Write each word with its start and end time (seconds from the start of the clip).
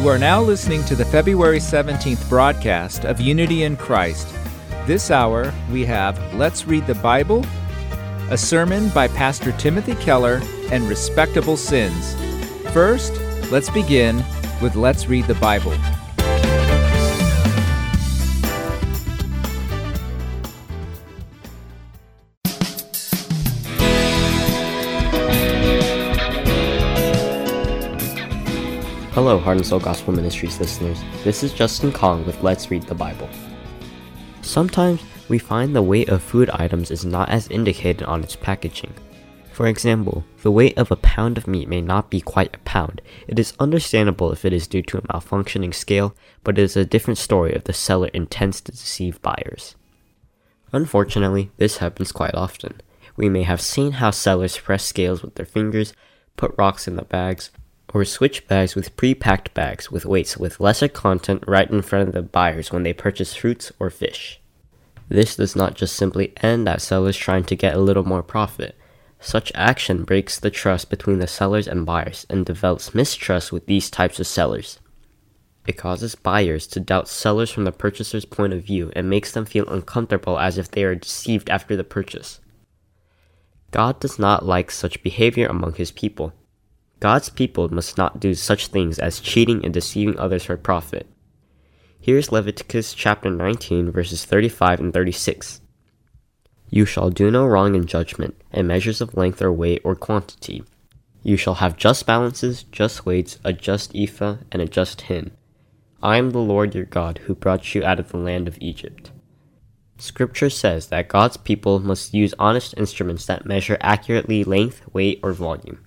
You 0.00 0.08
are 0.08 0.18
now 0.18 0.40
listening 0.40 0.82
to 0.84 0.96
the 0.96 1.04
February 1.04 1.58
17th 1.58 2.26
broadcast 2.26 3.04
of 3.04 3.20
Unity 3.20 3.64
in 3.64 3.76
Christ. 3.76 4.34
This 4.86 5.10
hour, 5.10 5.52
we 5.70 5.84
have 5.84 6.18
Let's 6.32 6.66
Read 6.66 6.86
the 6.86 6.94
Bible, 6.94 7.44
a 8.30 8.38
sermon 8.38 8.88
by 8.88 9.08
Pastor 9.08 9.52
Timothy 9.58 9.94
Keller, 9.96 10.40
and 10.72 10.88
Respectable 10.88 11.58
Sins. 11.58 12.14
First, 12.72 13.12
let's 13.52 13.68
begin 13.68 14.24
with 14.62 14.74
Let's 14.74 15.06
Read 15.06 15.26
the 15.26 15.34
Bible. 15.34 15.74
Hello, 29.12 29.40
Heart 29.40 29.56
and 29.56 29.66
Soul 29.66 29.80
Gospel 29.80 30.14
Ministries 30.14 30.60
listeners. 30.60 31.02
This 31.24 31.42
is 31.42 31.52
Justin 31.52 31.90
Kong 31.90 32.24
with 32.24 32.44
Let's 32.44 32.70
Read 32.70 32.84
the 32.84 32.94
Bible. 32.94 33.28
Sometimes 34.40 35.02
we 35.28 35.36
find 35.36 35.74
the 35.74 35.82
weight 35.82 36.08
of 36.10 36.22
food 36.22 36.48
items 36.50 36.92
is 36.92 37.04
not 37.04 37.28
as 37.28 37.48
indicated 37.48 38.04
on 38.04 38.22
its 38.22 38.36
packaging. 38.36 38.94
For 39.50 39.66
example, 39.66 40.24
the 40.42 40.52
weight 40.52 40.78
of 40.78 40.92
a 40.92 40.96
pound 40.96 41.38
of 41.38 41.48
meat 41.48 41.68
may 41.68 41.80
not 41.80 42.08
be 42.08 42.20
quite 42.20 42.54
a 42.54 42.60
pound. 42.60 43.02
It 43.26 43.40
is 43.40 43.52
understandable 43.58 44.30
if 44.30 44.44
it 44.44 44.52
is 44.52 44.68
due 44.68 44.82
to 44.82 44.98
a 44.98 45.02
malfunctioning 45.02 45.74
scale, 45.74 46.14
but 46.44 46.56
it 46.56 46.62
is 46.62 46.76
a 46.76 46.84
different 46.84 47.18
story 47.18 47.52
if 47.52 47.64
the 47.64 47.72
seller 47.72 48.10
intends 48.14 48.60
to 48.60 48.70
deceive 48.70 49.20
buyers. 49.22 49.74
Unfortunately, 50.72 51.50
this 51.56 51.78
happens 51.78 52.12
quite 52.12 52.36
often. 52.36 52.80
We 53.16 53.28
may 53.28 53.42
have 53.42 53.60
seen 53.60 53.92
how 53.92 54.12
sellers 54.12 54.56
press 54.56 54.84
scales 54.84 55.20
with 55.20 55.34
their 55.34 55.46
fingers, 55.46 55.94
put 56.36 56.54
rocks 56.56 56.86
in 56.86 56.94
the 56.94 57.02
bags, 57.02 57.50
or 57.92 58.04
switch 58.04 58.46
bags 58.46 58.74
with 58.74 58.96
pre-packed 58.96 59.52
bags 59.54 59.90
with 59.90 60.06
weights 60.06 60.36
with 60.36 60.60
lesser 60.60 60.88
content 60.88 61.42
right 61.46 61.70
in 61.70 61.82
front 61.82 62.08
of 62.08 62.14
the 62.14 62.22
buyers 62.22 62.70
when 62.70 62.82
they 62.82 62.92
purchase 62.92 63.34
fruits 63.34 63.72
or 63.78 63.90
fish. 63.90 64.40
This 65.08 65.36
does 65.36 65.56
not 65.56 65.74
just 65.74 65.96
simply 65.96 66.32
end 66.40 66.68
at 66.68 66.80
sellers 66.80 67.16
trying 67.16 67.44
to 67.44 67.56
get 67.56 67.74
a 67.74 67.80
little 67.80 68.04
more 68.04 68.22
profit. 68.22 68.76
Such 69.18 69.52
action 69.54 70.04
breaks 70.04 70.38
the 70.38 70.50
trust 70.50 70.88
between 70.88 71.18
the 71.18 71.26
sellers 71.26 71.66
and 71.66 71.84
buyers 71.84 72.26
and 72.30 72.46
develops 72.46 72.94
mistrust 72.94 73.52
with 73.52 73.66
these 73.66 73.90
types 73.90 74.20
of 74.20 74.26
sellers. 74.26 74.78
It 75.66 75.76
causes 75.76 76.14
buyers 76.14 76.66
to 76.68 76.80
doubt 76.80 77.08
sellers 77.08 77.50
from 77.50 77.64
the 77.64 77.72
purchaser's 77.72 78.24
point 78.24 78.52
of 78.52 78.64
view 78.64 78.90
and 78.96 79.10
makes 79.10 79.32
them 79.32 79.44
feel 79.44 79.68
uncomfortable 79.68 80.38
as 80.38 80.56
if 80.56 80.70
they 80.70 80.84
are 80.84 80.94
deceived 80.94 81.50
after 81.50 81.76
the 81.76 81.84
purchase. 81.84 82.40
God 83.70 84.00
does 84.00 84.18
not 84.18 84.44
like 84.44 84.70
such 84.70 85.02
behavior 85.02 85.46
among 85.46 85.74
his 85.74 85.90
people. 85.90 86.32
God's 87.00 87.30
people 87.30 87.72
must 87.72 87.96
not 87.96 88.20
do 88.20 88.34
such 88.34 88.66
things 88.66 88.98
as 88.98 89.20
cheating 89.20 89.64
and 89.64 89.72
deceiving 89.72 90.18
others 90.18 90.44
for 90.44 90.58
profit. 90.58 91.06
Here's 91.98 92.30
Leviticus 92.30 92.92
chapter 92.92 93.30
19, 93.30 93.90
verses 93.90 94.26
35 94.26 94.80
and 94.80 94.92
36. 94.92 95.62
You 96.68 96.84
shall 96.84 97.08
do 97.08 97.30
no 97.30 97.46
wrong 97.46 97.74
in 97.74 97.86
judgment, 97.86 98.40
and 98.52 98.68
measures 98.68 99.00
of 99.00 99.16
length 99.16 99.40
or 99.40 99.50
weight 99.50 99.80
or 99.82 99.96
quantity. 99.96 100.62
You 101.22 101.38
shall 101.38 101.54
have 101.54 101.76
just 101.76 102.06
balances, 102.06 102.64
just 102.64 103.06
weights, 103.06 103.38
a 103.44 103.52
just 103.54 103.94
ephah, 103.96 104.36
and 104.52 104.60
a 104.60 104.66
just 104.66 105.02
hin. 105.02 105.30
I 106.02 106.18
am 106.18 106.30
the 106.30 106.38
Lord 106.38 106.74
your 106.74 106.84
God, 106.84 107.18
who 107.24 107.34
brought 107.34 107.74
you 107.74 107.82
out 107.82 107.98
of 107.98 108.10
the 108.10 108.18
land 108.18 108.46
of 108.46 108.58
Egypt. 108.60 109.10
Scripture 109.98 110.48
says 110.48 110.88
that 110.88 111.08
God's 111.08 111.36
people 111.36 111.78
must 111.80 112.14
use 112.14 112.34
honest 112.38 112.74
instruments 112.76 113.26
that 113.26 113.44
measure 113.44 113.76
accurately 113.80 114.44
length, 114.44 114.82
weight, 114.94 115.20
or 115.22 115.32
volume. 115.32 115.84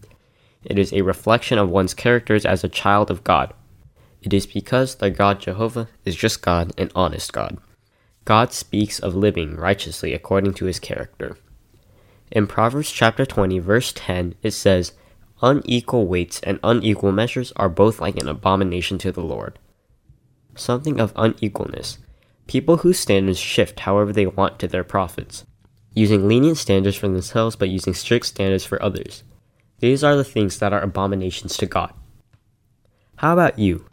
It 0.65 0.79
is 0.79 0.93
a 0.93 1.01
reflection 1.01 1.57
of 1.57 1.69
one's 1.69 1.93
characters 1.93 2.45
as 2.45 2.63
a 2.63 2.69
child 2.69 3.11
of 3.11 3.23
God. 3.23 3.53
It 4.21 4.33
is 4.33 4.45
because 4.45 4.95
the 4.95 5.09
God 5.09 5.41
Jehovah 5.41 5.89
is 6.05 6.15
just 6.15 6.41
God 6.41 6.71
and 6.77 6.91
honest 6.95 7.33
God. 7.33 7.57
God 8.25 8.53
speaks 8.53 8.99
of 8.99 9.15
living 9.15 9.57
righteously 9.57 10.13
according 10.13 10.53
to 10.55 10.65
his 10.65 10.79
character. 10.79 11.37
In 12.31 12.47
Proverbs 12.47 12.89
chapter 12.89 13.25
20 13.25 13.59
verse 13.59 13.91
10 13.93 14.35
it 14.41 14.51
says, 14.51 14.93
Unequal 15.41 16.07
weights 16.07 16.39
and 16.43 16.57
unequal 16.63 17.11
measures 17.11 17.51
are 17.57 17.67
both 17.67 17.99
like 17.99 18.15
an 18.15 18.29
abomination 18.29 18.97
to 18.99 19.11
the 19.11 19.21
Lord. 19.21 19.59
Something 20.55 21.01
of 21.01 21.13
unequalness. 21.15 21.97
People 22.47 22.77
whose 22.77 22.99
standards 22.99 23.39
shift 23.39 23.81
however 23.81 24.13
they 24.13 24.25
want 24.25 24.57
to 24.59 24.67
their 24.67 24.85
profits, 24.85 25.45
using 25.93 26.27
lenient 26.27 26.57
standards 26.57 26.95
for 26.95 27.09
themselves 27.09 27.57
but 27.57 27.69
using 27.69 27.93
strict 27.93 28.25
standards 28.25 28.63
for 28.63 28.81
others. 28.81 29.23
These 29.83 30.01
are 30.01 30.15
the 30.15 30.23
things 30.23 30.59
that 30.59 30.71
are 30.71 30.79
abominations 30.79 31.57
to 31.57 31.65
God. 31.65 31.93
How 33.17 33.33
about 33.33 33.59
you? 33.59 33.85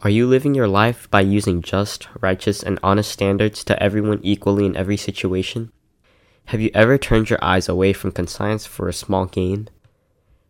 Are 0.00 0.08
you 0.08 0.26
living 0.26 0.54
your 0.54 0.66
life 0.66 1.10
by 1.10 1.20
using 1.20 1.60
just, 1.60 2.08
righteous, 2.22 2.62
and 2.62 2.78
honest 2.82 3.12
standards 3.12 3.62
to 3.64 3.82
everyone 3.82 4.20
equally 4.22 4.64
in 4.64 4.74
every 4.74 4.96
situation? 4.96 5.72
Have 6.46 6.62
you 6.62 6.70
ever 6.72 6.96
turned 6.96 7.28
your 7.28 7.38
eyes 7.44 7.68
away 7.68 7.92
from 7.92 8.12
conscience 8.12 8.64
for 8.64 8.88
a 8.88 8.94
small 8.94 9.26
gain? 9.26 9.68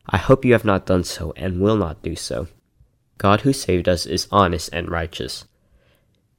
I 0.08 0.18
hope 0.18 0.44
you 0.44 0.52
have 0.52 0.64
not 0.64 0.86
done 0.86 1.02
so 1.02 1.32
and 1.36 1.60
will 1.60 1.76
not 1.76 2.04
do 2.04 2.14
so. 2.14 2.46
God 3.18 3.40
who 3.40 3.52
saved 3.52 3.88
us 3.88 4.06
is 4.06 4.28
honest 4.30 4.70
and 4.72 4.88
righteous. 4.88 5.46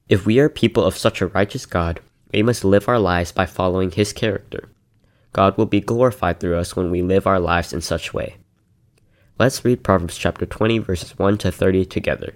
If 0.07 0.25
we 0.25 0.39
are 0.39 0.47
people 0.47 0.85
of 0.85 0.95
such 0.95 1.19
a 1.19 1.27
righteous 1.27 1.65
God, 1.65 1.99
we 2.31 2.43
must 2.43 2.63
live 2.63 2.87
our 2.87 2.97
lives 2.97 3.33
by 3.33 3.45
following 3.45 3.91
His 3.91 4.13
character. 4.13 4.69
God 5.37 5.55
will 5.55 5.67
be 5.67 5.81
glorified 5.81 6.39
through 6.39 6.57
us 6.57 6.75
when 6.75 6.89
we 6.89 7.03
live 7.03 7.27
our 7.27 7.39
lives 7.39 7.71
in 7.71 7.81
such 7.81 8.11
way. 8.11 8.37
Let's 9.37 9.63
read 9.63 9.83
Proverbs 9.83 10.17
chapter 10.17 10.47
20 10.47 10.79
verses 10.79 11.19
1 11.19 11.37
to 11.37 11.51
30 11.51 11.85
together. 11.85 12.33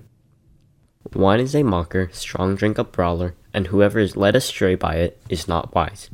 Wine 1.12 1.40
is 1.40 1.56
a 1.56 1.64
mocker, 1.64 2.12
strong 2.14 2.54
drink 2.54 2.78
a 2.78 2.84
brawler, 2.84 3.34
and 3.56 3.66
whoever 3.66 3.98
is 3.98 4.16
led 4.16 4.36
astray 4.36 4.76
by 4.76 4.98
it 4.98 5.20
is 5.30 5.48
not 5.48 5.74
wise. 5.74 6.12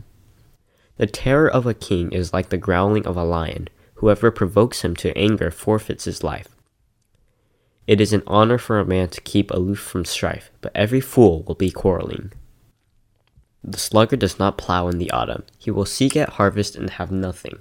The 0.96 1.08
terror 1.08 1.50
of 1.52 1.66
a 1.66 1.74
king 1.74 2.14
is 2.14 2.31
like 2.31 2.48
the 2.48 2.58
growling 2.58 3.06
of 3.06 3.18
a 3.18 3.25
lion. 3.25 3.68
Whoever 3.96 4.31
provokes 4.31 4.86
him 4.86 4.96
to 4.96 5.18
anger 5.18 5.52
forfeits 5.52 6.06
his 6.06 6.24
life. 6.24 6.48
It 7.86 8.00
is 8.00 8.14
an 8.14 8.24
honor 8.25 8.58
for 8.58 8.80
a 8.80 8.86
man 8.86 9.09
to 9.09 9.19
keep 9.19 9.52
aloof 9.52 9.80
from 9.80 10.06
strife, 10.06 10.52
but 10.62 10.72
every 10.74 11.02
fool 11.02 11.44
will 11.44 11.56
be 11.56 11.69
quarreling. 11.69 12.31
The 13.69 13.78
sluggard 13.78 14.22
does 14.22 14.39
not 14.39 14.57
plow 14.57 14.88
in 14.88 14.97
the 14.97 15.11
autumn. 15.11 15.44
He 15.57 15.72
will 15.72 15.85
seek 15.85 16.16
at 16.16 16.29
harvest 16.29 16.78
and 16.78 16.89
have 16.91 17.11
nothing. 17.11 17.59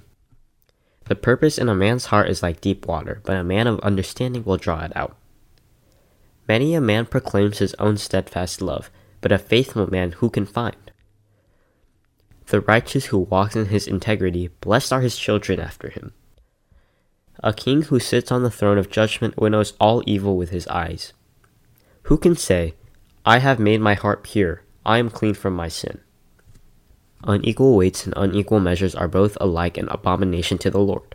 The 1.09 1.15
purpose 1.15 1.57
in 1.57 1.67
a 1.67 1.75
man's 1.75 2.05
heart 2.05 2.29
is 2.29 2.41
like 2.41 2.61
deep 2.61 2.87
water, 2.87 3.21
but 3.25 3.35
a 3.35 3.43
man 3.43 3.67
of 3.67 3.81
understanding 3.81 4.45
will 4.45 4.55
draw 4.55 4.85
it 4.85 4.95
out. 4.95 5.17
Many 6.47 6.73
a 6.73 6.81
man 6.81 7.07
proclaims 7.07 7.57
his 7.57 7.73
own 7.75 7.97
steadfast 7.97 8.61
love, 8.61 8.89
but 9.19 9.33
a 9.33 9.37
faithful 9.37 9.91
man 9.91 10.13
who 10.13 10.29
can 10.29 10.45
find? 10.45 10.77
The 12.45 12.61
righteous 12.61 13.07
who 13.07 13.17
walks 13.17 13.57
in 13.57 13.65
his 13.65 13.85
integrity, 13.85 14.47
blessed 14.61 14.93
are 14.93 15.01
his 15.01 15.17
children 15.17 15.59
after 15.59 15.89
him. 15.89 16.13
A 17.43 17.51
king 17.51 17.81
who 17.81 17.99
sits 17.99 18.31
on 18.31 18.43
the 18.43 18.49
throne 18.49 18.77
of 18.77 18.89
judgment 18.89 19.35
winnows 19.37 19.73
all 19.77 20.01
evil 20.05 20.37
with 20.37 20.51
his 20.51 20.67
eyes. 20.67 21.11
Who 22.03 22.17
can 22.17 22.37
say, 22.37 22.75
I 23.25 23.39
have 23.39 23.59
made 23.59 23.81
my 23.81 23.93
heart 23.93 24.23
pure, 24.23 24.63
I 24.87 24.99
am 24.99 25.09
clean 25.09 25.33
from 25.33 25.53
my 25.53 25.67
sin. 25.67 25.99
Unequal 27.25 27.75
weights 27.75 28.05
and 28.05 28.13
unequal 28.15 28.61
measures 28.61 28.95
are 28.95 29.09
both 29.09 29.37
alike 29.41 29.77
an 29.77 29.89
abomination 29.89 30.57
to 30.59 30.71
the 30.71 30.79
Lord. 30.79 31.13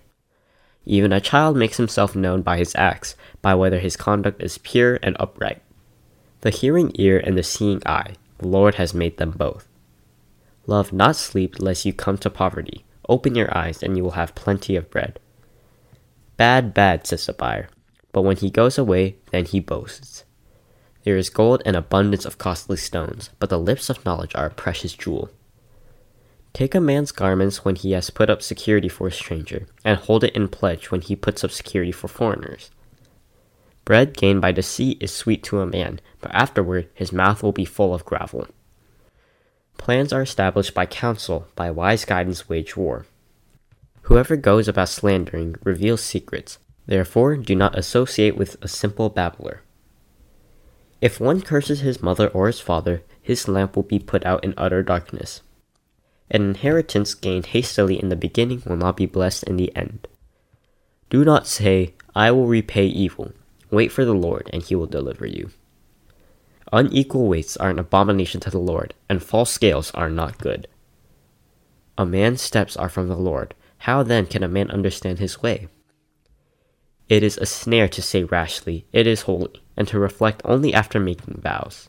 Even 0.84 1.10
a 1.10 1.22
child 1.22 1.56
makes 1.56 1.78
himself 1.78 2.14
known 2.14 2.42
by 2.42 2.58
his 2.58 2.74
acts, 2.74 3.16
by 3.40 3.54
whether 3.54 3.78
his 3.78 3.96
conduct 3.96 4.42
is 4.42 4.58
pure 4.58 4.98
and 5.02 5.16
upright. 5.18 5.62
The 6.42 6.50
hearing 6.50 6.92
ear 6.96 7.18
and 7.18 7.38
the 7.38 7.42
seeing 7.42 7.80
eye, 7.86 8.16
the 8.38 8.48
Lord 8.48 8.74
has 8.74 8.92
made 8.92 9.16
them 9.16 9.30
both. 9.30 9.66
Love 10.66 10.92
not 10.92 11.16
sleep 11.16 11.58
lest 11.58 11.86
you 11.86 11.94
come 11.94 12.18
to 12.18 12.28
poverty. 12.28 12.84
Open 13.08 13.34
your 13.34 13.56
eyes, 13.56 13.82
and 13.82 13.96
you 13.96 14.02
will 14.02 14.12
have 14.12 14.34
plenty 14.34 14.76
of 14.76 14.90
bread. 14.90 15.18
Bad, 16.36 16.74
bad, 16.74 17.06
says 17.06 17.24
the 17.24 17.32
buyer, 17.32 17.68
but 18.12 18.22
when 18.22 18.36
he 18.36 18.50
goes 18.50 18.76
away, 18.76 19.16
then 19.30 19.46
he 19.46 19.60
boasts. 19.60 20.24
There 21.04 21.16
is 21.16 21.30
gold 21.30 21.62
and 21.66 21.74
abundance 21.74 22.24
of 22.24 22.38
costly 22.38 22.76
stones, 22.76 23.30
but 23.38 23.50
the 23.50 23.58
lips 23.58 23.90
of 23.90 24.04
knowledge 24.04 24.34
are 24.34 24.46
a 24.46 24.50
precious 24.50 24.92
jewel. 24.92 25.30
Take 26.52 26.74
a 26.74 26.80
man's 26.80 27.12
garments 27.12 27.64
when 27.64 27.76
he 27.76 27.92
has 27.92 28.10
put 28.10 28.30
up 28.30 28.42
security 28.42 28.88
for 28.88 29.08
a 29.08 29.12
stranger, 29.12 29.66
and 29.84 29.98
hold 29.98 30.22
it 30.22 30.36
in 30.36 30.48
pledge 30.48 30.90
when 30.90 31.00
he 31.00 31.16
puts 31.16 31.42
up 31.42 31.50
security 31.50 31.92
for 31.92 32.08
foreigners. 32.08 32.70
Bread 33.84 34.16
gained 34.16 34.40
by 34.40 34.52
deceit 34.52 34.98
is 35.00 35.12
sweet 35.12 35.42
to 35.44 35.60
a 35.60 35.66
man, 35.66 36.00
but 36.20 36.32
afterward 36.34 36.88
his 36.94 37.12
mouth 37.12 37.42
will 37.42 37.52
be 37.52 37.64
full 37.64 37.92
of 37.92 38.04
gravel. 38.04 38.46
Plans 39.76 40.12
are 40.12 40.22
established 40.22 40.74
by 40.74 40.86
counsel, 40.86 41.48
by 41.56 41.70
wise 41.70 42.04
guidance 42.04 42.48
wage 42.48 42.76
war. 42.76 43.06
Whoever 44.02 44.36
goes 44.36 44.68
about 44.68 44.88
slandering 44.88 45.56
reveals 45.64 46.02
secrets, 46.02 46.58
therefore 46.86 47.36
do 47.36 47.56
not 47.56 47.76
associate 47.76 48.36
with 48.36 48.56
a 48.62 48.68
simple 48.68 49.08
babbler. 49.08 49.62
If 51.02 51.18
one 51.18 51.42
curses 51.42 51.80
his 51.80 52.00
mother 52.00 52.28
or 52.28 52.46
his 52.46 52.60
father, 52.60 53.02
his 53.20 53.48
lamp 53.48 53.74
will 53.74 53.82
be 53.82 53.98
put 53.98 54.24
out 54.24 54.44
in 54.44 54.54
utter 54.56 54.84
darkness. 54.84 55.42
An 56.30 56.42
inheritance 56.42 57.12
gained 57.14 57.46
hastily 57.46 58.00
in 58.00 58.08
the 58.08 58.14
beginning 58.14 58.62
will 58.64 58.76
not 58.76 58.96
be 58.96 59.06
blessed 59.06 59.42
in 59.42 59.56
the 59.56 59.74
end. 59.74 60.06
Do 61.10 61.24
not 61.24 61.48
say, 61.48 61.94
I 62.14 62.30
will 62.30 62.46
repay 62.46 62.86
evil. 62.86 63.32
Wait 63.68 63.90
for 63.90 64.04
the 64.04 64.14
Lord, 64.14 64.48
and 64.52 64.62
he 64.62 64.76
will 64.76 64.86
deliver 64.86 65.26
you. 65.26 65.50
Unequal 66.72 67.26
weights 67.26 67.56
are 67.56 67.70
an 67.70 67.80
abomination 67.80 68.38
to 68.40 68.50
the 68.50 68.60
Lord, 68.60 68.94
and 69.08 69.20
false 69.20 69.50
scales 69.50 69.90
are 69.90 70.08
not 70.08 70.38
good. 70.38 70.68
A 71.98 72.06
man's 72.06 72.40
steps 72.40 72.76
are 72.76 72.88
from 72.88 73.08
the 73.08 73.16
Lord. 73.16 73.56
How 73.78 74.04
then 74.04 74.26
can 74.26 74.44
a 74.44 74.48
man 74.48 74.70
understand 74.70 75.18
his 75.18 75.42
way? 75.42 75.66
It 77.08 77.24
is 77.24 77.38
a 77.38 77.44
snare 77.44 77.88
to 77.88 78.00
say 78.00 78.22
rashly, 78.22 78.86
It 78.92 79.08
is 79.08 79.22
holy, 79.22 79.61
and 79.76 79.88
to 79.88 79.98
reflect 79.98 80.42
only 80.44 80.74
after 80.74 81.00
making 81.00 81.40
vows. 81.40 81.88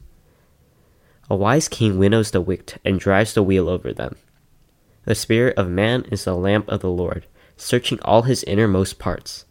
A 1.30 1.35
wise 1.35 1.68
king 1.68 1.97
winnows 1.97 2.31
the 2.31 2.41
wicked 2.41 2.80
and 2.83 3.00
drives 3.00 3.33
the 3.33 3.44
wheel 3.44 3.69
over 3.69 3.94
them. 3.94 4.15
The 5.06 5.15
spirit 5.15 5.57
of 5.57 5.69
man 5.69 6.06
is 6.12 6.24
the 6.24 6.35
lamp 6.35 6.68
of 6.69 6.81
the 6.81 6.89
Lord, 6.89 7.25
searching 7.57 8.00
all 8.01 8.24
his 8.24 8.44
innermost 8.44 9.00
parts. 9.00 9.45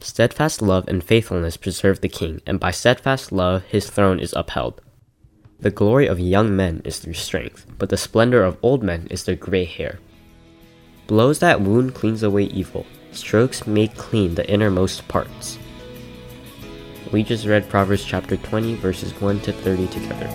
Steadfast 0.00 0.60
love 0.60 0.86
and 0.88 1.02
faithfulness 1.02 1.56
preserve 1.56 2.00
the 2.00 2.08
king, 2.08 2.40
and 2.46 2.58
by 2.58 2.70
steadfast 2.72 3.30
love 3.30 3.64
his 3.64 3.88
throne 3.88 4.18
is 4.18 4.32
upheld. 4.36 4.80
The 5.60 5.70
glory 5.70 6.08
of 6.08 6.18
young 6.18 6.56
men 6.56 6.82
is 6.84 6.98
their 7.00 7.14
strength, 7.14 7.66
but 7.78 7.88
the 7.88 7.96
splendor 7.96 8.42
of 8.42 8.58
old 8.62 8.82
men 8.82 9.06
is 9.10 9.24
their 9.24 9.36
gray 9.36 9.64
hair. 9.64 10.00
Blows 11.06 11.38
that 11.38 11.60
wound 11.60 11.94
cleans 11.94 12.24
away 12.24 12.44
evil, 12.44 12.84
strokes 13.12 13.66
make 13.66 13.94
clean 13.96 14.34
the 14.34 14.48
innermost 14.50 15.06
parts. 15.06 15.58
We 17.12 17.22
just 17.22 17.44
read 17.44 17.68
Proverbs 17.68 18.06
chapter 18.06 18.38
20, 18.38 18.76
verses 18.76 19.12
1 19.20 19.40
to 19.40 19.52
30 19.52 19.86
together. 19.88 20.28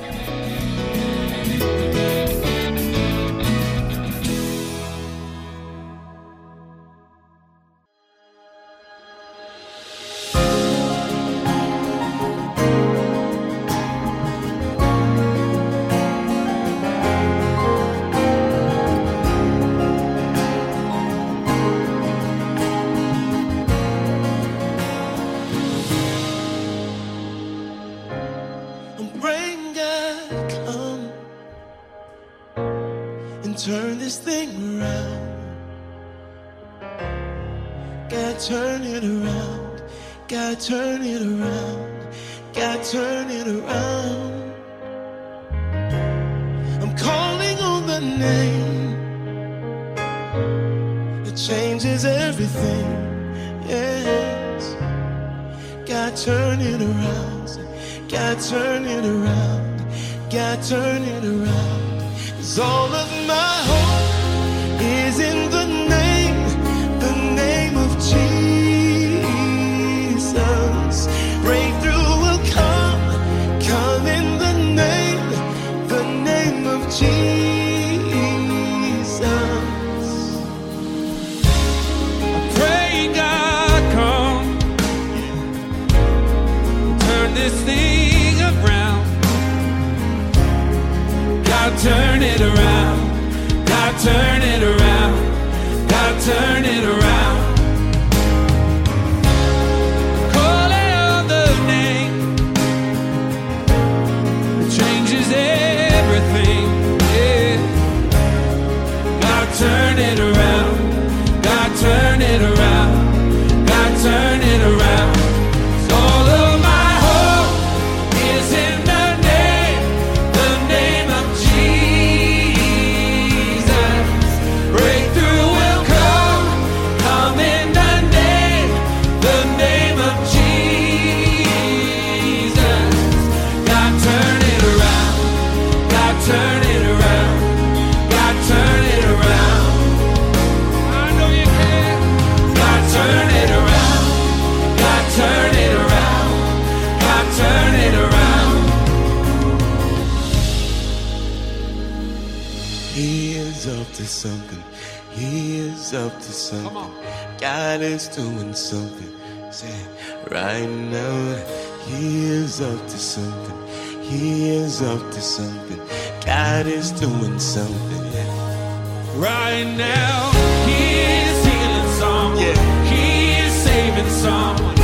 Is 164.77 164.87
up 164.87 165.11
to 165.11 165.21
something. 165.21 165.79
God 166.25 166.67
is 166.67 166.91
doing 166.91 167.39
something. 167.39 168.05
Yeah. 168.13 169.17
Right 169.17 169.65
now, 169.77 170.31
He 170.67 170.99
is 170.99 171.45
healing 171.45 171.89
someone. 171.99 172.85
He 172.85 173.33
is 173.39 173.53
saving 173.53 174.09
someone. 174.09 174.76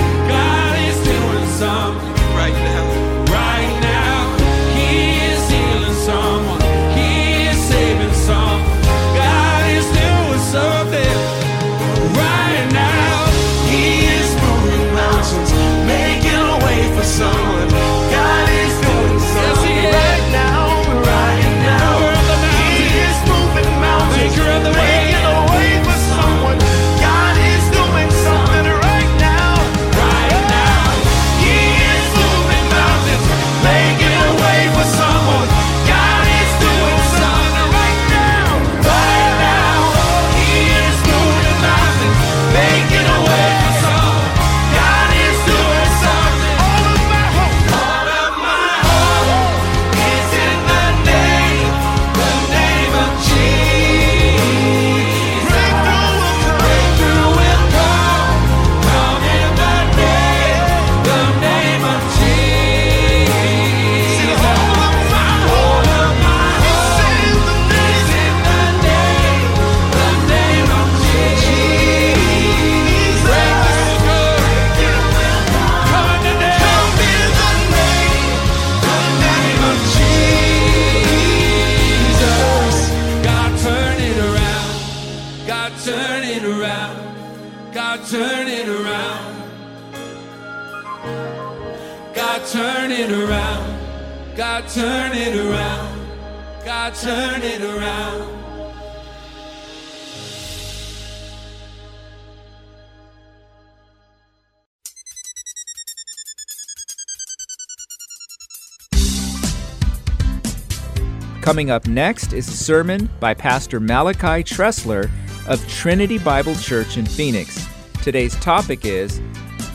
Coming 111.53 111.69
up 111.69 111.85
next 111.85 112.33
is 112.33 112.47
a 112.47 112.57
sermon 112.57 113.07
by 113.19 113.35
Pastor 113.35 113.79
Malachi 113.79 114.41
Tressler 114.41 115.11
of 115.47 115.63
Trinity 115.67 116.17
Bible 116.17 116.55
Church 116.55 116.97
in 116.97 117.05
Phoenix. 117.05 117.67
Today's 118.01 118.35
topic 118.37 118.85
is 118.85 119.21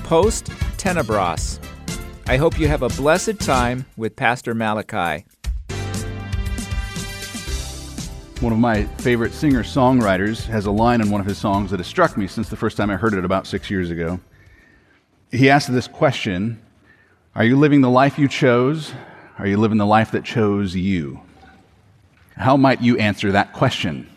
Post 0.03 0.47
Tenebras. 0.77 1.61
I 2.27 2.37
hope 2.37 2.59
you 2.59 2.67
have 2.67 2.83
a 2.83 2.89
blessed 2.89 3.39
time 3.39 3.87
with 3.97 4.17
Pastor 4.17 4.57
Malachi. 4.57 5.25
One 8.41 8.53
of 8.53 8.59
my 8.59 8.83
favorite 8.99 9.33
singer 9.33 9.63
songwriters 9.63 10.47
has 10.47 10.67
a 10.67 10.73
line 10.73 11.01
in 11.01 11.13
one 11.13 11.21
of 11.21 11.29
his 11.29 11.39
songs 11.39 11.71
that 11.71 11.79
has 11.79 11.87
struck 11.87 12.17
me 12.17 12.27
since 12.27 12.49
the 12.49 12.57
first 12.57 12.77
time 12.77 12.91
I 12.91 12.97
heard 12.97 13.15
it 13.15 13.25
about 13.25 13.47
six 13.47 13.71
years 13.71 13.89
ago. 13.89 14.19
He 15.31 15.49
asked 15.49 15.73
this 15.73 15.87
question 15.87 16.61
Are 17.37 17.45
you 17.45 17.57
living 17.57 17.83
the 17.83 17.89
life 17.89 18.19
you 18.19 18.27
chose? 18.27 18.95
Are 19.39 19.47
you 19.47 19.59
living 19.59 19.79
the 19.79 19.87
life 19.87 20.11
that 20.11 20.25
chose 20.25 20.75
you? 20.75 21.21
How 22.39 22.57
might 22.57 22.81
you 22.81 22.97
answer 22.99 23.33
that 23.33 23.53
question? 23.53 24.09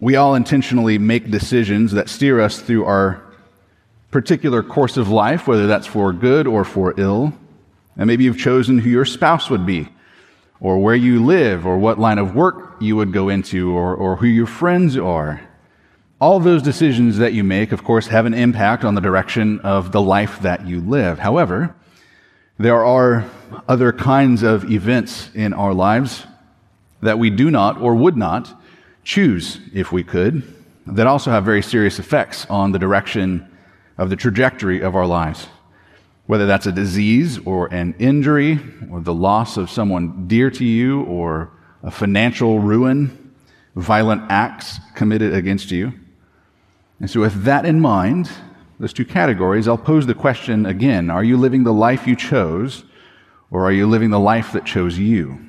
We 0.00 0.16
all 0.16 0.34
intentionally 0.34 0.96
make 0.96 1.30
decisions 1.30 1.92
that 1.92 2.08
steer 2.08 2.40
us 2.40 2.60
through 2.60 2.86
our 2.86 3.22
particular 4.10 4.62
course 4.62 4.96
of 4.96 5.10
life, 5.10 5.46
whether 5.46 5.66
that's 5.66 5.86
for 5.86 6.14
good 6.14 6.46
or 6.46 6.64
for 6.64 6.94
ill. 6.96 7.34
And 7.96 8.06
maybe 8.06 8.24
you've 8.24 8.38
chosen 8.38 8.78
who 8.78 8.88
your 8.88 9.04
spouse 9.04 9.50
would 9.50 9.66
be, 9.66 9.88
or 10.60 10.78
where 10.78 10.94
you 10.94 11.22
live, 11.24 11.66
or 11.66 11.76
what 11.76 11.98
line 11.98 12.16
of 12.16 12.34
work 12.34 12.76
you 12.80 12.96
would 12.96 13.12
go 13.12 13.28
into, 13.28 13.76
or, 13.76 13.94
or 13.94 14.16
who 14.16 14.26
your 14.26 14.46
friends 14.46 14.96
are. 14.96 15.42
All 16.22 16.40
those 16.40 16.62
decisions 16.62 17.18
that 17.18 17.34
you 17.34 17.44
make, 17.44 17.70
of 17.70 17.84
course, 17.84 18.06
have 18.06 18.24
an 18.24 18.34
impact 18.34 18.82
on 18.82 18.94
the 18.94 19.02
direction 19.02 19.60
of 19.60 19.92
the 19.92 20.00
life 20.00 20.40
that 20.40 20.66
you 20.66 20.80
live. 20.80 21.18
However, 21.18 21.74
there 22.56 22.82
are 22.82 23.28
other 23.68 23.92
kinds 23.92 24.42
of 24.42 24.70
events 24.70 25.30
in 25.34 25.52
our 25.52 25.74
lives 25.74 26.24
that 27.00 27.18
we 27.18 27.30
do 27.30 27.50
not 27.50 27.80
or 27.80 27.94
would 27.94 28.16
not 28.16 28.60
choose 29.04 29.60
if 29.72 29.92
we 29.92 30.04
could, 30.04 30.42
that 30.86 31.06
also 31.06 31.30
have 31.30 31.44
very 31.44 31.62
serious 31.62 31.98
effects 31.98 32.46
on 32.46 32.72
the 32.72 32.78
direction 32.78 33.48
of 33.96 34.10
the 34.10 34.16
trajectory 34.16 34.80
of 34.80 34.96
our 34.96 35.06
lives. 35.06 35.48
Whether 36.26 36.46
that's 36.46 36.66
a 36.66 36.72
disease 36.72 37.38
or 37.38 37.66
an 37.72 37.94
injury 37.98 38.58
or 38.90 39.00
the 39.00 39.14
loss 39.14 39.56
of 39.56 39.70
someone 39.70 40.26
dear 40.28 40.50
to 40.50 40.64
you 40.64 41.02
or 41.04 41.50
a 41.82 41.90
financial 41.90 42.60
ruin, 42.60 43.32
violent 43.76 44.22
acts 44.30 44.78
committed 44.94 45.32
against 45.32 45.70
you. 45.70 45.92
And 47.00 47.08
so, 47.08 47.20
with 47.20 47.44
that 47.44 47.64
in 47.64 47.80
mind, 47.80 48.28
those 48.78 48.92
two 48.92 49.04
categories, 49.04 49.68
I'll 49.68 49.78
pose 49.78 50.06
the 50.06 50.14
question 50.14 50.66
again 50.66 51.10
Are 51.10 51.24
you 51.24 51.36
living 51.36 51.64
the 51.64 51.72
life 51.72 52.06
you 52.06 52.16
chose, 52.16 52.84
or 53.50 53.64
are 53.64 53.72
you 53.72 53.86
living 53.86 54.10
the 54.10 54.20
life 54.20 54.52
that 54.52 54.66
chose 54.66 54.98
you? 54.98 55.47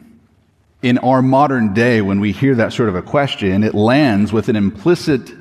In 0.81 0.97
our 0.99 1.21
modern 1.21 1.73
day, 1.73 2.01
when 2.01 2.19
we 2.19 2.31
hear 2.31 2.55
that 2.55 2.71
sort 2.71 2.89
of 2.89 2.95
a 2.95 3.01
question, 3.01 3.63
it 3.63 3.75
lands 3.75 4.31
with 4.31 4.47
an 4.47 4.55
implicit 4.55 5.31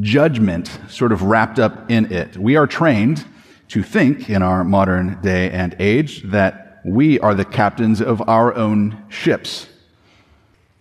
judgment 0.00 0.78
sort 0.88 1.12
of 1.12 1.22
wrapped 1.22 1.58
up 1.58 1.90
in 1.90 2.12
it. 2.12 2.36
We 2.36 2.56
are 2.56 2.66
trained 2.66 3.24
to 3.68 3.82
think 3.82 4.28
in 4.28 4.42
our 4.42 4.64
modern 4.64 5.20
day 5.20 5.50
and 5.50 5.76
age 5.78 6.22
that 6.24 6.80
we 6.84 7.20
are 7.20 7.34
the 7.34 7.44
captains 7.44 8.00
of 8.00 8.28
our 8.28 8.54
own 8.54 9.04
ships. 9.08 9.68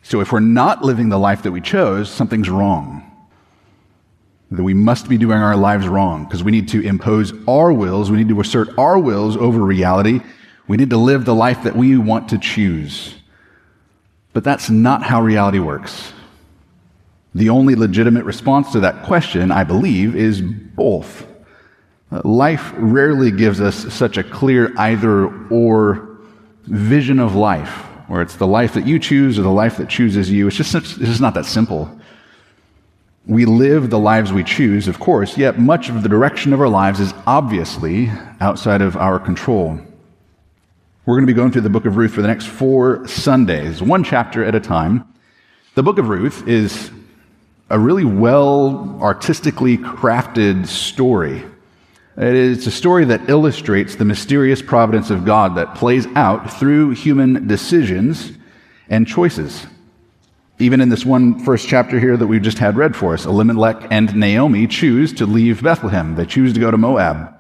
So 0.02 0.22
if 0.22 0.32
we're 0.32 0.40
not 0.40 0.84
living 0.84 1.10
the 1.10 1.20
life 1.20 1.44
that 1.44 1.52
we 1.52 1.62
chose, 1.62 2.10
something's 2.10 2.50
wrong. 2.50 3.04
That 4.52 4.64
we 4.64 4.74
must 4.74 5.10
be 5.10 5.18
doing 5.18 5.38
our 5.38 5.58
lives 5.58 5.88
wrong 5.88 6.24
because 6.24 6.44
we 6.44 6.52
need 6.52 6.70
to 6.70 6.82
impose 6.82 7.34
our 7.48 7.72
wills, 7.74 8.10
we 8.10 8.18
need 8.18 8.30
to 8.30 8.40
assert 8.40 8.70
our 8.78 8.98
wills 8.98 9.36
over 9.38 9.60
reality. 9.60 10.22
We 10.68 10.78
need 10.78 10.90
to 10.90 10.98
live 10.98 11.26
the 11.26 11.36
life 11.36 11.64
that 11.64 11.76
we 11.76 11.98
want 11.98 12.30
to 12.30 12.38
choose. 12.38 13.17
But 14.38 14.44
that's 14.44 14.70
not 14.70 15.02
how 15.02 15.24
reality 15.24 15.58
works. 15.58 16.14
The 17.34 17.50
only 17.50 17.74
legitimate 17.74 18.24
response 18.24 18.72
to 18.74 18.80
that 18.82 19.02
question, 19.02 19.52
I 19.52 19.64
believe, 19.64 20.16
is 20.16 20.44
both. 20.44 21.26
Life 22.12 22.72
rarely 22.78 23.32
gives 23.32 23.60
us 23.60 23.92
such 23.92 24.16
a 24.16 24.24
clear 24.24 24.72
either 24.78 25.26
or 25.50 26.20
vision 26.66 27.18
of 27.18 27.34
life, 27.34 27.68
where 28.10 28.22
it's 28.22 28.36
the 28.36 28.46
life 28.46 28.76
that 28.76 28.86
you 28.86 29.00
choose 29.00 29.40
or 29.40 29.42
the 29.42 29.50
life 29.50 29.78
that 29.78 29.90
chooses 29.90 30.30
you. 30.30 30.46
It's 30.46 30.56
just, 30.56 30.76
it's 30.76 30.98
just 30.98 31.20
not 31.20 31.34
that 31.34 31.46
simple. 31.46 31.90
We 33.26 33.46
live 33.46 33.90
the 33.90 33.98
lives 33.98 34.32
we 34.32 34.44
choose, 34.44 34.88
of 34.88 35.00
course, 35.00 35.36
yet 35.36 35.58
much 35.58 35.90
of 35.90 36.04
the 36.04 36.10
direction 36.10 36.54
of 36.54 36.62
our 36.62 36.70
lives 36.70 37.00
is 37.00 37.12
obviously 37.26 38.12
outside 38.40 38.84
of 38.84 38.98
our 38.98 39.18
control. 39.18 39.80
We're 41.08 41.16
going 41.16 41.26
to 41.26 41.34
be 41.34 41.38
going 41.38 41.54
through 41.54 41.62
the 41.62 41.70
book 41.70 41.86
of 41.86 41.96
Ruth 41.96 42.16
for 42.16 42.22
the 42.22 42.28
next 42.28 42.48
four 42.48 43.08
Sundays, 43.08 43.82
one 43.82 44.04
chapter 44.04 44.44
at 44.44 44.56
a 44.56 44.60
time. 44.60 45.08
The 45.74 45.82
book 45.82 46.00
of 46.00 46.10
Ruth 46.10 46.46
is 46.50 46.92
a 47.70 47.80
really 47.80 48.04
well 48.04 49.00
artistically 49.02 49.78
crafted 49.78 50.68
story. 50.68 51.46
It's 52.18 52.68
a 52.68 52.72
story 52.72 53.06
that 53.06 53.30
illustrates 53.30 53.96
the 53.96 54.04
mysterious 54.04 54.62
providence 54.62 55.10
of 55.10 55.24
God 55.24 55.56
that 55.56 55.76
plays 55.76 56.06
out 56.08 56.52
through 56.52 56.90
human 56.90 57.48
decisions 57.48 58.34
and 58.90 59.08
choices. 59.08 59.66
Even 60.60 60.82
in 60.82 60.90
this 60.90 61.06
one 61.06 61.40
first 61.40 61.70
chapter 61.70 62.02
here 62.02 62.18
that 62.18 62.28
we've 62.28 62.42
just 62.42 62.58
had 62.58 62.76
read 62.76 62.98
for 62.98 63.14
us, 63.14 63.26
Elimelech 63.26 63.88
and 63.92 64.14
Naomi 64.14 64.68
choose 64.68 65.14
to 65.14 65.26
leave 65.26 65.64
Bethlehem. 65.64 66.16
They 66.16 66.26
choose 66.26 66.52
to 66.52 66.60
go 66.60 66.70
to 66.70 66.78
Moab. 66.78 67.37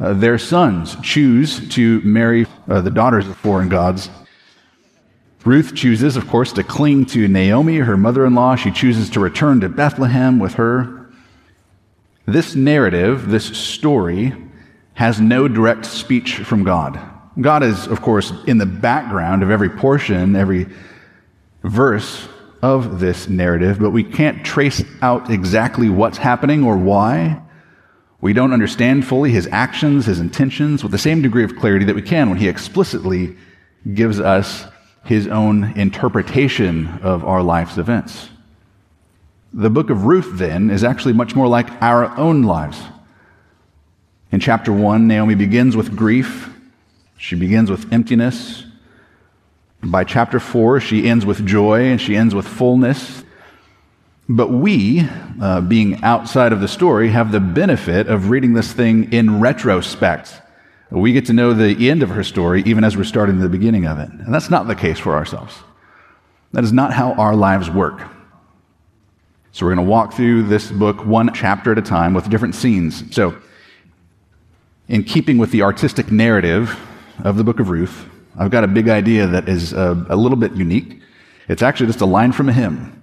Uh, 0.00 0.12
their 0.14 0.38
sons 0.38 0.96
choose 1.02 1.68
to 1.68 2.00
marry 2.00 2.46
uh, 2.68 2.80
the 2.80 2.90
daughters 2.90 3.28
of 3.28 3.36
foreign 3.36 3.68
gods. 3.68 4.10
Ruth 5.44 5.74
chooses, 5.74 6.16
of 6.16 6.28
course, 6.28 6.52
to 6.52 6.62
cling 6.62 7.06
to 7.06 7.26
Naomi, 7.28 7.78
her 7.78 7.96
mother 7.96 8.24
in 8.24 8.34
law. 8.34 8.54
She 8.54 8.70
chooses 8.70 9.10
to 9.10 9.20
return 9.20 9.60
to 9.60 9.68
Bethlehem 9.68 10.38
with 10.38 10.54
her. 10.54 11.10
This 12.26 12.54
narrative, 12.54 13.28
this 13.28 13.46
story, 13.56 14.34
has 14.94 15.20
no 15.20 15.48
direct 15.48 15.84
speech 15.84 16.36
from 16.36 16.62
God. 16.62 17.00
God 17.40 17.62
is, 17.62 17.86
of 17.86 18.02
course, 18.02 18.32
in 18.46 18.58
the 18.58 18.66
background 18.66 19.42
of 19.42 19.50
every 19.50 19.70
portion, 19.70 20.36
every 20.36 20.66
verse 21.64 22.28
of 22.62 23.00
this 23.00 23.28
narrative, 23.28 23.80
but 23.80 23.90
we 23.90 24.04
can't 24.04 24.44
trace 24.44 24.84
out 25.00 25.30
exactly 25.30 25.88
what's 25.88 26.18
happening 26.18 26.62
or 26.62 26.76
why. 26.76 27.40
We 28.22 28.32
don't 28.32 28.52
understand 28.52 29.04
fully 29.04 29.32
his 29.32 29.48
actions, 29.48 30.06
his 30.06 30.20
intentions, 30.20 30.84
with 30.84 30.92
the 30.92 30.98
same 30.98 31.22
degree 31.22 31.42
of 31.42 31.56
clarity 31.56 31.84
that 31.86 31.96
we 31.96 32.02
can 32.02 32.30
when 32.30 32.38
he 32.38 32.46
explicitly 32.46 33.36
gives 33.92 34.20
us 34.20 34.64
his 35.04 35.26
own 35.26 35.76
interpretation 35.76 36.86
of 37.02 37.24
our 37.24 37.42
life's 37.42 37.78
events. 37.78 38.28
The 39.52 39.70
book 39.70 39.90
of 39.90 40.04
Ruth, 40.04 40.38
then, 40.38 40.70
is 40.70 40.84
actually 40.84 41.14
much 41.14 41.34
more 41.34 41.48
like 41.48 41.68
our 41.82 42.16
own 42.16 42.42
lives. 42.42 42.80
In 44.30 44.38
chapter 44.38 44.72
1, 44.72 45.08
Naomi 45.08 45.34
begins 45.34 45.76
with 45.76 45.96
grief, 45.96 46.48
she 47.18 47.34
begins 47.34 47.72
with 47.72 47.92
emptiness. 47.92 48.64
By 49.82 50.04
chapter 50.04 50.38
4, 50.38 50.78
she 50.78 51.08
ends 51.08 51.26
with 51.26 51.44
joy 51.44 51.86
and 51.86 52.00
she 52.00 52.14
ends 52.14 52.36
with 52.36 52.46
fullness. 52.46 53.24
But 54.28 54.50
we, 54.50 55.06
uh, 55.40 55.60
being 55.62 56.02
outside 56.02 56.52
of 56.52 56.60
the 56.60 56.68
story, 56.68 57.10
have 57.10 57.32
the 57.32 57.40
benefit 57.40 58.06
of 58.06 58.30
reading 58.30 58.54
this 58.54 58.72
thing 58.72 59.12
in 59.12 59.40
retrospect. 59.40 60.40
We 60.90 61.12
get 61.12 61.26
to 61.26 61.32
know 61.32 61.54
the 61.54 61.90
end 61.90 62.02
of 62.02 62.10
her 62.10 62.22
story 62.22 62.62
even 62.66 62.84
as 62.84 62.96
we're 62.96 63.04
starting 63.04 63.40
the 63.40 63.48
beginning 63.48 63.86
of 63.86 63.98
it. 63.98 64.10
And 64.10 64.32
that's 64.32 64.50
not 64.50 64.68
the 64.68 64.74
case 64.74 64.98
for 64.98 65.14
ourselves. 65.14 65.54
That 66.52 66.64
is 66.64 66.72
not 66.72 66.92
how 66.92 67.14
our 67.14 67.34
lives 67.34 67.70
work. 67.70 68.02
So 69.52 69.66
we're 69.66 69.74
going 69.74 69.86
to 69.86 69.90
walk 69.90 70.14
through 70.14 70.44
this 70.44 70.70
book 70.70 71.04
one 71.04 71.32
chapter 71.34 71.72
at 71.72 71.78
a 71.78 71.82
time 71.82 72.14
with 72.14 72.30
different 72.30 72.54
scenes. 72.54 73.14
So, 73.14 73.36
in 74.88 75.04
keeping 75.04 75.38
with 75.38 75.50
the 75.50 75.62
artistic 75.62 76.10
narrative 76.10 76.78
of 77.24 77.36
the 77.36 77.44
book 77.44 77.60
of 77.60 77.70
Ruth, 77.70 78.06
I've 78.38 78.50
got 78.50 78.64
a 78.64 78.68
big 78.68 78.88
idea 78.88 79.26
that 79.26 79.48
is 79.48 79.72
a, 79.72 79.78
uh, 79.78 80.04
a 80.10 80.16
little 80.16 80.36
bit 80.36 80.52
unique. 80.52 81.00
It's 81.48 81.62
actually 81.62 81.86
just 81.86 82.00
a 82.00 82.06
line 82.06 82.32
from 82.32 82.48
a 82.48 82.52
hymn. 82.52 83.01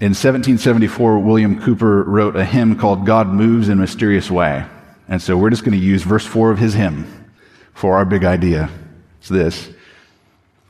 In 0.00 0.12
1774, 0.12 1.18
William 1.18 1.60
Cowper 1.60 2.04
wrote 2.06 2.34
a 2.34 2.42
hymn 2.42 2.78
called 2.78 3.04
God 3.04 3.28
Moves 3.28 3.68
in 3.68 3.76
a 3.76 3.82
Mysterious 3.82 4.30
Way. 4.30 4.64
And 5.06 5.20
so 5.20 5.36
we're 5.36 5.50
just 5.50 5.62
going 5.62 5.78
to 5.78 5.84
use 5.84 6.04
verse 6.04 6.24
4 6.24 6.50
of 6.50 6.58
his 6.58 6.72
hymn 6.72 7.28
for 7.74 7.98
our 7.98 8.06
big 8.06 8.24
idea. 8.24 8.70
It's 9.18 9.28
this 9.28 9.68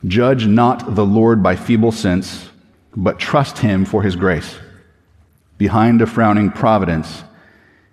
Judge 0.05 0.47
not 0.47 0.95
the 0.95 1.05
Lord 1.05 1.41
by 1.41 1.55
feeble 1.55 1.93
sense, 1.93 2.49
but 2.93 3.19
trust 3.19 3.59
him 3.59 3.85
for 3.85 4.03
his 4.03 4.17
grace. 4.17 4.57
Behind 5.57 6.01
a 6.01 6.07
frowning 6.07 6.51
providence, 6.51 7.23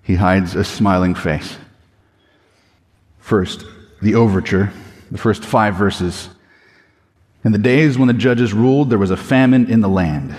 he 0.02 0.16
hides 0.16 0.56
a 0.56 0.64
smiling 0.64 1.14
face. 1.14 1.56
First, 3.20 3.64
the 4.02 4.16
overture, 4.16 4.72
the 5.12 5.18
first 5.18 5.44
five 5.44 5.76
verses. 5.76 6.30
In 7.44 7.52
the 7.52 7.58
days 7.58 7.96
when 7.96 8.08
the 8.08 8.14
judges 8.14 8.52
ruled, 8.52 8.90
there 8.90 8.98
was 8.98 9.12
a 9.12 9.16
famine 9.16 9.70
in 9.70 9.82
the 9.82 9.88
land. 9.88 10.34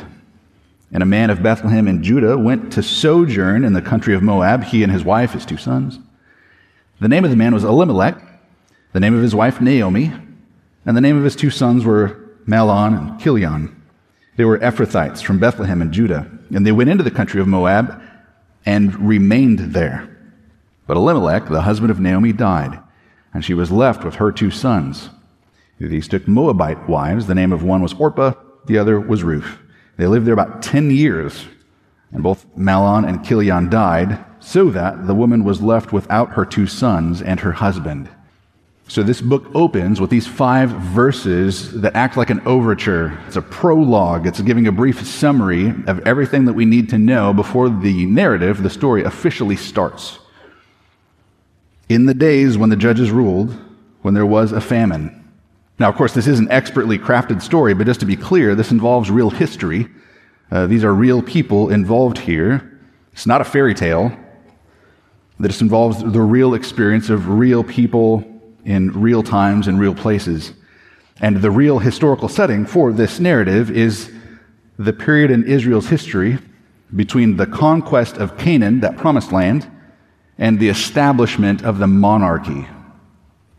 And 0.91 1.03
a 1.03 1.05
man 1.05 1.29
of 1.29 1.43
Bethlehem 1.43 1.87
in 1.87 2.03
Judah 2.03 2.37
went 2.37 2.73
to 2.73 2.83
sojourn 2.83 3.63
in 3.63 3.73
the 3.73 3.81
country 3.81 4.15
of 4.15 4.23
Moab, 4.23 4.63
he 4.63 4.81
and 4.81 4.91
his 4.91 5.03
wife, 5.03 5.33
his 5.33 5.45
two 5.45 5.57
sons. 5.57 5.99
The 6.99 7.07
name 7.07 7.23
of 7.23 7.29
the 7.29 7.37
man 7.37 7.53
was 7.53 7.63
Elimelech, 7.63 8.21
the 8.91 8.99
name 8.99 9.15
of 9.15 9.21
his 9.21 9.35
wife 9.35 9.61
Naomi, 9.61 10.11
and 10.85 10.97
the 10.97 11.01
name 11.01 11.17
of 11.17 11.23
his 11.23 11.35
two 11.35 11.51
sons 11.51 11.85
were 11.85 12.29
Mahlon 12.45 12.97
and 12.97 13.19
Chilion. 13.19 13.75
They 14.35 14.45
were 14.45 14.57
Ephrathites 14.59 15.21
from 15.21 15.39
Bethlehem 15.39 15.81
in 15.81 15.93
Judah, 15.93 16.29
and 16.53 16.65
they 16.65 16.71
went 16.71 16.89
into 16.89 17.03
the 17.03 17.11
country 17.11 17.39
of 17.39 17.47
Moab 17.47 18.01
and 18.65 18.95
remained 19.07 19.59
there. 19.59 20.09
But 20.87 20.97
Elimelech, 20.97 21.47
the 21.49 21.61
husband 21.61 21.91
of 21.91 21.99
Naomi, 21.99 22.33
died, 22.33 22.79
and 23.33 23.45
she 23.45 23.53
was 23.53 23.71
left 23.71 24.03
with 24.03 24.15
her 24.15 24.31
two 24.31 24.49
sons. 24.49 25.09
These 25.79 26.07
took 26.07 26.27
Moabite 26.27 26.89
wives. 26.89 27.27
The 27.27 27.35
name 27.35 27.53
of 27.53 27.63
one 27.63 27.81
was 27.81 27.93
Orpah, 27.93 28.33
the 28.65 28.77
other 28.77 28.99
was 28.99 29.23
Ruth. 29.23 29.59
They 29.99 30.07
lived 30.07 30.25
there 30.25 30.33
about 30.33 30.61
10 30.61 30.91
years, 30.91 31.45
and 32.13 32.23
both 32.23 32.45
Mahlon 32.55 33.05
and 33.05 33.21
Chilion 33.21 33.69
died, 33.69 34.23
so 34.39 34.69
that 34.69 35.07
the 35.07 35.13
woman 35.13 35.43
was 35.43 35.61
left 35.61 35.91
without 35.91 36.31
her 36.31 36.45
two 36.45 36.67
sons 36.67 37.21
and 37.21 37.41
her 37.41 37.51
husband. 37.51 38.07
So 38.87 39.03
this 39.03 39.19
book 39.19 39.51
opens 39.53 39.99
with 39.99 40.09
these 40.09 40.25
five 40.25 40.69
verses 40.69 41.81
that 41.81 41.97
act 41.97 42.15
like 42.15 42.29
an 42.29 42.39
overture. 42.47 43.19
It's 43.27 43.35
a 43.35 43.41
prologue. 43.41 44.25
It's 44.25 44.39
giving 44.39 44.67
a 44.67 44.71
brief 44.71 45.05
summary 45.05 45.71
of 45.85 45.99
everything 46.07 46.45
that 46.45 46.53
we 46.53 46.63
need 46.63 46.87
to 46.91 46.97
know 46.97 47.33
before 47.33 47.69
the 47.69 48.05
narrative, 48.05 48.63
the 48.63 48.69
story, 48.69 49.03
officially 49.03 49.57
starts. 49.57 50.19
In 51.89 52.05
the 52.05 52.13
days 52.13 52.57
when 52.57 52.69
the 52.69 52.77
judges 52.77 53.11
ruled, 53.11 53.53
when 54.01 54.13
there 54.13 54.25
was 54.25 54.53
a 54.53 54.61
famine. 54.61 55.18
Now, 55.79 55.87
of 55.87 55.95
course, 55.95 56.13
this 56.13 56.27
is 56.27 56.39
an 56.39 56.51
expertly 56.51 56.99
crafted 56.99 57.41
story, 57.41 57.73
but 57.73 57.87
just 57.87 58.01
to 58.01 58.05
be 58.05 58.17
clear, 58.17 58.53
this 58.53 58.71
involves 58.71 59.09
real 59.09 59.29
history. 59.29 59.87
Uh, 60.51 60.67
these 60.67 60.83
are 60.83 60.93
real 60.93 61.21
people 61.21 61.69
involved 61.69 62.17
here. 62.17 62.79
It's 63.13 63.25
not 63.25 63.39
a 63.39 63.45
fairy 63.45 63.73
tale. 63.73 64.11
This 65.39 65.61
involves 65.61 66.03
the 66.03 66.21
real 66.21 66.53
experience 66.53 67.09
of 67.09 67.29
real 67.29 67.63
people 67.63 68.25
in 68.65 68.91
real 68.91 69.23
times 69.23 69.67
and 69.67 69.79
real 69.79 69.95
places. 69.95 70.53
And 71.21 71.41
the 71.41 71.51
real 71.51 71.79
historical 71.79 72.27
setting 72.27 72.65
for 72.65 72.91
this 72.91 73.19
narrative 73.19 73.71
is 73.71 74.11
the 74.77 74.91
period 74.91 75.31
in 75.31 75.45
Israel's 75.45 75.87
history 75.87 76.39
between 76.95 77.37
the 77.37 77.45
conquest 77.45 78.17
of 78.17 78.37
Canaan, 78.37 78.81
that 78.81 78.97
promised 78.97 79.31
land, 79.31 79.69
and 80.37 80.59
the 80.59 80.69
establishment 80.69 81.63
of 81.63 81.77
the 81.77 81.87
monarchy. 81.87 82.67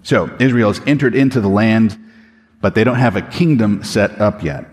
So, 0.03 0.35
Israel 0.41 0.73
has 0.73 0.83
entered 0.87 1.15
into 1.15 1.41
the 1.41 1.49
land, 1.49 1.99
but 2.61 2.75
they 2.75 2.85
don't 2.85 2.97
have 2.97 3.17
a 3.17 3.23
kingdom 3.23 3.83
set 3.83 4.21
up 4.21 4.43
yet. 4.43 4.67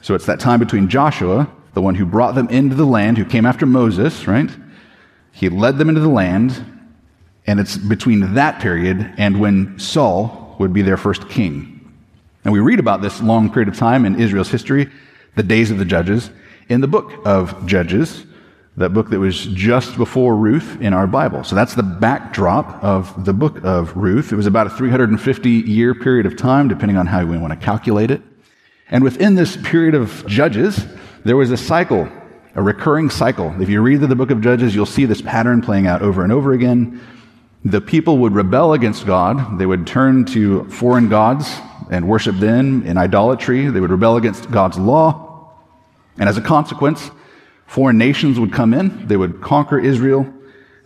So, 0.00 0.14
it's 0.14 0.26
that 0.26 0.40
time 0.40 0.60
between 0.60 0.88
Joshua, 0.88 1.50
the 1.74 1.82
one 1.82 1.96
who 1.96 2.06
brought 2.06 2.34
them 2.34 2.48
into 2.48 2.74
the 2.74 2.86
land, 2.86 3.18
who 3.18 3.24
came 3.24 3.44
after 3.44 3.66
Moses, 3.66 4.26
right? 4.26 4.50
He 5.32 5.48
led 5.48 5.78
them 5.78 5.88
into 5.88 6.00
the 6.00 6.08
land, 6.08 6.64
and 7.46 7.60
it's 7.60 7.76
between 7.76 8.34
that 8.34 8.60
period 8.60 9.14
and 9.16 9.40
when 9.40 9.78
Saul 9.78 10.56
would 10.58 10.72
be 10.72 10.82
their 10.82 10.96
first 10.96 11.28
king. 11.28 11.74
And 12.44 12.52
we 12.52 12.60
read 12.60 12.78
about 12.78 13.02
this 13.02 13.20
long 13.20 13.50
period 13.50 13.68
of 13.68 13.76
time 13.76 14.04
in 14.04 14.20
Israel's 14.20 14.50
history, 14.50 14.88
the 15.36 15.42
days 15.42 15.70
of 15.70 15.78
the 15.78 15.84
judges, 15.84 16.30
in 16.68 16.80
the 16.80 16.88
book 16.88 17.12
of 17.24 17.66
Judges, 17.66 18.24
that 18.78 18.90
book 18.90 19.10
that 19.10 19.18
was 19.18 19.46
just 19.46 19.96
before 19.96 20.36
Ruth 20.36 20.80
in 20.80 20.92
our 20.92 21.06
Bible. 21.06 21.44
So 21.44 21.54
that's 21.54 21.74
the 21.74 21.82
backdrop 21.82 22.82
of 22.82 23.24
the 23.24 23.32
book 23.32 23.62
of 23.64 23.96
Ruth. 23.96 24.32
It 24.32 24.36
was 24.36 24.46
about 24.46 24.66
a 24.66 24.70
350 24.70 25.50
year 25.50 25.94
period 25.94 26.26
of 26.26 26.36
time, 26.36 26.68
depending 26.68 26.96
on 26.96 27.06
how 27.06 27.24
we 27.24 27.38
want 27.38 27.58
to 27.58 27.64
calculate 27.64 28.10
it. 28.10 28.22
And 28.90 29.04
within 29.04 29.34
this 29.34 29.56
period 29.56 29.94
of 29.94 30.26
Judges, 30.26 30.86
there 31.24 31.36
was 31.36 31.50
a 31.50 31.56
cycle, 31.56 32.08
a 32.54 32.62
recurring 32.62 33.10
cycle. 33.10 33.54
If 33.60 33.68
you 33.68 33.82
read 33.82 34.00
the 34.00 34.16
book 34.16 34.30
of 34.30 34.40
Judges, 34.40 34.74
you'll 34.74 34.86
see 34.86 35.04
this 35.04 35.20
pattern 35.20 35.60
playing 35.60 35.86
out 35.86 36.02
over 36.02 36.22
and 36.22 36.32
over 36.32 36.52
again 36.52 37.00
the 37.64 37.80
people 37.80 38.18
would 38.18 38.34
rebel 38.34 38.72
against 38.72 39.06
God. 39.06 39.58
They 39.58 39.66
would 39.66 39.86
turn 39.86 40.24
to 40.26 40.64
foreign 40.70 41.08
gods 41.08 41.58
and 41.90 42.08
worship 42.08 42.36
them 42.36 42.86
in 42.86 42.96
idolatry. 42.96 43.68
They 43.68 43.80
would 43.80 43.90
rebel 43.90 44.16
against 44.16 44.50
God's 44.50 44.78
law. 44.78 45.52
And 46.18 46.28
as 46.28 46.36
a 46.36 46.40
consequence, 46.40 47.10
foreign 47.68 47.98
nations 47.98 48.40
would 48.40 48.52
come 48.52 48.74
in, 48.74 49.06
they 49.06 49.16
would 49.16 49.40
conquer 49.40 49.78
Israel, 49.78 50.26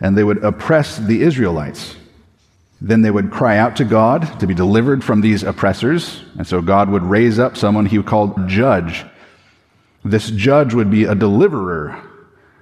and 0.01 0.19
they 0.19 0.25
would 0.25 0.45
oppress 0.45 0.99
the 0.99 1.23
Israelites. 1.23 1.97
Then 2.81 3.03
they 3.03 3.11
would 3.11 3.31
cry 3.31 3.57
out 3.57 3.77
to 3.77 3.85
God 3.85 4.41
to 4.41 4.47
be 4.47 4.55
delivered 4.55 5.05
from 5.05 5.21
these 5.21 5.45
oppressors. 5.45 6.23
And 6.37 6.47
so 6.47 6.61
God 6.61 6.91
would 6.91 7.05
raise 7.05 7.39
up 7.39 7.57
someone 7.57 7.87
he 7.87 8.03
called 8.03 8.49
judge. 8.49 9.07
This 10.05 10.31
judge 10.33 10.75
would 10.75 10.91
be 10.91 11.05
a 11.05 11.15
deliverer 11.15 12.03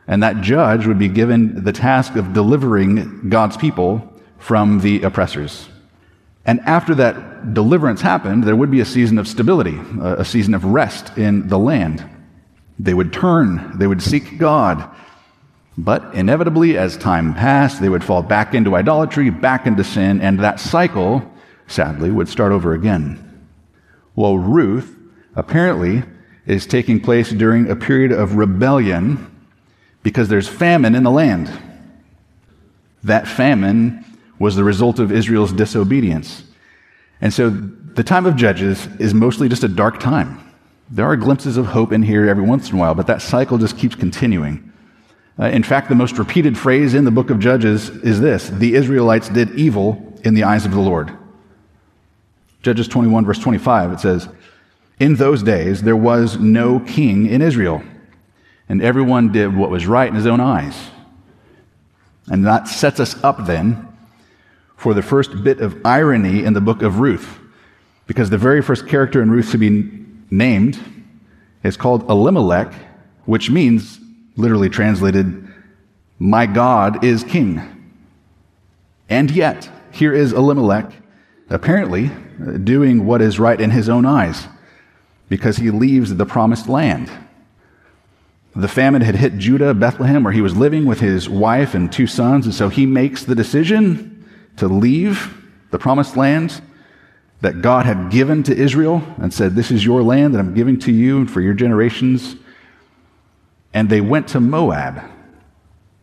and 0.06 0.22
that 0.22 0.40
judge 0.40 0.86
would 0.86 0.98
be 0.98 1.08
given 1.08 1.62
the 1.62 1.72
task 1.72 2.16
of 2.16 2.32
delivering 2.32 3.30
God's 3.30 3.56
people 3.56 4.12
from 4.38 4.80
the 4.80 5.02
oppressors. 5.02 5.68
And 6.44 6.60
after 6.62 6.96
that 6.96 7.54
deliverance 7.54 8.00
happened, 8.00 8.42
there 8.42 8.56
would 8.56 8.72
be 8.72 8.80
a 8.80 8.84
season 8.84 9.18
of 9.18 9.28
stability, 9.28 9.78
a 10.00 10.24
season 10.24 10.52
of 10.52 10.64
rest 10.64 11.16
in 11.16 11.48
the 11.48 11.58
land. 11.58 12.04
They 12.82 12.94
would 12.94 13.12
turn, 13.12 13.78
they 13.78 13.86
would 13.86 14.02
seek 14.02 14.38
God. 14.38 14.88
But 15.76 16.14
inevitably, 16.14 16.78
as 16.78 16.96
time 16.96 17.34
passed, 17.34 17.80
they 17.80 17.90
would 17.90 18.02
fall 18.02 18.22
back 18.22 18.54
into 18.54 18.74
idolatry, 18.74 19.28
back 19.28 19.66
into 19.66 19.84
sin, 19.84 20.20
and 20.20 20.40
that 20.40 20.60
cycle, 20.60 21.30
sadly, 21.66 22.10
would 22.10 22.28
start 22.28 22.52
over 22.52 22.72
again. 22.72 23.46
Well, 24.16 24.38
Ruth 24.38 24.96
apparently 25.36 26.04
is 26.46 26.66
taking 26.66 27.00
place 27.00 27.30
during 27.30 27.70
a 27.70 27.76
period 27.76 28.12
of 28.12 28.36
rebellion 28.36 29.26
because 30.02 30.28
there's 30.28 30.48
famine 30.48 30.94
in 30.94 31.02
the 31.02 31.10
land. 31.10 31.50
That 33.02 33.28
famine 33.28 34.04
was 34.38 34.56
the 34.56 34.64
result 34.64 34.98
of 34.98 35.12
Israel's 35.12 35.52
disobedience. 35.52 36.44
And 37.20 37.32
so 37.32 37.50
the 37.50 38.02
time 38.02 38.24
of 38.24 38.36
Judges 38.36 38.86
is 38.98 39.12
mostly 39.12 39.50
just 39.50 39.64
a 39.64 39.68
dark 39.68 40.00
time. 40.00 40.49
There 40.90 41.06
are 41.06 41.16
glimpses 41.16 41.56
of 41.56 41.66
hope 41.66 41.92
in 41.92 42.02
here 42.02 42.28
every 42.28 42.44
once 42.44 42.68
in 42.70 42.76
a 42.76 42.78
while, 42.78 42.94
but 42.94 43.06
that 43.06 43.22
cycle 43.22 43.58
just 43.58 43.78
keeps 43.78 43.94
continuing. 43.94 44.72
Uh, 45.38 45.46
in 45.46 45.62
fact, 45.62 45.88
the 45.88 45.94
most 45.94 46.18
repeated 46.18 46.58
phrase 46.58 46.94
in 46.94 47.04
the 47.04 47.10
book 47.10 47.30
of 47.30 47.38
Judges 47.38 47.88
is 47.88 48.20
this 48.20 48.48
the 48.48 48.74
Israelites 48.74 49.28
did 49.28 49.50
evil 49.52 50.18
in 50.24 50.34
the 50.34 50.44
eyes 50.44 50.66
of 50.66 50.72
the 50.72 50.80
Lord. 50.80 51.16
Judges 52.62 52.88
21, 52.88 53.24
verse 53.24 53.38
25, 53.38 53.92
it 53.92 54.00
says, 54.00 54.28
In 54.98 55.14
those 55.14 55.42
days 55.42 55.82
there 55.82 55.96
was 55.96 56.38
no 56.38 56.80
king 56.80 57.26
in 57.26 57.40
Israel 57.40 57.82
and 58.70 58.80
everyone 58.82 59.32
did 59.32 59.56
what 59.56 59.68
was 59.68 59.84
right 59.84 60.08
in 60.08 60.14
his 60.14 60.28
own 60.28 60.38
eyes. 60.38 60.90
And 62.28 62.46
that 62.46 62.68
sets 62.68 63.00
us 63.00 63.22
up 63.24 63.44
then 63.44 63.88
for 64.76 64.94
the 64.94 65.02
first 65.02 65.42
bit 65.42 65.60
of 65.60 65.84
irony 65.84 66.44
in 66.44 66.52
the 66.52 66.60
book 66.60 66.80
of 66.80 67.00
Ruth, 67.00 67.40
because 68.06 68.30
the 68.30 68.38
very 68.38 68.62
first 68.62 68.86
character 68.86 69.22
in 69.22 69.30
Ruth 69.32 69.50
to 69.50 69.58
be 69.58 70.06
named 70.30 70.78
is 71.62 71.76
called 71.76 72.08
Elimelech, 72.08 72.72
which 73.24 73.50
means, 73.50 74.00
literally 74.36 74.68
translated, 74.68 75.48
My 76.18 76.46
God 76.46 77.04
is 77.04 77.24
king. 77.24 77.60
And 79.08 79.30
yet, 79.30 79.68
here 79.90 80.12
is 80.12 80.32
Elimelech, 80.32 80.92
apparently 81.48 82.10
doing 82.62 83.04
what 83.04 83.20
is 83.20 83.40
right 83.40 83.60
in 83.60 83.70
his 83.70 83.88
own 83.88 84.06
eyes, 84.06 84.46
because 85.28 85.56
he 85.56 85.70
leaves 85.70 86.14
the 86.14 86.26
promised 86.26 86.68
land. 86.68 87.10
The 88.54 88.68
famine 88.68 89.02
had 89.02 89.16
hit 89.16 89.38
Judah, 89.38 89.74
Bethlehem, 89.74 90.24
where 90.24 90.32
he 90.32 90.40
was 90.40 90.56
living 90.56 90.86
with 90.86 91.00
his 91.00 91.28
wife 91.28 91.74
and 91.74 91.92
two 91.92 92.06
sons, 92.06 92.46
and 92.46 92.54
so 92.54 92.68
he 92.68 92.86
makes 92.86 93.24
the 93.24 93.34
decision 93.34 94.28
to 94.56 94.66
leave 94.66 95.36
the 95.70 95.78
promised 95.78 96.16
land 96.16 96.60
that 97.40 97.62
God 97.62 97.86
had 97.86 98.10
given 98.10 98.42
to 98.44 98.56
Israel 98.56 99.02
and 99.18 99.32
said, 99.32 99.54
This 99.54 99.70
is 99.70 99.84
your 99.84 100.02
land 100.02 100.34
that 100.34 100.38
I'm 100.38 100.54
giving 100.54 100.78
to 100.80 100.92
you 100.92 101.18
and 101.18 101.30
for 101.30 101.40
your 101.40 101.54
generations. 101.54 102.36
And 103.72 103.88
they 103.88 104.00
went 104.00 104.28
to 104.28 104.40
Moab. 104.40 105.02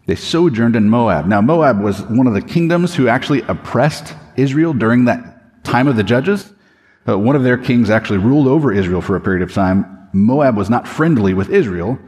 They 0.07 0.15
sojourned 0.15 0.75
in 0.75 0.89
Moab. 0.89 1.25
Now, 1.25 1.41
Moab 1.41 1.81
was 1.81 2.01
one 2.03 2.27
of 2.27 2.33
the 2.33 2.41
kingdoms 2.41 2.95
who 2.95 3.07
actually 3.07 3.41
oppressed 3.41 4.15
Israel 4.37 4.73
during 4.73 5.05
that 5.05 5.63
time 5.63 5.87
of 5.87 5.97
the 5.97 6.03
judges. 6.03 6.53
Uh, 7.07 7.17
one 7.19 7.35
of 7.35 7.43
their 7.43 7.57
kings 7.57 7.89
actually 7.89 8.19
ruled 8.19 8.47
over 8.47 8.71
Israel 8.71 9.01
for 9.01 9.15
a 9.15 9.21
period 9.21 9.41
of 9.41 9.53
time. 9.53 10.09
Moab 10.13 10.55
was 10.55 10.69
not 10.69 10.87
friendly 10.87 11.33
with 11.33 11.49
Israel. 11.49 11.99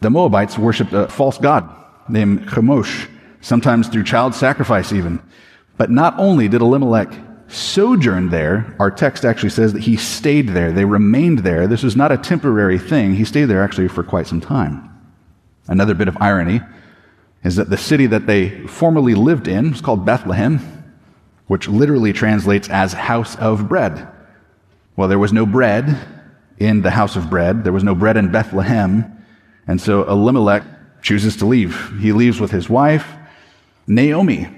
The 0.00 0.10
Moabites 0.10 0.58
worshipped 0.58 0.94
a 0.94 1.08
false 1.08 1.36
god 1.36 1.68
named 2.08 2.48
Chemosh, 2.48 3.08
sometimes 3.42 3.88
through 3.88 4.04
child 4.04 4.34
sacrifice 4.34 4.92
even. 4.92 5.22
But 5.76 5.90
not 5.90 6.18
only 6.18 6.48
did 6.48 6.62
Elimelech 6.62 7.12
sojourn 7.54 8.30
there, 8.30 8.74
our 8.78 8.90
text 8.90 9.24
actually 9.24 9.50
says 9.50 9.72
that 9.72 9.82
he 9.82 9.96
stayed 9.96 10.50
there. 10.50 10.72
They 10.72 10.84
remained 10.84 11.40
there. 11.40 11.66
This 11.66 11.82
was 11.82 11.96
not 11.96 12.12
a 12.12 12.18
temporary 12.18 12.78
thing. 12.78 13.14
He 13.14 13.24
stayed 13.24 13.46
there 13.46 13.62
actually 13.62 13.88
for 13.88 14.02
quite 14.02 14.26
some 14.26 14.40
time. 14.40 14.88
Another 15.66 15.94
bit 15.94 16.08
of 16.08 16.16
irony 16.20 16.60
is 17.44 17.56
that 17.56 17.70
the 17.70 17.76
city 17.76 18.06
that 18.06 18.26
they 18.26 18.66
formerly 18.66 19.14
lived 19.14 19.48
in 19.48 19.70
was 19.70 19.80
called 19.80 20.04
Bethlehem, 20.04 20.58
which 21.46 21.68
literally 21.68 22.12
translates 22.12 22.68
as 22.68 22.92
house 22.92 23.36
of 23.36 23.68
bread. 23.68 24.06
Well, 24.96 25.08
there 25.08 25.18
was 25.18 25.32
no 25.32 25.46
bread 25.46 25.96
in 26.58 26.82
the 26.82 26.90
house 26.90 27.16
of 27.16 27.30
bread, 27.30 27.64
there 27.64 27.72
was 27.72 27.84
no 27.84 27.94
bread 27.94 28.16
in 28.16 28.30
Bethlehem, 28.30 29.24
and 29.66 29.80
so 29.80 30.06
Elimelech 30.08 30.62
chooses 31.00 31.36
to 31.36 31.46
leave. 31.46 31.98
He 32.00 32.12
leaves 32.12 32.38
with 32.38 32.50
his 32.50 32.68
wife, 32.68 33.06
Naomi. 33.86 34.48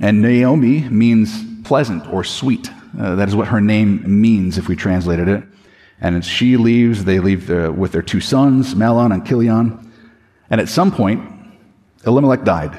And 0.00 0.20
Naomi 0.22 0.88
means 0.88 1.59
pleasant 1.64 2.06
or 2.12 2.24
sweet. 2.24 2.70
Uh, 2.98 3.14
that 3.16 3.28
is 3.28 3.36
what 3.36 3.48
her 3.48 3.60
name 3.60 4.20
means 4.20 4.58
if 4.58 4.68
we 4.68 4.76
translated 4.76 5.28
it. 5.28 5.44
And 6.00 6.16
as 6.16 6.24
she 6.24 6.56
leaves, 6.56 7.04
they 7.04 7.18
leave 7.18 7.46
the, 7.46 7.70
with 7.70 7.92
their 7.92 8.02
two 8.02 8.20
sons, 8.20 8.74
Mahlon 8.74 9.12
and 9.12 9.26
Chilion. 9.26 9.92
And 10.48 10.60
at 10.60 10.68
some 10.68 10.90
point, 10.90 11.22
Elimelech 12.06 12.44
died. 12.44 12.78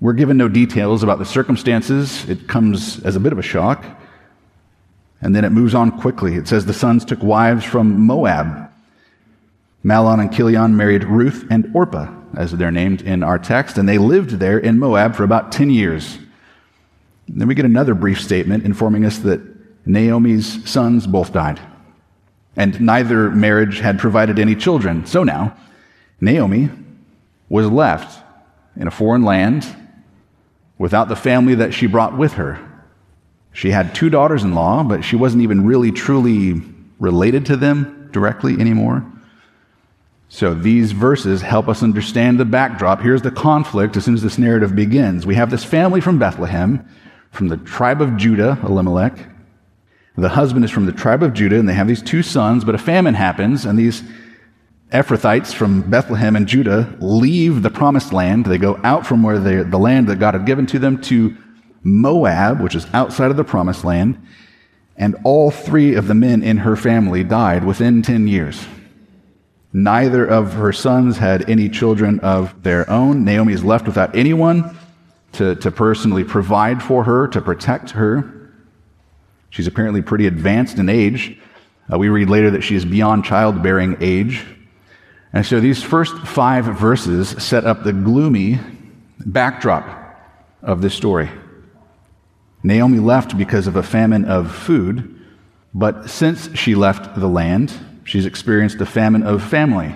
We're 0.00 0.12
given 0.12 0.36
no 0.36 0.48
details 0.48 1.02
about 1.02 1.18
the 1.18 1.24
circumstances. 1.24 2.28
It 2.28 2.46
comes 2.46 3.02
as 3.04 3.16
a 3.16 3.20
bit 3.20 3.32
of 3.32 3.38
a 3.38 3.42
shock. 3.42 3.84
And 5.20 5.34
then 5.34 5.44
it 5.44 5.50
moves 5.50 5.74
on 5.74 5.98
quickly. 5.98 6.34
It 6.34 6.46
says 6.46 6.66
the 6.66 6.72
sons 6.72 7.04
took 7.04 7.22
wives 7.22 7.64
from 7.64 8.06
Moab. 8.06 8.70
Mahlon 9.84 10.20
and 10.20 10.32
Chilion 10.32 10.76
married 10.76 11.04
Ruth 11.04 11.46
and 11.50 11.70
Orpah, 11.74 12.12
as 12.36 12.52
they're 12.52 12.70
named 12.70 13.02
in 13.02 13.22
our 13.22 13.38
text, 13.38 13.78
and 13.78 13.88
they 13.88 13.98
lived 13.98 14.32
there 14.32 14.58
in 14.58 14.78
Moab 14.78 15.16
for 15.16 15.24
about 15.24 15.50
10 15.50 15.70
years. 15.70 16.18
Then 17.28 17.46
we 17.48 17.54
get 17.54 17.64
another 17.64 17.94
brief 17.94 18.20
statement 18.20 18.64
informing 18.64 19.04
us 19.04 19.18
that 19.18 19.40
Naomi's 19.86 20.68
sons 20.68 21.06
both 21.06 21.32
died, 21.32 21.60
and 22.56 22.80
neither 22.80 23.30
marriage 23.30 23.80
had 23.80 23.98
provided 23.98 24.38
any 24.38 24.54
children. 24.54 25.06
So 25.06 25.24
now, 25.24 25.56
Naomi 26.20 26.70
was 27.48 27.66
left 27.68 28.22
in 28.76 28.86
a 28.86 28.90
foreign 28.90 29.22
land 29.22 29.66
without 30.78 31.08
the 31.08 31.16
family 31.16 31.54
that 31.56 31.74
she 31.74 31.86
brought 31.86 32.16
with 32.16 32.34
her. 32.34 32.58
She 33.52 33.70
had 33.70 33.94
two 33.94 34.10
daughters 34.10 34.44
in 34.44 34.54
law, 34.54 34.82
but 34.82 35.04
she 35.04 35.16
wasn't 35.16 35.42
even 35.42 35.66
really 35.66 35.90
truly 35.90 36.62
related 36.98 37.46
to 37.46 37.56
them 37.56 38.08
directly 38.12 38.54
anymore. 38.60 39.04
So 40.28 40.52
these 40.52 40.92
verses 40.92 41.40
help 41.40 41.68
us 41.68 41.82
understand 41.82 42.38
the 42.38 42.44
backdrop. 42.44 43.00
Here's 43.00 43.22
the 43.22 43.30
conflict 43.30 43.96
as 43.96 44.04
soon 44.04 44.14
as 44.14 44.22
this 44.22 44.38
narrative 44.38 44.76
begins. 44.76 45.24
We 45.24 45.36
have 45.36 45.50
this 45.50 45.64
family 45.64 46.00
from 46.00 46.18
Bethlehem, 46.18 46.86
from 47.38 47.46
the 47.46 47.56
tribe 47.56 48.02
of 48.02 48.16
Judah, 48.16 48.58
Elimelech. 48.64 49.16
The 50.16 50.30
husband 50.30 50.64
is 50.64 50.72
from 50.72 50.86
the 50.86 50.92
tribe 50.92 51.22
of 51.22 51.34
Judah, 51.34 51.56
and 51.56 51.68
they 51.68 51.72
have 51.74 51.86
these 51.86 52.02
two 52.02 52.24
sons, 52.24 52.64
but 52.64 52.74
a 52.74 52.78
famine 52.78 53.14
happens, 53.14 53.64
and 53.64 53.78
these 53.78 54.02
Ephrathites 54.92 55.54
from 55.54 55.88
Bethlehem 55.88 56.34
and 56.34 56.48
Judah 56.48 56.96
leave 56.98 57.62
the 57.62 57.70
promised 57.70 58.12
land. 58.12 58.44
They 58.44 58.58
go 58.58 58.80
out 58.82 59.06
from 59.06 59.22
where 59.22 59.38
they, 59.38 59.62
the 59.62 59.78
land 59.78 60.08
that 60.08 60.18
God 60.18 60.34
had 60.34 60.46
given 60.46 60.66
to 60.66 60.80
them 60.80 61.00
to 61.02 61.36
Moab, 61.84 62.60
which 62.60 62.74
is 62.74 62.88
outside 62.92 63.30
of 63.30 63.36
the 63.36 63.44
promised 63.44 63.84
land. 63.84 64.20
And 64.96 65.14
all 65.22 65.52
three 65.52 65.94
of 65.94 66.08
the 66.08 66.14
men 66.16 66.42
in 66.42 66.56
her 66.56 66.74
family 66.74 67.22
died 67.22 67.62
within 67.62 68.02
10 68.02 68.26
years. 68.26 68.66
Neither 69.72 70.26
of 70.26 70.54
her 70.54 70.72
sons 70.72 71.18
had 71.18 71.48
any 71.48 71.68
children 71.68 72.18
of 72.18 72.64
their 72.64 72.90
own. 72.90 73.24
Naomi 73.24 73.52
is 73.52 73.62
left 73.62 73.86
without 73.86 74.16
anyone 74.16 74.76
to, 75.32 75.54
to 75.56 75.70
personally 75.70 76.24
provide 76.24 76.82
for 76.82 77.04
her, 77.04 77.28
to 77.28 77.40
protect 77.40 77.90
her. 77.90 78.52
She's 79.50 79.66
apparently 79.66 80.02
pretty 80.02 80.26
advanced 80.26 80.78
in 80.78 80.88
age. 80.88 81.38
Uh, 81.92 81.98
we 81.98 82.08
read 82.08 82.28
later 82.28 82.50
that 82.50 82.62
she 82.62 82.74
is 82.74 82.84
beyond 82.84 83.24
childbearing 83.24 83.96
age. 84.00 84.44
And 85.32 85.44
so 85.44 85.60
these 85.60 85.82
first 85.82 86.16
five 86.26 86.64
verses 86.64 87.28
set 87.42 87.64
up 87.64 87.84
the 87.84 87.92
gloomy 87.92 88.60
backdrop 89.24 89.84
of 90.62 90.80
this 90.80 90.94
story. 90.94 91.30
Naomi 92.62 92.98
left 92.98 93.38
because 93.38 93.66
of 93.66 93.76
a 93.76 93.82
famine 93.82 94.24
of 94.24 94.54
food, 94.54 95.14
but 95.72 96.10
since 96.10 96.54
she 96.56 96.74
left 96.74 97.18
the 97.18 97.28
land, 97.28 97.72
she's 98.04 98.26
experienced 98.26 98.80
a 98.80 98.86
famine 98.86 99.22
of 99.22 99.42
family. 99.42 99.94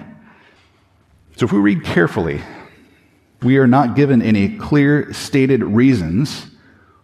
So 1.37 1.47
if 1.47 1.53
we 1.53 1.59
read 1.59 1.83
carefully, 1.83 2.40
we 3.42 3.59
are 3.59 3.66
not 3.66 3.96
given 3.96 4.22
any 4.22 4.57
clear 4.57 5.12
stated 5.12 5.62
reasons 5.62 6.46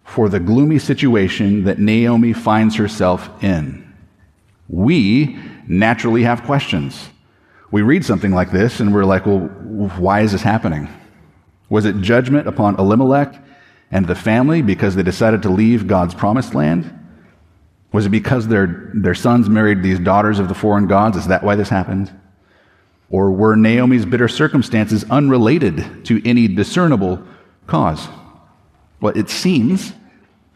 for 0.05 0.29
the 0.29 0.41
gloomy 0.41 0.79
situation 0.79 1.65
that 1.65 1.79
Naomi 1.79 2.33
finds 2.33 2.77
herself 2.77 3.29
in. 3.43 3.85
We 4.69 5.39
naturally 5.67 6.23
have 6.23 6.45
questions 6.45 7.11
we 7.71 7.83
read 7.83 8.05
something 8.05 8.33
like 8.33 8.51
this 8.51 8.81
and 8.81 8.95
we're 8.95 9.05
like, 9.05 9.27
well, 9.27 9.41
why 9.99 10.21
is 10.21 10.33
this 10.33 10.43
happening? 10.43 10.89
Was 11.69 11.85
it 11.85 12.01
judgment 12.01 12.49
upon 12.49 12.79
Elimelech 12.79 13.43
and 13.91 14.07
the 14.07 14.15
family 14.15 14.63
because 14.63 14.95
they 14.95 15.03
decided 15.03 15.43
to 15.43 15.51
leave 15.51 15.87
God's 15.87 16.15
promised 16.15 16.55
land? 16.55 16.95
Was 17.93 18.07
it 18.07 18.11
because 18.11 18.49
their, 18.49 18.91
their 18.95 19.15
sons 19.15 19.49
married 19.49 19.83
these 19.83 19.99
daughters 19.99 20.39
of 20.39 20.49
the 20.49 20.55
foreign 20.55 20.87
gods? 20.87 21.17
Is 21.17 21.27
that 21.27 21.43
why 21.43 21.57
this 21.57 21.69
happened? 21.69 22.11
Or 23.11 23.31
were 23.31 23.57
Naomi's 23.57 24.05
bitter 24.05 24.29
circumstances 24.29 25.05
unrelated 25.11 26.05
to 26.07 26.27
any 26.29 26.47
discernible 26.47 27.23
cause? 27.67 28.07
Well, 29.01 29.17
it 29.17 29.31
seems 29.31 29.93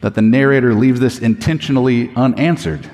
that 0.01 0.15
the 0.15 0.21
narrator 0.21 0.73
leaves 0.73 0.99
this 0.99 1.19
intentionally 1.19 2.13
unanswered. 2.15 2.89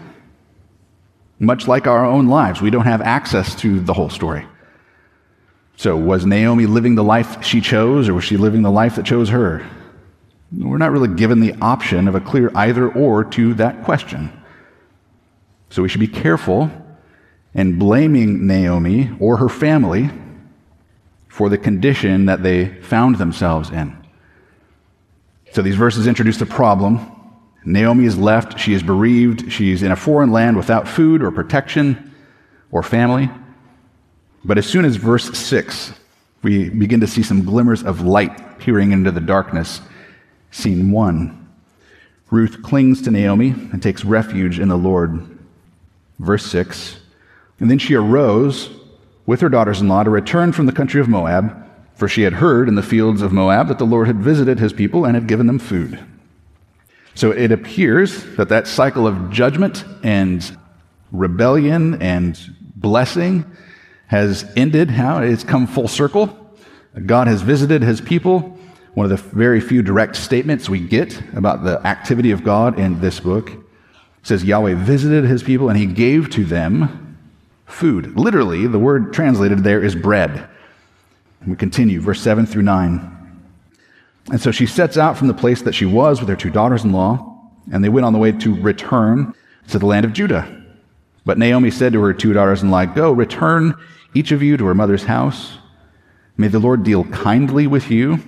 Much 1.39 1.67
like 1.67 1.87
our 1.87 2.05
own 2.05 2.27
lives, 2.27 2.61
we 2.61 2.69
don't 2.69 2.85
have 2.85 3.01
access 3.01 3.55
to 3.55 3.79
the 3.79 3.93
whole 3.93 4.09
story. 4.09 4.45
So, 5.75 5.95
was 5.95 6.25
Naomi 6.25 6.65
living 6.65 6.95
the 6.95 7.03
life 7.03 7.43
she 7.43 7.61
chose, 7.61 8.09
or 8.09 8.13
was 8.13 8.25
she 8.25 8.35
living 8.37 8.61
the 8.61 8.71
life 8.71 8.97
that 8.97 9.05
chose 9.05 9.29
her? 9.29 9.65
We're 10.51 10.77
not 10.77 10.91
really 10.91 11.07
given 11.07 11.39
the 11.39 11.55
option 11.61 12.07
of 12.07 12.15
a 12.15 12.19
clear 12.19 12.51
either 12.53 12.89
or 12.91 13.23
to 13.23 13.53
that 13.55 13.83
question. 13.85 14.31
So, 15.69 15.81
we 15.81 15.87
should 15.87 16.01
be 16.01 16.07
careful 16.07 16.69
in 17.53 17.79
blaming 17.79 18.45
Naomi 18.45 19.09
or 19.19 19.37
her 19.37 19.49
family 19.49 20.09
for 21.27 21.49
the 21.49 21.57
condition 21.57 22.25
that 22.25 22.43
they 22.43 22.67
found 22.81 23.17
themselves 23.17 23.69
in. 23.69 23.95
So, 25.51 25.61
these 25.61 25.75
verses 25.75 26.05
introduce 26.05 26.37
the 26.37 26.45
problem 26.45 27.15
Naomi 27.65 28.05
is 28.05 28.17
left. 28.17 28.59
She 28.59 28.73
is 28.73 28.83
bereaved. 28.83 29.51
She's 29.51 29.83
in 29.83 29.91
a 29.91 29.95
foreign 29.95 30.31
land 30.31 30.57
without 30.57 30.87
food 30.87 31.21
or 31.21 31.31
protection 31.31 32.13
or 32.71 32.83
family. 32.83 33.29
But 34.45 34.57
as 34.57 34.65
soon 34.65 34.85
as 34.85 34.95
verse 34.95 35.37
6, 35.37 35.93
we 36.41 36.69
begin 36.69 37.01
to 37.01 37.07
see 37.07 37.23
some 37.23 37.43
glimmers 37.43 37.83
of 37.83 38.01
light 38.01 38.59
peering 38.59 38.91
into 38.91 39.11
the 39.11 39.19
darkness. 39.19 39.81
Scene 40.51 40.91
1. 40.91 41.35
Ruth 42.31 42.63
clings 42.63 43.01
to 43.01 43.11
Naomi 43.11 43.49
and 43.49 43.83
takes 43.83 44.05
refuge 44.05 44.59
in 44.59 44.69
the 44.69 44.77
Lord. 44.77 45.37
Verse 46.19 46.45
6. 46.45 46.98
And 47.59 47.69
then 47.69 47.79
she 47.79 47.95
arose 47.95 48.69
with 49.25 49.41
her 49.41 49.49
daughters 49.49 49.81
in 49.81 49.87
law 49.87 50.03
to 50.03 50.09
return 50.09 50.51
from 50.51 50.65
the 50.65 50.71
country 50.71 51.01
of 51.01 51.07
Moab, 51.07 51.55
for 51.93 52.07
she 52.07 52.23
had 52.23 52.33
heard 52.33 52.67
in 52.67 52.75
the 52.75 52.83
fields 52.83 53.21
of 53.21 53.31
Moab 53.31 53.67
that 53.67 53.77
the 53.77 53.85
Lord 53.85 54.07
had 54.07 54.17
visited 54.17 54.59
his 54.59 54.73
people 54.73 55.05
and 55.05 55.15
had 55.15 55.27
given 55.27 55.47
them 55.47 55.59
food. 55.59 55.99
So 57.13 57.31
it 57.31 57.51
appears 57.51 58.23
that 58.37 58.49
that 58.49 58.67
cycle 58.67 59.05
of 59.05 59.29
judgment 59.29 59.83
and 60.03 60.57
rebellion 61.11 62.01
and 62.01 62.39
blessing 62.75 63.45
has 64.07 64.49
ended. 64.55 64.89
How? 64.89 65.19
It's 65.19 65.43
come 65.43 65.67
full 65.67 65.87
circle. 65.87 66.35
God 67.05 67.27
has 67.27 67.41
visited 67.41 67.81
his 67.81 68.01
people. 68.01 68.57
One 68.93 69.05
of 69.05 69.09
the 69.09 69.17
very 69.17 69.61
few 69.61 69.81
direct 69.81 70.15
statements 70.15 70.69
we 70.69 70.79
get 70.79 71.21
about 71.35 71.63
the 71.63 71.85
activity 71.85 72.31
of 72.31 72.43
God 72.43 72.79
in 72.79 72.99
this 73.01 73.19
book 73.19 73.51
says 74.23 74.43
Yahweh 74.43 74.75
visited 74.75 75.25
his 75.25 75.43
people 75.43 75.69
and 75.69 75.77
he 75.77 75.85
gave 75.85 76.29
to 76.31 76.43
them 76.43 77.08
food. 77.69 78.17
Literally, 78.17 78.67
the 78.67 78.79
word 78.79 79.13
translated 79.13 79.59
there 79.59 79.83
is 79.83 79.95
bread. 79.95 80.47
We 81.45 81.55
continue, 81.55 82.01
verse 82.01 82.21
7 82.21 82.45
through 82.45 82.63
9. 82.63 83.15
And 84.31 84.41
so 84.41 84.51
she 84.51 84.65
sets 84.65 84.97
out 84.97 85.17
from 85.17 85.27
the 85.27 85.33
place 85.33 85.61
that 85.61 85.73
she 85.73 85.85
was 85.85 86.19
with 86.19 86.29
her 86.29 86.35
two 86.35 86.49
daughters 86.49 86.83
in 86.83 86.91
law, 86.91 87.49
and 87.71 87.83
they 87.83 87.89
went 87.89 88.05
on 88.05 88.13
the 88.13 88.19
way 88.19 88.31
to 88.31 88.61
return 88.61 89.33
to 89.69 89.79
the 89.79 89.85
land 89.85 90.05
of 90.05 90.13
Judah. 90.13 90.63
But 91.25 91.37
Naomi 91.37 91.71
said 91.71 91.93
to 91.93 92.01
her 92.01 92.13
two 92.13 92.33
daughters 92.33 92.63
in 92.63 92.71
law, 92.71 92.85
Go, 92.85 93.11
return 93.11 93.75
each 94.13 94.31
of 94.31 94.41
you 94.41 94.57
to 94.57 94.65
her 94.65 94.75
mother's 94.75 95.03
house. 95.03 95.57
May 96.37 96.47
the 96.47 96.59
Lord 96.59 96.83
deal 96.83 97.03
kindly 97.05 97.67
with 97.67 97.91
you 97.91 98.19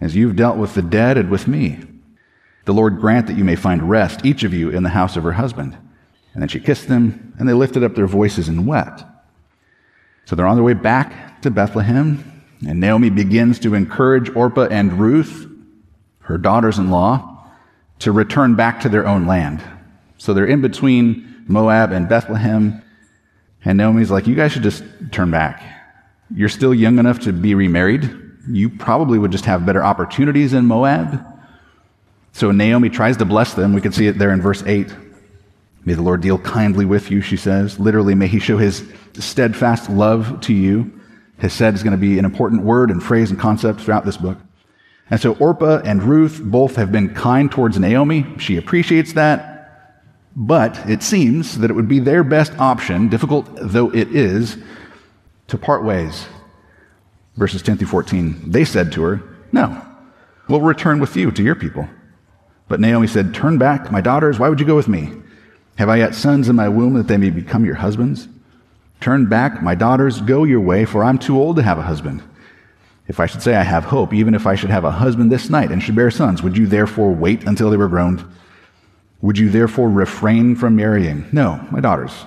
as 0.00 0.14
you've 0.14 0.36
dealt 0.36 0.56
with 0.56 0.74
the 0.74 0.82
dead 0.82 1.16
and 1.16 1.30
with 1.30 1.48
me. 1.48 1.80
The 2.64 2.74
Lord 2.74 3.00
grant 3.00 3.26
that 3.26 3.36
you 3.38 3.44
may 3.44 3.56
find 3.56 3.88
rest, 3.88 4.24
each 4.24 4.44
of 4.44 4.52
you, 4.52 4.70
in 4.70 4.82
the 4.82 4.90
house 4.90 5.16
of 5.16 5.24
her 5.24 5.32
husband. 5.32 5.76
And 6.38 6.42
then 6.44 6.48
she 6.48 6.60
kissed 6.60 6.86
them, 6.86 7.34
and 7.40 7.48
they 7.48 7.52
lifted 7.52 7.82
up 7.82 7.96
their 7.96 8.06
voices 8.06 8.46
and 8.46 8.64
wept. 8.64 9.02
So 10.24 10.36
they're 10.36 10.46
on 10.46 10.54
their 10.54 10.62
way 10.62 10.72
back 10.72 11.42
to 11.42 11.50
Bethlehem, 11.50 12.44
and 12.64 12.78
Naomi 12.78 13.10
begins 13.10 13.58
to 13.58 13.74
encourage 13.74 14.30
Orpah 14.36 14.68
and 14.70 15.00
Ruth, 15.00 15.48
her 16.20 16.38
daughters 16.38 16.78
in 16.78 16.90
law, 16.90 17.44
to 17.98 18.12
return 18.12 18.54
back 18.54 18.78
to 18.82 18.88
their 18.88 19.04
own 19.04 19.26
land. 19.26 19.64
So 20.18 20.32
they're 20.32 20.46
in 20.46 20.60
between 20.60 21.44
Moab 21.48 21.90
and 21.90 22.08
Bethlehem. 22.08 22.84
And 23.64 23.76
Naomi's 23.76 24.12
like, 24.12 24.28
You 24.28 24.36
guys 24.36 24.52
should 24.52 24.62
just 24.62 24.84
turn 25.10 25.32
back. 25.32 25.60
You're 26.32 26.48
still 26.48 26.72
young 26.72 27.00
enough 27.00 27.18
to 27.22 27.32
be 27.32 27.56
remarried. 27.56 28.08
you 28.48 28.70
probably 28.70 29.18
would 29.18 29.32
just 29.32 29.46
have 29.46 29.66
better 29.66 29.82
opportunities 29.82 30.52
in 30.52 30.66
Moab. 30.66 31.20
So 32.30 32.52
Naomi 32.52 32.90
tries 32.90 33.16
to 33.16 33.24
bless 33.24 33.54
them. 33.54 33.72
We 33.72 33.80
can 33.80 33.90
see 33.90 34.06
it 34.06 34.18
there 34.18 34.30
in 34.30 34.40
verse 34.40 34.62
8. 34.62 34.94
May 35.88 35.94
the 35.94 36.02
Lord 36.02 36.20
deal 36.20 36.36
kindly 36.36 36.84
with 36.84 37.10
you, 37.10 37.22
she 37.22 37.38
says. 37.38 37.80
Literally, 37.80 38.14
may 38.14 38.26
he 38.26 38.40
show 38.40 38.58
his 38.58 38.84
steadfast 39.14 39.88
love 39.88 40.42
to 40.42 40.52
you. 40.52 41.00
Hesed 41.38 41.74
is 41.74 41.82
going 41.82 41.92
to 41.92 41.96
be 41.96 42.18
an 42.18 42.26
important 42.26 42.62
word 42.62 42.90
and 42.90 43.02
phrase 43.02 43.30
and 43.30 43.40
concept 43.40 43.80
throughout 43.80 44.04
this 44.04 44.18
book. 44.18 44.36
And 45.10 45.18
so 45.18 45.32
Orpah 45.36 45.80
and 45.86 46.02
Ruth 46.02 46.42
both 46.44 46.76
have 46.76 46.92
been 46.92 47.14
kind 47.14 47.50
towards 47.50 47.78
Naomi. 47.78 48.26
She 48.36 48.58
appreciates 48.58 49.14
that. 49.14 49.96
But 50.36 50.78
it 50.86 51.02
seems 51.02 51.56
that 51.56 51.70
it 51.70 51.72
would 51.72 51.88
be 51.88 52.00
their 52.00 52.22
best 52.22 52.52
option, 52.58 53.08
difficult 53.08 53.48
though 53.58 53.88
it 53.88 54.14
is, 54.14 54.58
to 55.46 55.56
part 55.56 55.84
ways. 55.84 56.26
Verses 57.36 57.62
10 57.62 57.78
through 57.78 57.88
14. 57.88 58.50
They 58.50 58.66
said 58.66 58.92
to 58.92 59.02
her, 59.04 59.22
No, 59.52 59.82
we'll 60.50 60.60
return 60.60 60.98
with 60.98 61.16
you 61.16 61.30
to 61.30 61.42
your 61.42 61.54
people. 61.54 61.88
But 62.68 62.78
Naomi 62.78 63.06
said, 63.06 63.32
Turn 63.32 63.56
back, 63.56 63.90
my 63.90 64.02
daughters, 64.02 64.38
why 64.38 64.50
would 64.50 64.60
you 64.60 64.66
go 64.66 64.76
with 64.76 64.88
me? 64.88 65.14
Have 65.78 65.88
I 65.88 65.98
yet 65.98 66.16
sons 66.16 66.48
in 66.48 66.56
my 66.56 66.68
womb 66.68 66.94
that 66.94 67.06
they 67.06 67.16
may 67.16 67.30
become 67.30 67.64
your 67.64 67.76
husbands? 67.76 68.26
Turn 69.00 69.26
back, 69.26 69.62
my 69.62 69.76
daughters, 69.76 70.20
go 70.20 70.42
your 70.42 70.58
way, 70.60 70.84
for 70.84 71.04
I'm 71.04 71.18
too 71.18 71.38
old 71.38 71.54
to 71.54 71.62
have 71.62 71.78
a 71.78 71.82
husband. 71.82 72.20
If 73.06 73.20
I 73.20 73.26
should 73.26 73.42
say 73.42 73.54
I 73.54 73.62
have 73.62 73.84
hope, 73.84 74.12
even 74.12 74.34
if 74.34 74.44
I 74.44 74.56
should 74.56 74.70
have 74.70 74.84
a 74.84 74.90
husband 74.90 75.30
this 75.30 75.48
night 75.48 75.70
and 75.70 75.80
should 75.80 75.94
bear 75.94 76.10
sons, 76.10 76.42
would 76.42 76.58
you 76.58 76.66
therefore 76.66 77.12
wait 77.12 77.44
until 77.44 77.70
they 77.70 77.76
were 77.76 77.86
grown? 77.86 78.28
Would 79.20 79.38
you 79.38 79.50
therefore 79.50 79.88
refrain 79.88 80.56
from 80.56 80.74
marrying? 80.74 81.26
No, 81.30 81.64
my 81.70 81.78
daughters. 81.78 82.26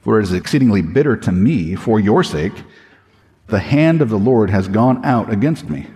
For 0.00 0.18
it 0.18 0.22
is 0.22 0.32
exceedingly 0.32 0.80
bitter 0.80 1.14
to 1.18 1.30
me, 1.30 1.74
for 1.74 2.00
your 2.00 2.24
sake, 2.24 2.54
the 3.48 3.60
hand 3.60 4.00
of 4.00 4.08
the 4.08 4.18
Lord 4.18 4.48
has 4.48 4.66
gone 4.66 5.04
out 5.04 5.30
against 5.30 5.68
me. 5.68 5.88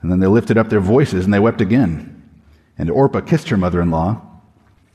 And 0.00 0.10
then 0.10 0.20
they 0.20 0.28
lifted 0.28 0.56
up 0.56 0.70
their 0.70 0.80
voices 0.80 1.26
and 1.26 1.34
they 1.34 1.38
wept 1.38 1.60
again. 1.60 2.22
And 2.78 2.88
Orpah 2.88 3.20
kissed 3.20 3.50
her 3.50 3.58
mother 3.58 3.82
in 3.82 3.90
law, 3.90 4.33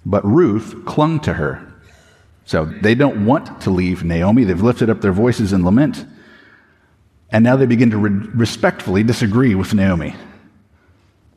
but 0.06 0.26
Ruth 0.26 0.86
clung 0.86 1.20
to 1.22 1.34
her. 1.34 1.66
So 2.46 2.66
they 2.66 2.96
don't 2.96 3.26
want 3.26 3.62
to 3.62 3.70
leave 3.70 4.04
Naomi. 4.04 4.44
They've 4.44 4.62
lifted 4.62 4.90
up 4.90 5.02
their 5.02 5.12
voices 5.12 5.54
in 5.54 5.64
lament. 5.64 6.06
And 7.32 7.44
now 7.44 7.56
they 7.56 7.68
begin 7.68 7.92
to 7.92 7.98
re- 7.98 8.30
respectfully 8.34 9.04
disagree 9.04 9.54
with 9.54 9.74
Naomi. 9.74 10.16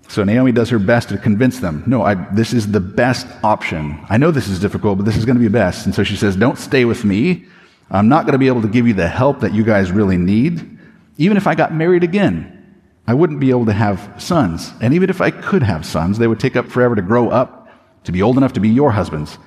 So 0.08 0.24
Naomi 0.24 0.52
does 0.52 0.70
her 0.70 0.78
best 0.78 1.08
to 1.08 1.18
convince 1.18 1.58
them 1.60 1.84
no, 1.86 2.02
I, 2.02 2.14
this 2.14 2.52
is 2.52 2.70
the 2.70 2.80
best 2.80 3.26
option. 3.42 3.98
I 4.08 4.16
know 4.16 4.30
this 4.30 4.48
is 4.48 4.58
difficult, 4.58 4.98
but 4.98 5.04
this 5.04 5.16
is 5.16 5.24
going 5.24 5.36
to 5.36 5.42
be 5.42 5.48
best. 5.48 5.86
And 5.86 5.94
so 5.94 6.04
she 6.04 6.16
says, 6.16 6.36
Don't 6.36 6.58
stay 6.58 6.84
with 6.84 7.04
me. 7.04 7.46
I'm 7.90 8.08
not 8.08 8.24
going 8.24 8.32
to 8.32 8.38
be 8.38 8.46
able 8.46 8.62
to 8.62 8.68
give 8.68 8.86
you 8.86 8.94
the 8.94 9.08
help 9.08 9.40
that 9.40 9.52
you 9.52 9.64
guys 9.64 9.92
really 9.92 10.16
need. 10.16 10.78
Even 11.18 11.36
if 11.36 11.46
I 11.46 11.54
got 11.54 11.74
married 11.74 12.04
again, 12.04 12.62
I 13.06 13.14
wouldn't 13.14 13.40
be 13.40 13.50
able 13.50 13.66
to 13.66 13.72
have 13.72 14.14
sons. 14.22 14.72
And 14.80 14.94
even 14.94 15.10
if 15.10 15.20
I 15.20 15.30
could 15.30 15.62
have 15.62 15.84
sons, 15.84 16.18
they 16.18 16.26
would 16.26 16.40
take 16.40 16.56
up 16.56 16.68
forever 16.68 16.94
to 16.94 17.02
grow 17.02 17.28
up, 17.28 17.61
to 18.04 18.12
be 18.12 18.22
old 18.22 18.36
enough 18.36 18.52
to 18.54 18.60
be 18.60 18.68
your 18.68 18.92
husbands. 18.92 19.38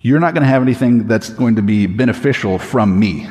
You're 0.00 0.20
not 0.20 0.34
going 0.34 0.42
to 0.42 0.48
have 0.48 0.62
anything 0.62 1.06
that's 1.06 1.30
going 1.30 1.56
to 1.56 1.62
be 1.62 1.86
beneficial 1.86 2.58
from 2.58 2.98
me. 2.98 3.28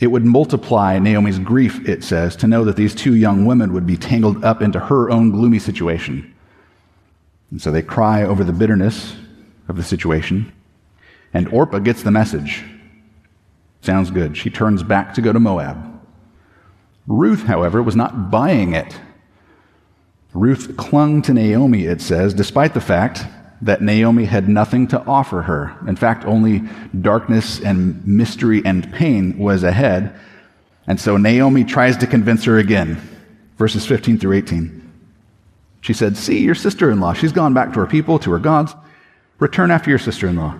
It 0.00 0.06
would 0.08 0.24
multiply 0.24 0.98
Naomi's 0.98 1.38
grief, 1.38 1.88
it 1.88 2.02
says, 2.02 2.34
to 2.36 2.46
know 2.46 2.64
that 2.64 2.76
these 2.76 2.94
two 2.94 3.14
young 3.14 3.46
women 3.46 3.72
would 3.72 3.86
be 3.86 3.96
tangled 3.96 4.44
up 4.44 4.60
into 4.60 4.80
her 4.80 5.10
own 5.10 5.30
gloomy 5.30 5.58
situation. 5.58 6.34
And 7.50 7.60
so 7.60 7.70
they 7.70 7.82
cry 7.82 8.22
over 8.24 8.42
the 8.42 8.52
bitterness 8.52 9.14
of 9.68 9.76
the 9.76 9.82
situation. 9.82 10.52
And 11.34 11.48
Orpah 11.48 11.78
gets 11.78 12.02
the 12.02 12.10
message. 12.10 12.64
Sounds 13.82 14.10
good. 14.10 14.36
She 14.36 14.50
turns 14.50 14.82
back 14.82 15.14
to 15.14 15.20
go 15.20 15.32
to 15.32 15.38
Moab. 15.38 16.00
Ruth, 17.06 17.44
however, 17.44 17.82
was 17.82 17.96
not 17.96 18.30
buying 18.30 18.74
it. 18.74 18.98
Ruth 20.34 20.76
clung 20.76 21.22
to 21.22 21.34
Naomi, 21.34 21.84
it 21.84 22.00
says, 22.00 22.32
despite 22.32 22.74
the 22.74 22.80
fact 22.80 23.24
that 23.60 23.82
Naomi 23.82 24.24
had 24.24 24.48
nothing 24.48 24.88
to 24.88 25.00
offer 25.04 25.42
her. 25.42 25.76
In 25.86 25.94
fact, 25.94 26.24
only 26.24 26.62
darkness 27.00 27.60
and 27.60 28.04
mystery 28.06 28.62
and 28.64 28.92
pain 28.92 29.38
was 29.38 29.62
ahead. 29.62 30.18
And 30.86 31.00
so 31.00 31.16
Naomi 31.16 31.64
tries 31.64 31.96
to 31.98 32.06
convince 32.06 32.44
her 32.44 32.58
again. 32.58 33.00
Verses 33.56 33.86
15 33.86 34.18
through 34.18 34.36
18. 34.38 34.92
She 35.80 35.92
said, 35.92 36.16
See, 36.16 36.40
your 36.40 36.54
sister 36.54 36.90
in 36.90 37.00
law, 37.00 37.12
she's 37.12 37.32
gone 37.32 37.54
back 37.54 37.72
to 37.72 37.80
her 37.80 37.86
people, 37.86 38.18
to 38.20 38.32
her 38.32 38.38
gods. 38.38 38.74
Return 39.38 39.70
after 39.70 39.90
your 39.90 39.98
sister 39.98 40.26
in 40.26 40.36
law. 40.36 40.58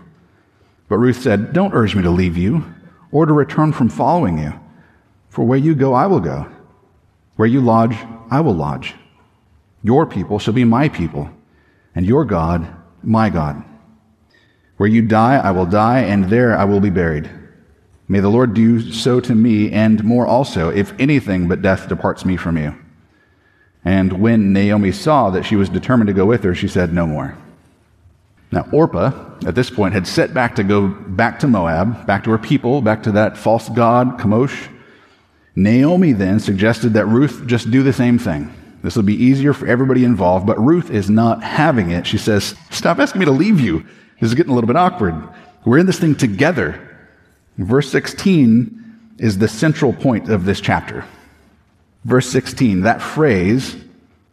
But 0.89 0.99
Ruth 0.99 1.21
said, 1.21 1.53
Don't 1.53 1.75
urge 1.75 1.97
me 1.97 2.03
to 2.03 2.11
leave 2.11 2.37
you 2.37 2.65
or 3.11 3.27
to 3.27 3.33
return 3.33 3.73
from 3.73 3.89
following 3.89 4.39
you. 4.39 4.53
For 5.29 5.45
where 5.45 5.59
you 5.59 5.75
go, 5.75 5.95
I 5.95 6.07
will 6.07 6.21
go. 6.21 6.47
Where 7.37 7.49
you 7.49 7.61
lodge, 7.61 7.97
I 8.31 8.41
will 8.41 8.55
lodge. 8.55 8.95
Your 9.83 10.07
people 10.07 10.39
shall 10.39 10.55
be 10.55 10.65
my 10.65 10.89
people, 10.89 11.31
and 11.95 12.07
your 12.07 12.25
God 12.25 12.67
my 13.03 13.31
God. 13.31 13.63
Where 14.77 14.89
you 14.89 15.03
die, 15.03 15.37
I 15.37 15.51
will 15.51 15.67
die, 15.67 16.01
and 16.01 16.25
there 16.25 16.57
I 16.57 16.65
will 16.65 16.81
be 16.81 16.91
buried. 16.91 17.31
May 18.09 18.21
the 18.21 18.29
Lord 18.29 18.55
do 18.55 18.93
so 18.93 19.21
to 19.21 19.35
me, 19.35 19.71
and 19.71 20.05
more 20.05 20.27
also, 20.27 20.69
if 20.69 20.93
anything 21.01 21.49
but 21.49 21.63
death 21.63 21.89
departs 21.89 22.25
me 22.25 22.37
from 22.37 22.57
you. 22.57 22.75
And 23.85 24.21
when 24.21 24.53
Naomi 24.53 24.93
saw 24.93 25.31
that 25.31 25.45
she 25.45 25.57
was 25.57 25.69
determined 25.69 26.09
to 26.09 26.15
go 26.15 26.27
with 26.27 26.45
her, 26.45 26.55
she 26.55 26.69
said, 26.69 26.93
No 26.93 27.07
more. 27.07 27.37
Now, 28.53 28.69
Orpah, 28.71 29.13
at 29.47 29.55
this 29.55 29.71
point, 29.71 29.95
had 29.95 30.07
set 30.07 30.35
back 30.35 30.55
to 30.57 30.63
go 30.63 30.89
back 30.89 31.39
to 31.41 31.49
Moab, 31.49 32.07
back 32.07 32.23
to 32.25 32.31
her 32.31 32.39
people, 32.39 32.83
back 32.83 33.03
to 33.05 33.13
that 33.13 33.37
false 33.37 33.69
god, 33.71 34.19
Chemosh. 34.19 34.69
Naomi 35.57 36.13
then 36.13 36.39
suggested 36.39 36.93
that 36.93 37.07
Ruth 37.07 37.47
just 37.47 37.71
do 37.71 37.83
the 37.83 37.93
same 37.93 38.19
thing. 38.19 38.55
This 38.83 38.97
will 38.97 39.05
be 39.05 39.15
easier 39.15 39.53
for 39.53 39.67
everybody 39.67 40.05
involved, 40.05 40.47
but 40.47 40.59
Ruth 40.61 40.91
is 40.91 41.09
not 41.09 41.43
having 41.43 41.91
it. 41.91 42.07
She 42.07 42.19
says, 42.19 42.57
Stop 42.71 42.99
asking 42.99 43.21
me 43.21 43.25
to 43.27 43.33
leave 43.33 43.61
you. 43.61 43.81
This 44.21 44.31
is 44.31 44.35
getting 44.35 44.51
a 44.51 44.55
little 44.55 44.67
bit 44.67 44.77
awkward. 44.77 45.29
We're 45.65 45.79
in 45.79 45.87
this 45.87 46.01
thing 46.01 46.17
together. 46.17 46.89
Verse 47.59 47.91
16 47.91 49.15
is 49.19 49.39
the 49.39 49.49
central 49.49 49.93
point 49.93 50.29
of 50.29 50.45
this 50.45 50.61
chapter. 50.61 51.05
Verse 52.05 52.29
16, 52.29 52.81
that 52.81 53.01
phrase, 53.01 53.77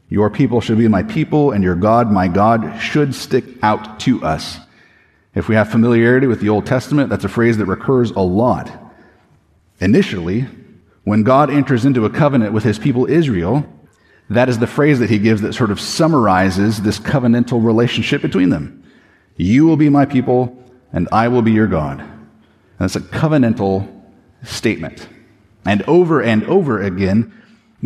your 0.10 0.32
people 0.32 0.62
should 0.62 0.80
be 0.80 0.88
my 0.88 1.04
people 1.04 1.52
and 1.52 1.64
your 1.64 1.76
God 1.76 2.12
my 2.12 2.28
God, 2.28 2.80
should 2.80 3.14
stick 3.14 3.46
out 3.62 4.00
to 4.02 4.24
us. 4.24 4.58
If 5.36 5.48
we 5.48 5.54
have 5.54 5.70
familiarity 5.70 6.26
with 6.26 6.42
the 6.42 6.50
Old 6.50 6.66
Testament, 6.66 7.10
that's 7.10 7.24
a 7.24 7.30
phrase 7.30 7.58
that 7.58 7.66
recurs 7.66 8.10
a 8.12 8.22
lot. 8.22 8.72
Initially, 9.80 10.48
when 11.04 11.22
God 11.24 11.52
enters 11.52 11.86
into 11.86 12.06
a 12.06 12.10
covenant 12.10 12.54
with 12.54 12.64
his 12.64 12.80
people 12.80 13.06
Israel, 13.06 13.64
that 14.30 14.50
is 14.50 14.60
the 14.60 14.68
phrase 14.68 15.00
that 15.00 15.10
he 15.10 15.18
gives 15.18 15.42
that 15.42 15.54
sort 15.54 15.72
of 15.72 15.80
summarizes 15.80 16.82
this 16.82 17.00
covenantal 17.00 17.64
relationship 17.64 18.22
between 18.22 18.50
them. 18.50 18.84
You 19.36 19.66
will 19.66 19.78
be 19.78 19.90
my 19.90 20.06
people, 20.06 20.56
and 20.94 21.08
I 21.12 21.28
will 21.30 21.42
be 21.42 21.52
your 21.52 21.68
God. 21.68 22.00
And 22.00 22.10
that's 22.78 22.96
a 22.96 23.02
covenantal 23.02 23.88
statement. 24.44 25.08
And 25.66 25.82
over 25.84 26.22
and 26.22 26.44
over 26.46 26.82
again, 26.82 27.34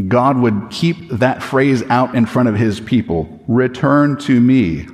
God 0.07 0.37
would 0.37 0.69
keep 0.69 1.09
that 1.09 1.41
phrase 1.41 1.83
out 1.83 2.15
in 2.15 2.25
front 2.25 2.49
of 2.49 2.55
his 2.55 2.79
people 2.79 3.43
Return 3.47 4.17
to 4.19 4.39
me. 4.39 4.87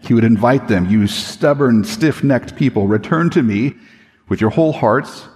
He 0.00 0.14
would 0.14 0.24
invite 0.24 0.68
them, 0.68 0.88
you 0.88 1.08
stubborn, 1.08 1.82
stiff 1.82 2.22
necked 2.22 2.54
people, 2.56 2.86
return 2.86 3.30
to 3.30 3.42
me 3.42 3.74
with 4.28 4.40
your 4.40 4.50
whole 4.50 4.72
hearts, 4.72 5.26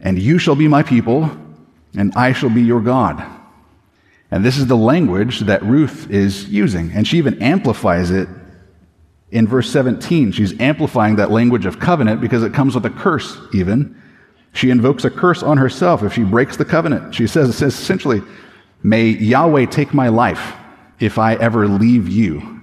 and 0.00 0.20
you 0.20 0.38
shall 0.38 0.54
be 0.54 0.68
my 0.68 0.82
people, 0.82 1.30
and 1.96 2.12
I 2.14 2.32
shall 2.32 2.50
be 2.50 2.62
your 2.62 2.80
God. 2.82 3.24
And 4.32 4.42
this 4.42 4.56
is 4.56 4.66
the 4.66 4.76
language 4.76 5.40
that 5.40 5.62
Ruth 5.62 6.10
is 6.10 6.48
using. 6.48 6.90
And 6.92 7.06
she 7.06 7.18
even 7.18 7.40
amplifies 7.42 8.10
it 8.10 8.30
in 9.30 9.46
verse 9.46 9.70
17. 9.70 10.32
She's 10.32 10.58
amplifying 10.58 11.16
that 11.16 11.30
language 11.30 11.66
of 11.66 11.78
covenant 11.78 12.22
because 12.22 12.42
it 12.42 12.54
comes 12.54 12.74
with 12.74 12.86
a 12.86 12.90
curse, 12.90 13.36
even. 13.52 14.00
She 14.54 14.70
invokes 14.70 15.04
a 15.04 15.10
curse 15.10 15.42
on 15.42 15.58
herself 15.58 16.02
if 16.02 16.14
she 16.14 16.24
breaks 16.24 16.56
the 16.56 16.64
covenant. 16.64 17.14
She 17.14 17.26
says, 17.26 17.50
it 17.50 17.52
says 17.52 17.78
essentially, 17.78 18.22
May 18.82 19.08
Yahweh 19.08 19.66
take 19.66 19.92
my 19.92 20.08
life 20.08 20.54
if 20.98 21.18
I 21.18 21.34
ever 21.34 21.68
leave 21.68 22.08
you. 22.08 22.60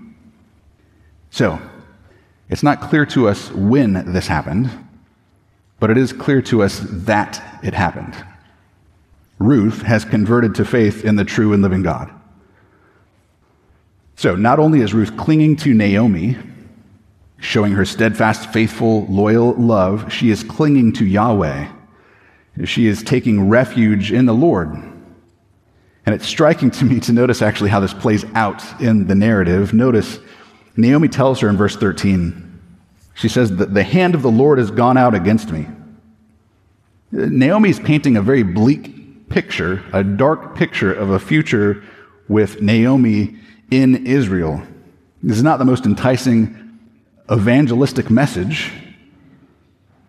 So, 1.29 1.61
it's 2.49 2.63
not 2.63 2.81
clear 2.81 3.05
to 3.07 3.27
us 3.27 3.51
when 3.51 4.11
this 4.11 4.25
happened, 4.25 4.71
but 5.79 5.91
it 5.91 5.97
is 5.97 6.13
clear 6.13 6.41
to 6.43 6.63
us 6.63 6.79
that 6.83 7.59
it 7.63 7.75
happened. 7.75 8.15
Ruth 9.39 9.81
has 9.83 10.03
converted 10.03 10.55
to 10.55 10.65
faith 10.65 11.05
in 11.05 11.15
the 11.15 11.23
true 11.23 11.53
and 11.53 11.63
living 11.63 11.81
God. 11.81 12.11
So, 14.15 14.35
not 14.35 14.59
only 14.59 14.81
is 14.81 14.93
Ruth 14.93 15.15
clinging 15.15 15.55
to 15.57 15.73
Naomi, 15.73 16.37
showing 17.39 17.71
her 17.71 17.85
steadfast, 17.85 18.51
faithful, 18.51 19.05
loyal 19.05 19.53
love, 19.53 20.11
she 20.11 20.29
is 20.29 20.43
clinging 20.43 20.91
to 20.93 21.05
Yahweh. 21.05 21.71
She 22.65 22.87
is 22.87 23.01
taking 23.01 23.47
refuge 23.47 24.11
in 24.11 24.25
the 24.25 24.33
Lord. 24.33 24.73
And 26.05 26.15
it's 26.15 26.27
striking 26.27 26.69
to 26.71 26.85
me 26.85 26.99
to 27.01 27.13
notice 27.13 27.41
actually 27.41 27.69
how 27.69 27.79
this 27.79 27.93
plays 27.93 28.25
out 28.33 28.61
in 28.81 29.07
the 29.07 29.15
narrative. 29.15 29.73
Notice 29.73 30.19
Naomi 30.75 31.07
tells 31.07 31.39
her 31.39 31.47
in 31.47 31.55
verse 31.55 31.77
13, 31.77 32.45
she 33.13 33.29
says 33.29 33.55
the 33.55 33.83
hand 33.83 34.15
of 34.15 34.21
the 34.21 34.31
Lord 34.31 34.59
has 34.59 34.71
gone 34.71 34.97
out 34.97 35.15
against 35.15 35.51
me. 35.51 35.67
Naomi 37.11 37.69
is 37.69 37.79
painting 37.79 38.17
a 38.17 38.21
very 38.21 38.43
bleak 38.43 38.98
picture, 39.29 39.83
a 39.93 40.03
dark 40.03 40.55
picture 40.55 40.93
of 40.93 41.11
a 41.11 41.19
future 41.19 41.83
with 42.27 42.61
Naomi 42.61 43.35
in 43.71 44.05
Israel. 44.05 44.61
This 45.21 45.37
is 45.37 45.43
not 45.43 45.59
the 45.59 45.65
most 45.65 45.85
enticing 45.85 46.79
evangelistic 47.31 48.09
message. 48.09 48.71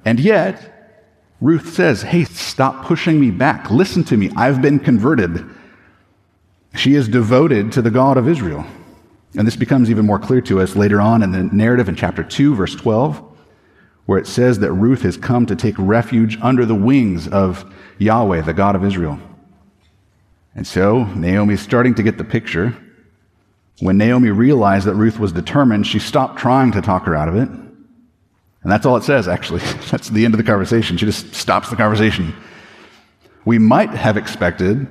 And 0.05 0.19
yet, 0.19 0.71
Ruth 1.41 1.73
says, 1.73 2.03
Hey, 2.03 2.25
stop 2.25 2.85
pushing 2.85 3.21
me 3.21 3.31
back. 3.31 3.71
Listen 3.71 4.05
to 4.05 4.17
me. 4.17 4.31
I've 4.37 4.63
been 4.63 4.79
converted. 4.79 5.45
She 6.75 6.95
is 6.95 7.09
devoted 7.09 7.73
to 7.73 7.83
the 7.83 7.91
God 7.91 8.17
of 8.17 8.29
Israel. 8.29 8.65
And 9.37 9.47
this 9.47 9.57
becomes 9.57 9.91
even 9.91 10.07
more 10.07 10.19
clear 10.19 10.41
to 10.43 10.61
us 10.61 10.77
later 10.77 11.01
on 11.01 11.23
in 11.23 11.31
the 11.33 11.45
narrative 11.45 11.89
in 11.89 11.97
chapter 11.97 12.23
2, 12.23 12.55
verse 12.55 12.75
12, 12.75 13.30
where 14.07 14.19
it 14.19 14.27
says 14.27 14.59
that 14.59 14.73
Ruth 14.73 15.03
has 15.03 15.17
come 15.17 15.47
to 15.47 15.57
take 15.57 15.75
refuge 15.79 16.39
under 16.43 16.67
the 16.67 16.75
wings 16.75 17.29
of 17.29 17.65
Yahweh, 17.99 18.43
the 18.43 18.53
God 18.53 18.75
of 18.75 18.85
Israel. 18.85 19.21
And 20.55 20.67
so 20.67 21.05
Naomi's 21.05 21.61
starting 21.61 21.95
to 21.95 22.03
get 22.03 22.19
the 22.19 22.25
picture. 22.25 22.77
When 23.81 23.97
Naomi 23.99 24.31
realized 24.31 24.87
that 24.87 24.95
Ruth 24.95 25.19
was 25.19 25.33
determined, 25.33 25.87
she 25.87 25.99
stopped 25.99 26.39
trying 26.39 26.73
to 26.73 26.83
talk 26.83 27.05
her 27.05 27.15
out 27.15 27.29
of 27.29 27.37
it. 27.37 27.49
And 28.63 28.71
that's 28.71 28.85
all 28.85 28.97
it 28.97 29.05
says, 29.05 29.27
actually. 29.27 29.61
That's 29.91 30.11
the 30.11 30.25
end 30.25 30.35
of 30.35 30.39
the 30.39 30.45
conversation. 30.45 30.99
She 30.99 31.07
just 31.07 31.35
stops 31.35 31.71
the 31.71 31.77
conversation. 31.77 32.35
We 33.47 33.59
might 33.59 33.91
have 33.91 34.19
expected 34.19 34.87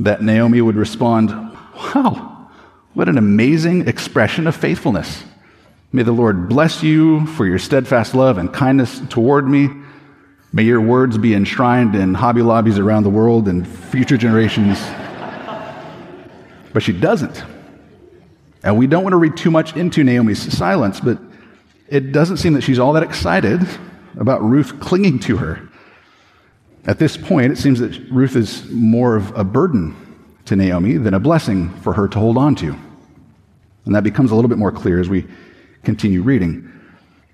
that 0.00 0.22
Naomi 0.22 0.60
would 0.60 0.76
respond, 0.76 1.30
Wow, 1.30 2.50
what 2.92 3.08
an 3.08 3.16
amazing 3.16 3.88
expression 3.88 4.46
of 4.46 4.54
faithfulness. 4.54 5.24
May 5.94 6.04
the 6.04 6.12
Lord 6.12 6.48
bless 6.48 6.82
you 6.82 7.26
for 7.26 7.44
your 7.44 7.58
steadfast 7.58 8.14
love 8.14 8.38
and 8.38 8.50
kindness 8.50 9.02
toward 9.10 9.46
me. 9.46 9.68
May 10.50 10.62
your 10.62 10.80
words 10.80 11.18
be 11.18 11.34
enshrined 11.34 11.94
in 11.94 12.14
Hobby 12.14 12.40
Lobbies 12.40 12.78
around 12.78 13.02
the 13.02 13.10
world 13.10 13.46
and 13.46 13.68
future 13.68 14.16
generations. 14.16 14.80
but 16.72 16.82
she 16.82 16.94
doesn't. 16.94 17.44
And 18.62 18.78
we 18.78 18.86
don't 18.86 19.02
want 19.02 19.12
to 19.12 19.18
read 19.18 19.36
too 19.36 19.50
much 19.50 19.76
into 19.76 20.02
Naomi's 20.02 20.40
silence, 20.56 20.98
but 20.98 21.18
it 21.88 22.10
doesn't 22.10 22.38
seem 22.38 22.54
that 22.54 22.62
she's 22.62 22.78
all 22.78 22.94
that 22.94 23.02
excited 23.02 23.60
about 24.18 24.42
Ruth 24.42 24.80
clinging 24.80 25.18
to 25.20 25.36
her. 25.36 25.68
At 26.86 26.98
this 26.98 27.18
point, 27.18 27.52
it 27.52 27.58
seems 27.58 27.80
that 27.80 27.98
Ruth 28.10 28.34
is 28.34 28.66
more 28.70 29.14
of 29.14 29.36
a 29.36 29.44
burden 29.44 29.94
to 30.46 30.56
Naomi 30.56 30.96
than 30.96 31.12
a 31.12 31.20
blessing 31.20 31.68
for 31.80 31.92
her 31.92 32.08
to 32.08 32.18
hold 32.18 32.38
on 32.38 32.54
to. 32.56 32.74
And 33.84 33.94
that 33.94 34.04
becomes 34.04 34.30
a 34.30 34.34
little 34.34 34.48
bit 34.48 34.58
more 34.58 34.72
clear 34.72 34.98
as 34.98 35.10
we 35.10 35.26
continue 35.82 36.22
reading. 36.22 36.68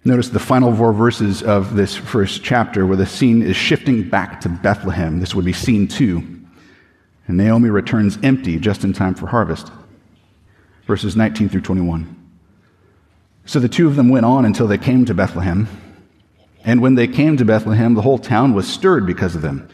Notice 0.04 0.28
the 0.28 0.38
final 0.38 0.74
four 0.74 0.92
verses 0.92 1.42
of 1.42 1.74
this 1.74 1.94
first 1.94 2.42
chapter 2.42 2.86
where 2.86 2.96
the 2.96 3.06
scene 3.06 3.42
is 3.42 3.56
shifting 3.56 4.08
back 4.08 4.40
to 4.40 4.48
Bethlehem. 4.48 5.20
This 5.20 5.34
would 5.34 5.44
be 5.44 5.52
scene 5.52 5.86
two. 5.86 6.22
And 7.26 7.36
Naomi 7.36 7.68
returns 7.68 8.18
empty 8.22 8.58
just 8.58 8.84
in 8.84 8.92
time 8.92 9.14
for 9.14 9.26
harvest. 9.26 9.70
Verses 10.86 11.14
19 11.14 11.50
through 11.50 11.60
21. 11.60 12.14
So 13.44 13.60
the 13.60 13.68
two 13.68 13.86
of 13.86 13.96
them 13.96 14.08
went 14.08 14.24
on 14.24 14.44
until 14.44 14.66
they 14.66 14.78
came 14.78 15.04
to 15.04 15.14
Bethlehem. 15.14 15.68
And 16.64 16.80
when 16.80 16.94
they 16.94 17.06
came 17.06 17.36
to 17.36 17.44
Bethlehem, 17.44 17.94
the 17.94 18.02
whole 18.02 18.18
town 18.18 18.54
was 18.54 18.66
stirred 18.66 19.06
because 19.06 19.34
of 19.34 19.42
them. 19.42 19.68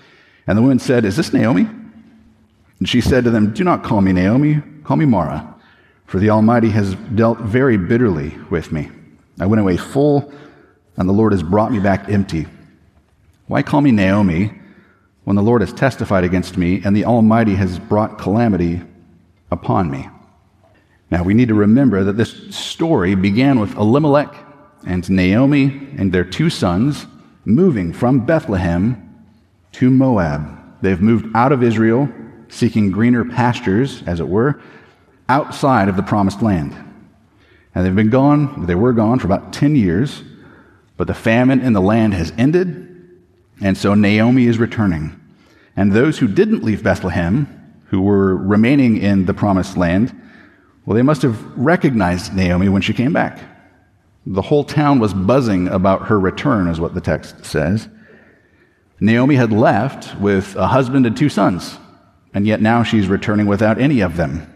And 0.46 0.58
the 0.58 0.62
women 0.62 0.78
said, 0.78 1.04
Is 1.04 1.16
this 1.16 1.32
Naomi? 1.32 1.68
And 2.78 2.88
she 2.88 3.00
said 3.00 3.24
to 3.24 3.30
them, 3.30 3.52
Do 3.52 3.64
not 3.64 3.84
call 3.84 4.00
me 4.00 4.12
Naomi, 4.12 4.60
call 4.82 4.96
me 4.96 5.06
Mara, 5.06 5.53
for 6.06 6.18
the 6.18 6.30
Almighty 6.30 6.70
has 6.70 6.94
dealt 7.14 7.38
very 7.40 7.76
bitterly 7.76 8.36
with 8.50 8.72
me. 8.72 8.90
I 9.40 9.46
went 9.46 9.60
away 9.60 9.76
full, 9.76 10.32
and 10.96 11.08
the 11.08 11.12
Lord 11.12 11.32
has 11.32 11.42
brought 11.42 11.72
me 11.72 11.80
back 11.80 12.08
empty. 12.08 12.46
Why 13.46 13.62
call 13.62 13.80
me 13.80 13.90
Naomi 13.90 14.52
when 15.24 15.36
the 15.36 15.42
Lord 15.42 15.60
has 15.60 15.72
testified 15.72 16.24
against 16.24 16.56
me, 16.56 16.82
and 16.84 16.94
the 16.94 17.04
Almighty 17.04 17.54
has 17.54 17.78
brought 17.78 18.18
calamity 18.18 18.82
upon 19.50 19.90
me? 19.90 20.08
Now, 21.10 21.22
we 21.22 21.34
need 21.34 21.48
to 21.48 21.54
remember 21.54 22.04
that 22.04 22.16
this 22.16 22.54
story 22.54 23.14
began 23.14 23.60
with 23.60 23.76
Elimelech 23.76 24.34
and 24.86 25.08
Naomi 25.10 25.64
and 25.96 26.12
their 26.12 26.24
two 26.24 26.50
sons 26.50 27.06
moving 27.44 27.92
from 27.92 28.24
Bethlehem 28.24 29.24
to 29.72 29.90
Moab. 29.90 30.82
They've 30.82 31.00
moved 31.00 31.34
out 31.34 31.52
of 31.52 31.62
Israel, 31.62 32.08
seeking 32.48 32.90
greener 32.90 33.24
pastures, 33.24 34.02
as 34.06 34.20
it 34.20 34.28
were, 34.28 34.60
outside 35.28 35.88
of 35.88 35.96
the 35.96 36.02
promised 36.02 36.42
land. 36.42 36.74
And 37.74 37.84
they've 37.84 37.94
been 37.94 38.10
gone, 38.10 38.66
they 38.66 38.74
were 38.74 38.92
gone 38.92 39.18
for 39.18 39.26
about 39.26 39.52
10 39.52 39.74
years, 39.76 40.22
but 40.96 41.06
the 41.06 41.14
famine 41.14 41.60
in 41.60 41.72
the 41.72 41.80
land 41.80 42.14
has 42.14 42.32
ended, 42.38 42.90
and 43.60 43.76
so 43.76 43.94
Naomi 43.94 44.46
is 44.46 44.58
returning. 44.58 45.20
And 45.76 45.92
those 45.92 46.18
who 46.18 46.28
didn't 46.28 46.62
leave 46.62 46.84
Bethlehem, 46.84 47.82
who 47.86 48.00
were 48.00 48.36
remaining 48.36 48.98
in 48.98 49.26
the 49.26 49.34
promised 49.34 49.76
land, 49.76 50.20
well, 50.86 50.94
they 50.94 51.02
must 51.02 51.22
have 51.22 51.56
recognized 51.56 52.34
Naomi 52.34 52.68
when 52.68 52.82
she 52.82 52.92
came 52.92 53.12
back. 53.12 53.40
The 54.26 54.42
whole 54.42 54.64
town 54.64 55.00
was 55.00 55.12
buzzing 55.12 55.68
about 55.68 56.08
her 56.08 56.18
return, 56.20 56.68
is 56.68 56.80
what 56.80 56.94
the 56.94 57.00
text 57.00 57.44
says. 57.44 57.88
Naomi 59.00 59.34
had 59.34 59.52
left 59.52 60.18
with 60.20 60.54
a 60.56 60.68
husband 60.68 61.06
and 61.06 61.16
two 61.16 61.28
sons, 61.28 61.78
and 62.32 62.46
yet 62.46 62.60
now 62.60 62.82
she's 62.82 63.08
returning 63.08 63.46
without 63.46 63.78
any 63.80 64.00
of 64.00 64.16
them, 64.16 64.53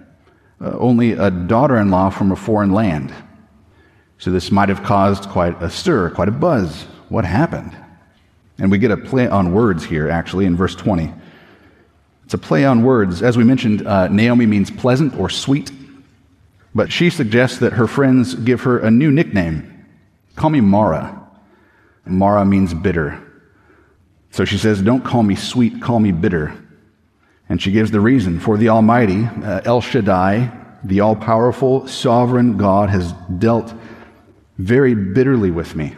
uh, 0.60 0.76
only 0.78 1.12
a 1.12 1.30
daughter 1.30 1.76
in 1.76 1.90
law 1.90 2.10
from 2.10 2.32
a 2.32 2.36
foreign 2.36 2.72
land. 2.72 3.14
So 4.18 4.30
this 4.30 4.50
might 4.50 4.68
have 4.68 4.82
caused 4.82 5.28
quite 5.28 5.60
a 5.62 5.70
stir, 5.70 6.10
quite 6.10 6.28
a 6.28 6.32
buzz. 6.32 6.84
What 7.08 7.24
happened? 7.24 7.76
And 8.58 8.70
we 8.70 8.78
get 8.78 8.90
a 8.90 8.96
play 8.96 9.28
on 9.28 9.52
words 9.52 9.84
here, 9.84 10.10
actually, 10.10 10.44
in 10.44 10.56
verse 10.56 10.74
20. 10.74 11.12
It's 12.24 12.34
a 12.34 12.38
play 12.38 12.64
on 12.64 12.82
words. 12.82 13.22
As 13.22 13.38
we 13.38 13.44
mentioned, 13.44 13.86
uh, 13.86 14.08
Naomi 14.08 14.46
means 14.46 14.70
pleasant 14.70 15.14
or 15.16 15.30
sweet. 15.30 15.70
But 16.74 16.92
she 16.92 17.08
suggests 17.10 17.58
that 17.58 17.74
her 17.74 17.86
friends 17.86 18.34
give 18.34 18.62
her 18.62 18.78
a 18.78 18.90
new 18.90 19.10
nickname. 19.10 19.86
Call 20.36 20.50
me 20.50 20.60
Mara. 20.60 21.26
Mara 22.04 22.44
means 22.44 22.74
bitter. 22.74 23.22
So 24.30 24.44
she 24.44 24.58
says, 24.58 24.82
Don't 24.82 25.04
call 25.04 25.22
me 25.22 25.34
sweet, 25.34 25.80
call 25.80 26.00
me 26.00 26.12
bitter. 26.12 26.54
And 27.48 27.60
she 27.62 27.72
gives 27.72 27.90
the 27.90 28.00
reason 28.00 28.40
for 28.40 28.58
the 28.58 28.68
Almighty, 28.68 29.24
uh, 29.24 29.62
El 29.64 29.80
Shaddai, 29.80 30.52
the 30.84 31.00
all 31.00 31.16
powerful, 31.16 31.86
sovereign 31.86 32.56
God, 32.56 32.90
has 32.90 33.12
dealt 33.38 33.72
very 34.58 34.94
bitterly 34.94 35.50
with 35.50 35.74
me. 35.74 35.94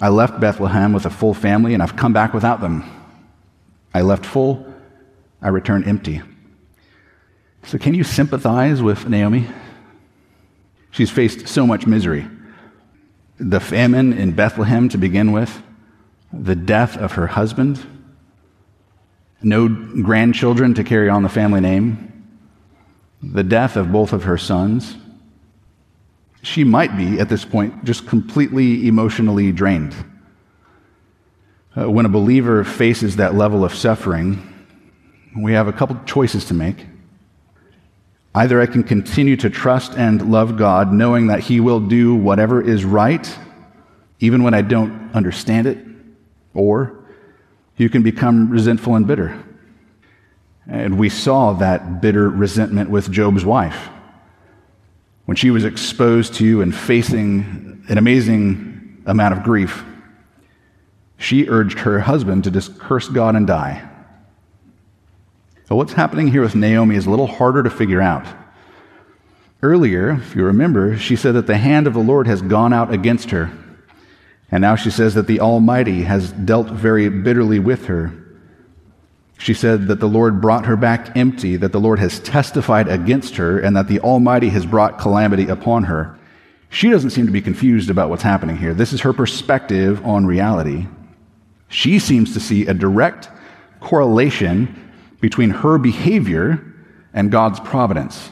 I 0.00 0.08
left 0.08 0.40
Bethlehem 0.40 0.92
with 0.92 1.06
a 1.06 1.10
full 1.10 1.34
family, 1.34 1.74
and 1.74 1.82
I've 1.82 1.96
come 1.96 2.12
back 2.12 2.32
without 2.34 2.60
them. 2.60 2.84
I 3.92 4.02
left 4.02 4.26
full, 4.26 4.66
I 5.40 5.48
return 5.48 5.84
empty. 5.84 6.22
So, 7.64 7.78
can 7.78 7.94
you 7.94 8.04
sympathize 8.04 8.82
with 8.82 9.08
Naomi? 9.08 9.46
She's 10.90 11.10
faced 11.10 11.48
so 11.48 11.66
much 11.66 11.86
misery. 11.86 12.28
The 13.38 13.60
famine 13.60 14.12
in 14.12 14.32
Bethlehem 14.32 14.88
to 14.90 14.98
begin 14.98 15.32
with, 15.32 15.62
the 16.32 16.54
death 16.54 16.96
of 16.96 17.12
her 17.12 17.28
husband, 17.28 17.84
no 19.44 19.68
grandchildren 19.68 20.74
to 20.74 20.84
carry 20.84 21.08
on 21.08 21.22
the 21.22 21.28
family 21.28 21.60
name, 21.60 22.26
the 23.22 23.42
death 23.42 23.76
of 23.76 23.92
both 23.92 24.12
of 24.12 24.24
her 24.24 24.38
sons. 24.38 24.96
She 26.42 26.64
might 26.64 26.96
be, 26.96 27.18
at 27.20 27.28
this 27.28 27.44
point, 27.44 27.84
just 27.84 28.06
completely 28.06 28.86
emotionally 28.86 29.50
drained. 29.52 29.94
Uh, 31.76 31.90
when 31.90 32.06
a 32.06 32.08
believer 32.08 32.62
faces 32.64 33.16
that 33.16 33.34
level 33.34 33.64
of 33.64 33.74
suffering, 33.74 34.52
we 35.36 35.52
have 35.52 35.68
a 35.68 35.72
couple 35.72 35.98
choices 36.04 36.44
to 36.46 36.54
make. 36.54 36.86
Either 38.34 38.60
I 38.60 38.66
can 38.66 38.82
continue 38.82 39.36
to 39.36 39.48
trust 39.48 39.94
and 39.94 40.30
love 40.30 40.56
God, 40.56 40.92
knowing 40.92 41.28
that 41.28 41.40
He 41.40 41.60
will 41.60 41.80
do 41.80 42.14
whatever 42.14 42.60
is 42.60 42.84
right, 42.84 43.38
even 44.20 44.42
when 44.42 44.54
I 44.54 44.62
don't 44.62 45.12
understand 45.14 45.66
it, 45.66 45.78
or 46.52 47.03
you 47.76 47.88
can 47.88 48.02
become 48.02 48.50
resentful 48.50 48.94
and 48.94 49.06
bitter. 49.06 49.42
And 50.66 50.98
we 50.98 51.08
saw 51.08 51.52
that 51.54 52.00
bitter 52.00 52.28
resentment 52.28 52.90
with 52.90 53.10
Job's 53.10 53.44
wife. 53.44 53.88
When 55.26 55.36
she 55.36 55.50
was 55.50 55.64
exposed 55.64 56.34
to 56.34 56.62
and 56.62 56.74
facing 56.74 57.84
an 57.88 57.98
amazing 57.98 59.02
amount 59.06 59.36
of 59.36 59.42
grief, 59.42 59.84
she 61.16 61.48
urged 61.48 61.80
her 61.80 62.00
husband 62.00 62.44
to 62.44 62.50
just 62.50 62.78
curse 62.78 63.08
God 63.08 63.34
and 63.34 63.46
die. 63.46 63.88
But 65.68 65.76
what's 65.76 65.94
happening 65.94 66.28
here 66.28 66.42
with 66.42 66.54
Naomi 66.54 66.96
is 66.96 67.06
a 67.06 67.10
little 67.10 67.26
harder 67.26 67.62
to 67.62 67.70
figure 67.70 68.00
out. 68.00 68.26
Earlier, 69.62 70.10
if 70.10 70.36
you 70.36 70.44
remember, 70.44 70.98
she 70.98 71.16
said 71.16 71.34
that 71.34 71.46
the 71.46 71.56
hand 71.56 71.86
of 71.86 71.94
the 71.94 72.00
Lord 72.00 72.26
has 72.26 72.42
gone 72.42 72.74
out 72.74 72.92
against 72.92 73.30
her. 73.30 73.50
And 74.54 74.62
now 74.62 74.76
she 74.76 74.92
says 74.92 75.14
that 75.14 75.26
the 75.26 75.40
Almighty 75.40 76.02
has 76.02 76.30
dealt 76.30 76.68
very 76.68 77.08
bitterly 77.08 77.58
with 77.58 77.86
her. 77.86 78.12
She 79.36 79.52
said 79.52 79.88
that 79.88 79.98
the 79.98 80.08
Lord 80.08 80.40
brought 80.40 80.66
her 80.66 80.76
back 80.76 81.16
empty, 81.16 81.56
that 81.56 81.72
the 81.72 81.80
Lord 81.80 81.98
has 81.98 82.20
testified 82.20 82.86
against 82.86 83.34
her, 83.34 83.58
and 83.58 83.76
that 83.76 83.88
the 83.88 83.98
Almighty 83.98 84.50
has 84.50 84.64
brought 84.64 85.00
calamity 85.00 85.48
upon 85.48 85.82
her. 85.82 86.16
She 86.70 86.88
doesn't 86.88 87.10
seem 87.10 87.26
to 87.26 87.32
be 87.32 87.42
confused 87.42 87.90
about 87.90 88.10
what's 88.10 88.22
happening 88.22 88.56
here. 88.56 88.74
This 88.74 88.92
is 88.92 89.00
her 89.00 89.12
perspective 89.12 90.06
on 90.06 90.24
reality. 90.24 90.86
She 91.66 91.98
seems 91.98 92.32
to 92.34 92.38
see 92.38 92.64
a 92.68 92.74
direct 92.74 93.28
correlation 93.80 94.92
between 95.20 95.50
her 95.50 95.78
behavior 95.78 96.64
and 97.12 97.32
God's 97.32 97.58
providence. 97.58 98.30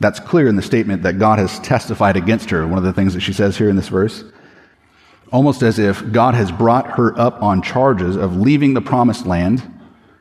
That's 0.00 0.18
clear 0.18 0.48
in 0.48 0.56
the 0.56 0.62
statement 0.62 1.02
that 1.02 1.18
God 1.18 1.38
has 1.38 1.58
testified 1.58 2.16
against 2.16 2.48
her, 2.48 2.66
one 2.66 2.78
of 2.78 2.84
the 2.84 2.94
things 2.94 3.12
that 3.12 3.20
she 3.20 3.34
says 3.34 3.58
here 3.58 3.68
in 3.68 3.76
this 3.76 3.88
verse. 3.88 4.24
Almost 5.32 5.62
as 5.62 5.78
if 5.78 6.12
God 6.12 6.34
has 6.34 6.52
brought 6.52 6.92
her 6.92 7.18
up 7.18 7.42
on 7.42 7.62
charges 7.62 8.16
of 8.16 8.36
leaving 8.36 8.74
the 8.74 8.80
promised 8.80 9.26
land 9.26 9.62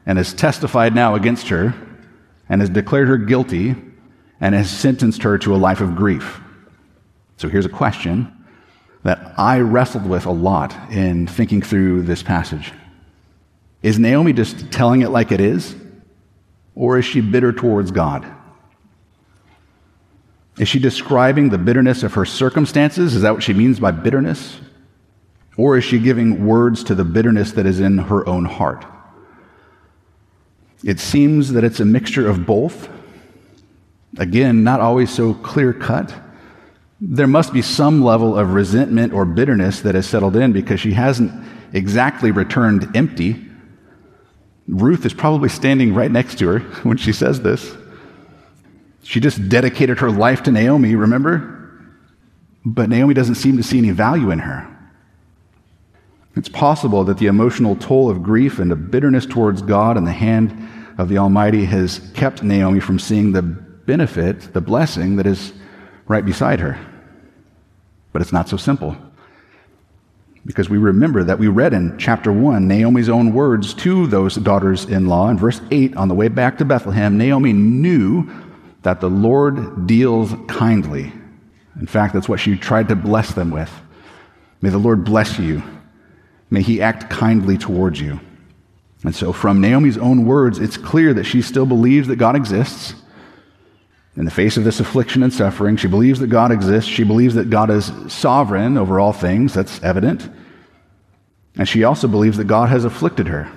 and 0.06 0.18
has 0.18 0.34
testified 0.34 0.96
now 0.96 1.16
against 1.16 1.48
her 1.50 1.74
and 2.50 2.62
has 2.62 2.70
declared 2.70 3.08
her 3.08 3.18
guilty 3.18 3.76
and 4.42 4.56
has 4.56 4.70
sentenced 4.70 5.24
her 5.24 5.38
to 5.40 5.56
a 5.56 5.58
life 5.58 5.82
of 5.82 5.96
grief. 5.96 6.42
So 7.38 7.50
here's 7.50 7.66
a 7.66 7.70
question 7.70 8.32
that 9.04 9.34
I 9.38 9.60
wrestled 9.60 10.08
with 10.08 10.26
a 10.26 10.32
lot 10.32 10.76
in 10.92 11.28
thinking 11.28 11.62
through 11.62 12.04
this 12.04 12.24
passage. 12.24 12.74
Is 13.84 14.00
Naomi 14.00 14.34
just 14.34 14.72
telling 14.72 15.02
it 15.02 15.10
like 15.10 15.32
it 15.32 15.40
is? 15.40 15.76
Or 16.74 16.98
is 16.98 17.06
she 17.06 17.22
bitter 17.22 17.54
towards 17.54 17.92
God? 17.92 18.26
Is 20.58 20.68
she 20.68 20.80
describing 20.80 21.50
the 21.50 21.58
bitterness 21.58 22.02
of 22.02 22.14
her 22.16 22.26
circumstances? 22.26 23.16
Is 23.16 23.22
that 23.22 23.34
what 23.34 23.44
she 23.44 23.54
means 23.54 23.80
by 23.80 23.92
bitterness? 23.92 24.60
Or 25.58 25.78
is 25.78 25.84
she 25.84 26.00
giving 26.00 26.46
words 26.46 26.84
to 26.86 26.96
the 26.96 27.06
bitterness 27.06 27.54
that 27.54 27.66
is 27.66 27.80
in 27.80 27.98
her 27.98 28.28
own 28.28 28.46
heart? 28.46 28.86
It 30.84 31.00
seems 31.00 31.54
that 31.54 31.64
it's 31.64 31.80
a 31.80 31.86
mixture 31.86 32.28
of 32.28 32.46
both. 32.46 32.90
Again, 34.18 34.64
not 34.64 34.82
always 34.82 35.10
so 35.10 35.34
clear 35.34 35.74
cut. 35.74 36.14
There 37.02 37.28
must 37.28 37.54
be 37.54 37.62
some 37.62 38.04
level 38.04 38.38
of 38.38 38.54
resentment 38.54 39.14
or 39.14 39.26
bitterness 39.26 39.82
that 39.82 39.96
has 39.96 40.08
settled 40.08 40.36
in 40.36 40.54
because 40.54 40.80
she 40.80 40.94
hasn't 40.94 41.32
exactly 41.74 42.32
returned 42.32 42.96
empty. 42.96 43.44
Ruth 44.68 45.06
is 45.06 45.14
probably 45.14 45.50
standing 45.50 45.94
right 45.94 46.12
next 46.12 46.40
to 46.40 46.48
her 46.48 46.60
when 46.84 46.98
she 46.98 47.14
says 47.14 47.42
this. 47.42 47.76
She 49.04 49.20
just 49.20 49.50
dedicated 49.50 50.00
her 50.00 50.12
life 50.12 50.44
to 50.44 50.52
Naomi, 50.52 50.96
remember? 50.96 51.52
But 52.66 52.90
Naomi 52.90 53.14
doesn't 53.14 53.36
seem 53.36 53.58
to 53.58 53.64
see 53.64 53.78
any 53.78 53.92
value 53.92 54.32
in 54.32 54.40
her. 54.40 54.75
It's 56.36 56.50
possible 56.50 57.04
that 57.06 57.18
the 57.18 57.28
emotional 57.28 57.76
toll 57.76 58.10
of 58.10 58.22
grief 58.22 58.60
and 58.60 58.72
of 58.72 58.92
bitterness 58.92 59.26
towards 59.26 59.62
God 59.62 59.98
and 59.98 60.06
the 60.06 60.12
hand 60.12 60.70
of 60.98 61.08
the 61.10 61.18
Almighty 61.18 61.66
has 61.66 62.00
kept 62.14 62.44
Naomi 62.44 62.80
from 62.80 63.00
seeing 63.00 63.32
the 63.32 63.42
benefit, 63.42 64.54
the 64.54 64.62
blessing 64.62 65.16
that 65.16 65.26
is 65.26 65.54
right 66.08 66.26
beside 66.26 66.60
her. 66.60 66.78
But 68.12 68.22
it's 68.22 68.34
not 68.34 68.50
so 68.50 68.58
simple. 68.58 68.98
Because 70.46 70.70
we 70.70 70.78
remember 70.78 71.24
that 71.24 71.40
we 71.40 71.48
read 71.48 71.74
in 71.74 71.98
chapter 71.98 72.32
1 72.32 72.68
Naomi's 72.68 73.10
own 73.10 73.34
words 73.34 73.74
to 73.76 74.06
those 74.08 74.36
daughters 74.36 74.86
in 74.86 75.08
law. 75.08 75.30
In 75.30 75.38
verse 75.38 75.60
8, 75.72 75.98
on 75.98 76.08
the 76.08 76.14
way 76.14 76.28
back 76.28 76.58
to 76.60 76.66
Bethlehem, 76.66 77.18
Naomi 77.18 77.52
knew 77.52 78.30
that 78.84 79.02
the 79.02 79.10
Lord 79.10 79.88
deals 79.88 80.34
kindly. 80.48 81.12
In 81.80 81.88
fact, 81.88 82.14
that's 82.14 82.30
what 82.30 82.40
she 82.40 82.58
tried 82.58 82.90
to 82.90 82.96
bless 82.96 83.34
them 83.34 83.50
with. 83.50 83.72
May 84.62 84.70
the 84.70 84.78
Lord 84.78 85.04
bless 85.04 85.40
you. 85.40 85.64
May 86.50 86.62
he 86.62 86.82
act 86.82 87.10
kindly 87.10 87.58
towards 87.58 88.00
you. 88.00 88.20
And 89.04 89.16
so, 89.16 89.34
from 89.34 89.62
Naomi's 89.62 89.98
own 89.98 90.26
words, 90.26 90.60
it's 90.60 90.78
clear 90.78 91.14
that 91.14 91.26
she 91.26 91.42
still 91.42 91.66
believes 91.66 92.08
that 92.08 92.16
God 92.16 92.36
exists. 92.36 92.96
In 94.16 94.26
the 94.26 94.32
face 94.32 94.56
of 94.56 94.64
this 94.64 94.80
affliction 94.80 95.24
and 95.24 95.34
suffering, 95.34 95.76
she 95.76 95.88
believes 95.88 96.20
that 96.22 96.28
God 96.28 96.52
exists. 96.52 96.90
She 96.90 97.04
believes 97.04 97.36
that 97.36 97.50
God 97.50 97.70
is 97.70 97.92
sovereign 98.08 98.78
over 98.78 99.00
all 99.00 99.14
things. 99.14 99.54
That's 99.54 99.84
evident. 99.84 100.30
And 101.58 101.68
she 101.68 101.84
also 101.84 102.08
believes 102.08 102.38
that 102.38 102.46
God 102.46 102.70
has 102.70 102.86
afflicted 102.86 103.28
her. 103.28 103.52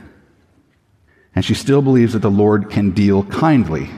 And 1.35 1.45
she 1.45 1.55
still 1.55 1.83
believes 1.83 2.15
that 2.15 2.23
the 2.23 2.31
Lord 2.31 2.71
can 2.71 2.91
deal 2.91 3.23
kindly 3.25 3.89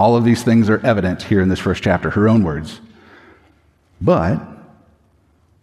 all 0.00 0.16
of 0.16 0.24
these 0.24 0.42
things 0.42 0.70
are 0.70 0.84
evident 0.84 1.22
here 1.24 1.42
in 1.42 1.50
this 1.50 1.58
first 1.58 1.82
chapter, 1.82 2.08
her 2.08 2.26
own 2.26 2.42
words. 2.42 2.80
But 4.00 4.40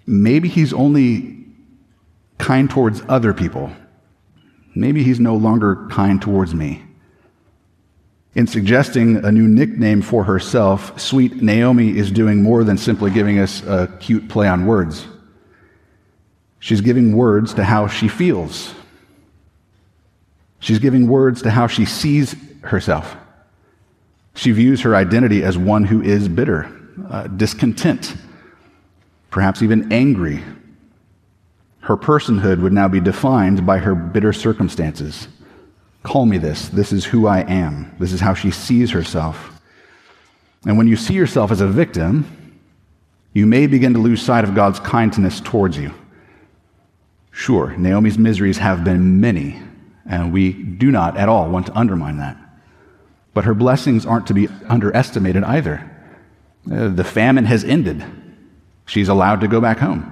maybe 0.05 0.47
he's 0.47 0.73
only 0.73 1.36
kind 2.37 2.69
towards 2.69 3.01
other 3.07 3.33
people. 3.33 3.71
Maybe 4.75 5.03
he's 5.03 5.19
no 5.19 5.35
longer 5.35 5.87
kind 5.89 6.21
towards 6.21 6.53
me. 6.53 6.83
In 8.35 8.45
suggesting 8.45 9.25
a 9.25 9.31
new 9.31 9.47
nickname 9.47 10.03
for 10.03 10.23
herself, 10.23 10.99
sweet 10.99 11.41
Naomi 11.41 11.97
is 11.97 12.11
doing 12.11 12.43
more 12.43 12.63
than 12.63 12.77
simply 12.77 13.09
giving 13.09 13.39
us 13.39 13.63
a 13.63 13.91
cute 13.99 14.29
play 14.29 14.47
on 14.47 14.67
words. 14.67 15.07
She's 16.59 16.81
giving 16.81 17.15
words 17.15 17.53
to 17.55 17.63
how 17.63 17.87
she 17.87 18.07
feels. 18.07 18.75
She's 20.59 20.79
giving 20.79 21.07
words 21.07 21.41
to 21.43 21.49
how 21.49 21.67
she 21.67 21.85
sees 21.85 22.35
herself. 22.61 23.15
She 24.35 24.51
views 24.51 24.81
her 24.81 24.95
identity 24.95 25.43
as 25.43 25.57
one 25.57 25.83
who 25.85 26.01
is 26.01 26.27
bitter, 26.27 26.71
uh, 27.09 27.27
discontent, 27.27 28.15
perhaps 29.31 29.63
even 29.63 29.91
angry. 29.91 30.43
Her 31.87 31.95
personhood 31.95 32.61
would 32.61 32.73
now 32.73 32.89
be 32.89 32.99
defined 32.99 33.65
by 33.65 33.77
her 33.77 33.95
bitter 33.95 34.33
circumstances. 34.33 35.29
Call 36.03 36.25
me 36.25 36.37
this. 36.37 36.67
This 36.67 36.91
is 36.91 37.05
who 37.05 37.27
I 37.27 37.49
am. 37.49 37.95
This 37.97 38.11
is 38.11 38.19
how 38.19 38.33
she 38.33 38.51
sees 38.51 38.91
herself. 38.91 39.61
And 40.65 40.77
when 40.77 40.89
you 40.89 40.97
see 40.97 41.13
yourself 41.13 41.49
as 41.49 41.61
a 41.61 41.67
victim, 41.67 42.59
you 43.31 43.45
may 43.45 43.67
begin 43.67 43.93
to 43.93 43.99
lose 43.99 44.21
sight 44.21 44.43
of 44.43 44.53
God's 44.53 44.81
kindness 44.81 45.39
towards 45.39 45.77
you. 45.77 45.93
Sure, 47.31 47.73
Naomi's 47.77 48.17
miseries 48.17 48.57
have 48.57 48.83
been 48.83 49.21
many, 49.21 49.57
and 50.05 50.33
we 50.33 50.51
do 50.51 50.91
not 50.91 51.15
at 51.15 51.29
all 51.29 51.49
want 51.49 51.67
to 51.67 51.77
undermine 51.77 52.17
that. 52.17 52.35
But 53.33 53.45
her 53.45 53.53
blessings 53.53 54.05
aren't 54.05 54.27
to 54.27 54.33
be 54.33 54.49
underestimated 54.67 55.45
either. 55.45 55.89
Uh, 56.69 56.89
the 56.89 57.05
famine 57.05 57.45
has 57.45 57.63
ended. 57.63 58.03
She's 58.87 59.07
allowed 59.07 59.39
to 59.39 59.47
go 59.47 59.61
back 59.61 59.77
home. 59.77 60.11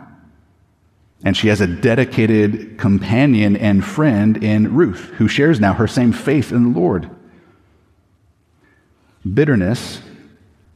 And 1.26 1.36
she 1.36 1.48
has 1.48 1.60
a 1.60 1.68
dedicated 1.68 2.78
companion 2.78 3.58
and 3.58 3.84
friend 3.84 4.42
in 4.42 4.76
Ruth, 4.76 5.06
who 5.18 5.28
shares 5.28 5.60
now 5.60 5.74
her 5.74 5.88
same 5.88 6.14
faith 6.14 6.52
in 6.52 6.72
the 6.72 6.80
Lord. 6.80 7.10
Bitterness 9.34 10.02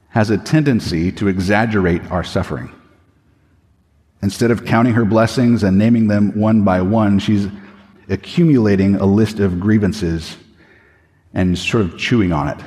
has 0.10 0.32
a 0.32 0.40
tendency 0.40 1.12
to 1.14 1.28
exaggerate 1.28 2.10
our 2.10 2.24
suffering. 2.24 2.72
Instead 4.24 4.50
of 4.50 4.66
counting 4.66 4.96
her 4.96 5.06
blessings 5.06 5.62
and 5.64 5.78
naming 5.78 6.08
them 6.08 6.38
one 6.38 6.64
by 6.64 6.82
one, 6.82 7.20
she's 7.20 7.48
accumulating 8.10 8.96
a 8.96 9.06
list 9.06 9.40
of 9.40 9.60
grievances 9.60 10.36
and 11.32 11.56
sort 11.58 11.84
of 11.84 11.96
chewing 11.96 12.34
on 12.34 12.48
it. 12.48 12.58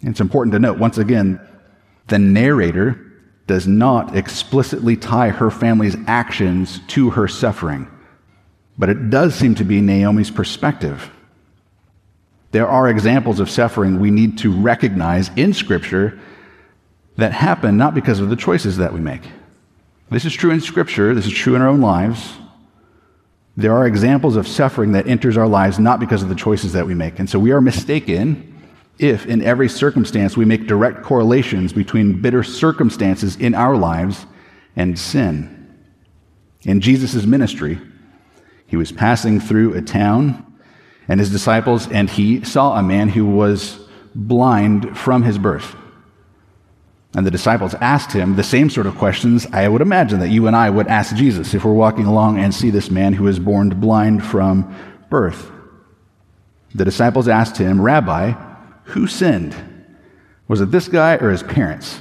It's 0.00 0.20
important 0.20 0.52
to 0.54 0.58
note, 0.58 0.78
once 0.78 0.98
again, 0.98 1.40
the 2.08 2.18
narrator 2.18 3.11
does 3.46 3.66
not 3.66 4.16
explicitly 4.16 4.96
tie 4.96 5.30
her 5.30 5.50
family's 5.50 5.96
actions 6.06 6.80
to 6.88 7.10
her 7.10 7.26
suffering, 7.26 7.88
but 8.78 8.88
it 8.88 9.10
does 9.10 9.34
seem 9.34 9.54
to 9.56 9.64
be 9.64 9.80
Naomi's 9.80 10.30
perspective. 10.30 11.10
There 12.52 12.68
are 12.68 12.88
examples 12.88 13.40
of 13.40 13.50
suffering 13.50 13.98
we 13.98 14.10
need 14.10 14.38
to 14.38 14.52
recognize 14.52 15.30
in 15.36 15.52
Scripture 15.52 16.20
that 17.16 17.32
happen 17.32 17.76
not 17.76 17.94
because 17.94 18.20
of 18.20 18.30
the 18.30 18.36
choices 18.36 18.76
that 18.76 18.92
we 18.92 19.00
make. 19.00 19.22
This 20.10 20.24
is 20.24 20.32
true 20.32 20.50
in 20.50 20.60
Scripture, 20.60 21.14
this 21.14 21.26
is 21.26 21.32
true 21.32 21.54
in 21.54 21.62
our 21.62 21.68
own 21.68 21.80
lives, 21.80 22.34
there 23.56 23.74
are 23.74 23.86
examples 23.86 24.36
of 24.36 24.48
suffering 24.48 24.92
that 24.92 25.06
enters 25.06 25.36
our 25.36 25.46
lives 25.46 25.78
not 25.78 26.00
because 26.00 26.22
of 26.22 26.28
the 26.28 26.34
choices 26.34 26.72
that 26.72 26.86
we 26.86 26.94
make. 26.94 27.18
And 27.18 27.28
so 27.28 27.38
we 27.38 27.52
are 27.52 27.60
mistaken 27.60 28.51
if, 28.98 29.26
in 29.26 29.42
every 29.42 29.68
circumstance, 29.68 30.36
we 30.36 30.44
make 30.44 30.66
direct 30.66 31.02
correlations 31.02 31.72
between 31.72 32.20
bitter 32.20 32.42
circumstances 32.42 33.36
in 33.36 33.54
our 33.54 33.76
lives 33.76 34.26
and 34.76 34.98
sin. 34.98 35.58
In 36.62 36.80
Jesus' 36.80 37.24
ministry, 37.26 37.78
he 38.66 38.76
was 38.76 38.92
passing 38.92 39.40
through 39.40 39.74
a 39.74 39.82
town 39.82 40.46
and 41.08 41.18
his 41.18 41.30
disciples, 41.30 41.90
and 41.90 42.08
he 42.08 42.44
saw 42.44 42.78
a 42.78 42.82
man 42.82 43.08
who 43.08 43.26
was 43.26 43.78
blind 44.14 44.96
from 44.96 45.22
his 45.22 45.36
birth. 45.36 45.74
And 47.14 47.26
the 47.26 47.30
disciples 47.30 47.74
asked 47.74 48.12
him 48.12 48.36
the 48.36 48.42
same 48.42 48.70
sort 48.70 48.86
of 48.86 48.96
questions 48.96 49.46
I 49.52 49.68
would 49.68 49.82
imagine 49.82 50.20
that 50.20 50.30
you 50.30 50.46
and 50.46 50.56
I 50.56 50.70
would 50.70 50.86
ask 50.86 51.14
Jesus 51.14 51.52
if 51.52 51.64
we're 51.64 51.72
walking 51.72 52.06
along 52.06 52.38
and 52.38 52.54
see 52.54 52.70
this 52.70 52.90
man 52.90 53.12
who 53.12 53.26
is 53.26 53.38
born 53.38 53.68
blind 53.80 54.24
from 54.24 54.74
birth. 55.10 55.50
The 56.74 56.86
disciples 56.86 57.28
asked 57.28 57.58
him, 57.58 57.82
Rabbi, 57.82 58.32
who 58.84 59.06
sinned? 59.06 59.54
Was 60.48 60.60
it 60.60 60.70
this 60.70 60.88
guy 60.88 61.14
or 61.16 61.30
his 61.30 61.42
parents? 61.42 61.98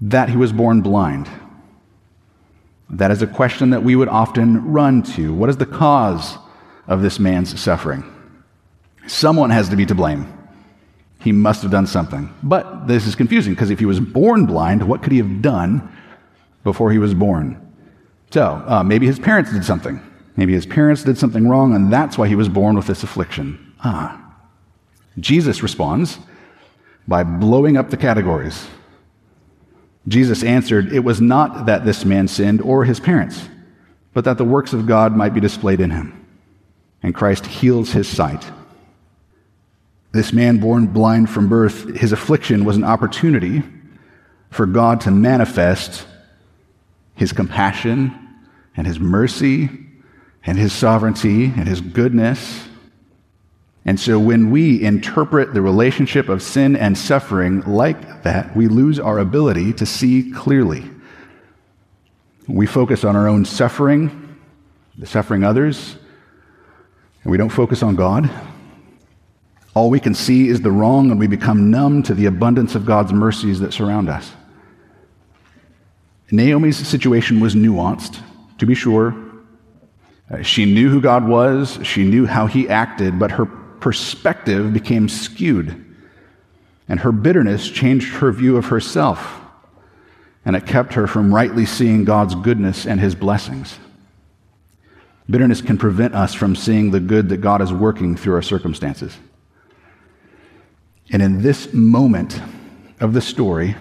That 0.00 0.28
he 0.28 0.36
was 0.36 0.52
born 0.52 0.80
blind. 0.80 1.28
That 2.90 3.10
is 3.10 3.20
a 3.20 3.26
question 3.26 3.70
that 3.70 3.82
we 3.82 3.96
would 3.96 4.08
often 4.08 4.72
run 4.72 5.02
to. 5.14 5.34
What 5.34 5.50
is 5.50 5.56
the 5.56 5.66
cause 5.66 6.38
of 6.86 7.02
this 7.02 7.18
man's 7.18 7.60
suffering? 7.60 8.04
Someone 9.06 9.50
has 9.50 9.68
to 9.68 9.76
be 9.76 9.86
to 9.86 9.94
blame. 9.94 10.32
He 11.20 11.32
must 11.32 11.62
have 11.62 11.70
done 11.70 11.86
something. 11.86 12.32
But 12.42 12.86
this 12.86 13.06
is 13.06 13.14
confusing 13.14 13.54
because 13.54 13.70
if 13.70 13.78
he 13.78 13.86
was 13.86 14.00
born 14.00 14.46
blind, 14.46 14.86
what 14.86 15.02
could 15.02 15.12
he 15.12 15.18
have 15.18 15.42
done 15.42 15.92
before 16.64 16.92
he 16.92 16.98
was 16.98 17.12
born? 17.12 17.60
So 18.30 18.62
uh, 18.66 18.82
maybe 18.82 19.06
his 19.06 19.18
parents 19.18 19.52
did 19.52 19.64
something. 19.64 20.00
Maybe 20.36 20.52
his 20.52 20.66
parents 20.66 21.02
did 21.02 21.18
something 21.18 21.48
wrong, 21.48 21.74
and 21.74 21.92
that's 21.92 22.16
why 22.16 22.28
he 22.28 22.36
was 22.36 22.48
born 22.48 22.76
with 22.76 22.86
this 22.86 23.02
affliction. 23.02 23.74
Ah. 23.82 24.27
Jesus 25.18 25.62
responds 25.62 26.18
by 27.06 27.24
blowing 27.24 27.76
up 27.76 27.90
the 27.90 27.96
categories. 27.96 28.66
Jesus 30.06 30.42
answered, 30.42 30.92
It 30.92 31.00
was 31.00 31.20
not 31.20 31.66
that 31.66 31.84
this 31.84 32.04
man 32.04 32.28
sinned 32.28 32.60
or 32.60 32.84
his 32.84 33.00
parents, 33.00 33.48
but 34.14 34.24
that 34.24 34.38
the 34.38 34.44
works 34.44 34.72
of 34.72 34.86
God 34.86 35.16
might 35.16 35.34
be 35.34 35.40
displayed 35.40 35.80
in 35.80 35.90
him. 35.90 36.14
And 37.02 37.14
Christ 37.14 37.46
heals 37.46 37.92
his 37.92 38.08
sight. 38.08 38.44
This 40.12 40.32
man, 40.32 40.58
born 40.58 40.86
blind 40.86 41.30
from 41.30 41.48
birth, 41.48 41.96
his 41.96 42.12
affliction 42.12 42.64
was 42.64 42.76
an 42.76 42.84
opportunity 42.84 43.62
for 44.50 44.66
God 44.66 45.02
to 45.02 45.10
manifest 45.10 46.06
his 47.14 47.32
compassion 47.32 48.14
and 48.76 48.86
his 48.86 48.98
mercy 48.98 49.68
and 50.44 50.56
his 50.56 50.72
sovereignty 50.72 51.44
and 51.44 51.68
his 51.68 51.80
goodness. 51.80 52.67
And 53.84 53.98
so 53.98 54.18
when 54.18 54.50
we 54.50 54.82
interpret 54.82 55.54
the 55.54 55.62
relationship 55.62 56.28
of 56.28 56.42
sin 56.42 56.76
and 56.76 56.96
suffering 56.96 57.62
like 57.62 58.22
that, 58.22 58.54
we 58.54 58.68
lose 58.68 58.98
our 58.98 59.18
ability 59.18 59.72
to 59.74 59.86
see 59.86 60.30
clearly. 60.30 60.84
We 62.46 62.66
focus 62.66 63.04
on 63.04 63.16
our 63.16 63.28
own 63.28 63.44
suffering, 63.44 64.36
the 64.96 65.06
suffering 65.06 65.44
others, 65.44 65.96
and 67.22 67.30
we 67.30 67.38
don't 67.38 67.50
focus 67.50 67.82
on 67.82 67.96
God. 67.96 68.30
All 69.74 69.90
we 69.90 70.00
can 70.00 70.14
see 70.14 70.48
is 70.48 70.60
the 70.60 70.70
wrong, 70.70 71.10
and 71.10 71.20
we 71.20 71.26
become 71.26 71.70
numb 71.70 72.02
to 72.04 72.14
the 72.14 72.26
abundance 72.26 72.74
of 72.74 72.84
God's 72.84 73.12
mercies 73.12 73.60
that 73.60 73.72
surround 73.72 74.08
us. 74.08 74.32
Naomi's 76.30 76.76
situation 76.76 77.40
was 77.40 77.54
nuanced, 77.54 78.20
to 78.58 78.66
be 78.66 78.74
sure. 78.74 79.14
Uh, 80.30 80.42
she 80.42 80.64
knew 80.66 80.90
who 80.90 81.00
God 81.00 81.26
was, 81.26 81.78
she 81.84 82.04
knew 82.04 82.26
how 82.26 82.46
he 82.46 82.68
acted, 82.68 83.18
but 83.18 83.30
her 83.30 83.48
perspective 83.80 84.72
became 84.72 85.08
skewed. 85.08 85.84
And 86.88 87.00
her 87.00 87.12
bitterness 87.12 87.68
changed 87.68 88.14
her 88.14 88.32
view 88.32 88.56
of 88.56 88.66
herself, 88.66 89.40
and 90.44 90.56
it 90.56 90.66
kept 90.66 90.94
her 90.94 91.06
from 91.06 91.34
rightly 91.34 91.66
seeing 91.66 92.04
God's 92.04 92.34
goodness 92.34 92.86
and 92.86 92.98
his 92.98 93.14
blessings. 93.14 93.78
Bitterness 95.28 95.60
can 95.60 95.76
prevent 95.76 96.14
us 96.14 96.32
from 96.32 96.56
seeing 96.56 96.90
the 96.90 97.00
good 97.00 97.28
that 97.28 97.38
God 97.38 97.60
is 97.60 97.72
working 97.72 98.16
through 98.16 98.34
our 98.34 98.42
circumstances. 98.42 99.18
And 101.10 101.20
in 101.20 101.42
this 101.42 101.72
moment 101.74 102.40
of 103.00 103.12
the 103.12 103.20
story, 103.20 103.76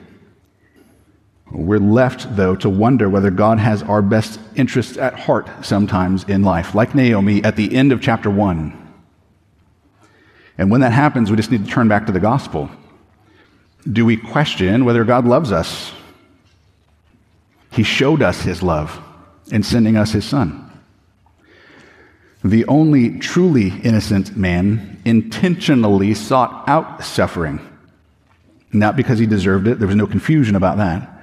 we're 1.52 1.80
left, 1.80 2.36
though, 2.36 2.56
to 2.58 2.70
wonder 2.70 3.08
whether 3.10 3.32
God 3.32 3.60
has 3.60 3.82
our 3.84 4.02
best 4.02 4.39
interests 4.56 4.98
at 4.98 5.18
heart 5.18 5.50
sometimes 5.62 6.26
in 6.26 6.43
life, 6.43 6.76
like 6.76 6.93
Naomi 6.93 7.41
at 7.45 7.56
the 7.56 7.74
end 7.74 7.93
of 7.93 8.02
chapter 8.02 8.30
1. 8.30 8.86
And 10.58 10.72
when 10.72 10.82
that 10.82 10.91
happens, 10.91 11.30
we 11.30 11.38
just 11.38 11.51
need 11.51 11.66
to 11.66 11.72
turn 11.72 11.88
back 11.88 12.05
to 12.08 12.12
the 12.12 12.20
gospel. 12.20 12.70
Do 13.91 14.05
we 14.05 14.18
question 14.18 14.86
whether 14.86 15.03
God 15.03 15.26
loves 15.26 15.51
us? 15.51 15.91
He 17.72 17.84
showed 17.84 18.22
us 18.22 18.41
his 18.41 18.64
love 18.64 18.99
in 19.51 19.64
sending 19.64 19.97
us 19.97 20.12
his 20.12 20.26
son. 20.26 20.64
The 22.43 22.66
only 22.66 23.20
truly 23.20 23.70
innocent 23.82 24.36
man 24.36 25.01
intentionally 25.05 26.14
sought 26.14 26.68
out 26.68 27.03
suffering. 27.03 27.60
Not 28.74 28.95
because 28.95 29.20
he 29.20 29.26
deserved 29.26 29.68
it, 29.68 29.80
there 29.80 29.88
was 29.88 29.95
no 29.95 30.08
confusion 30.08 30.55
about 30.55 30.78
that 30.78 31.18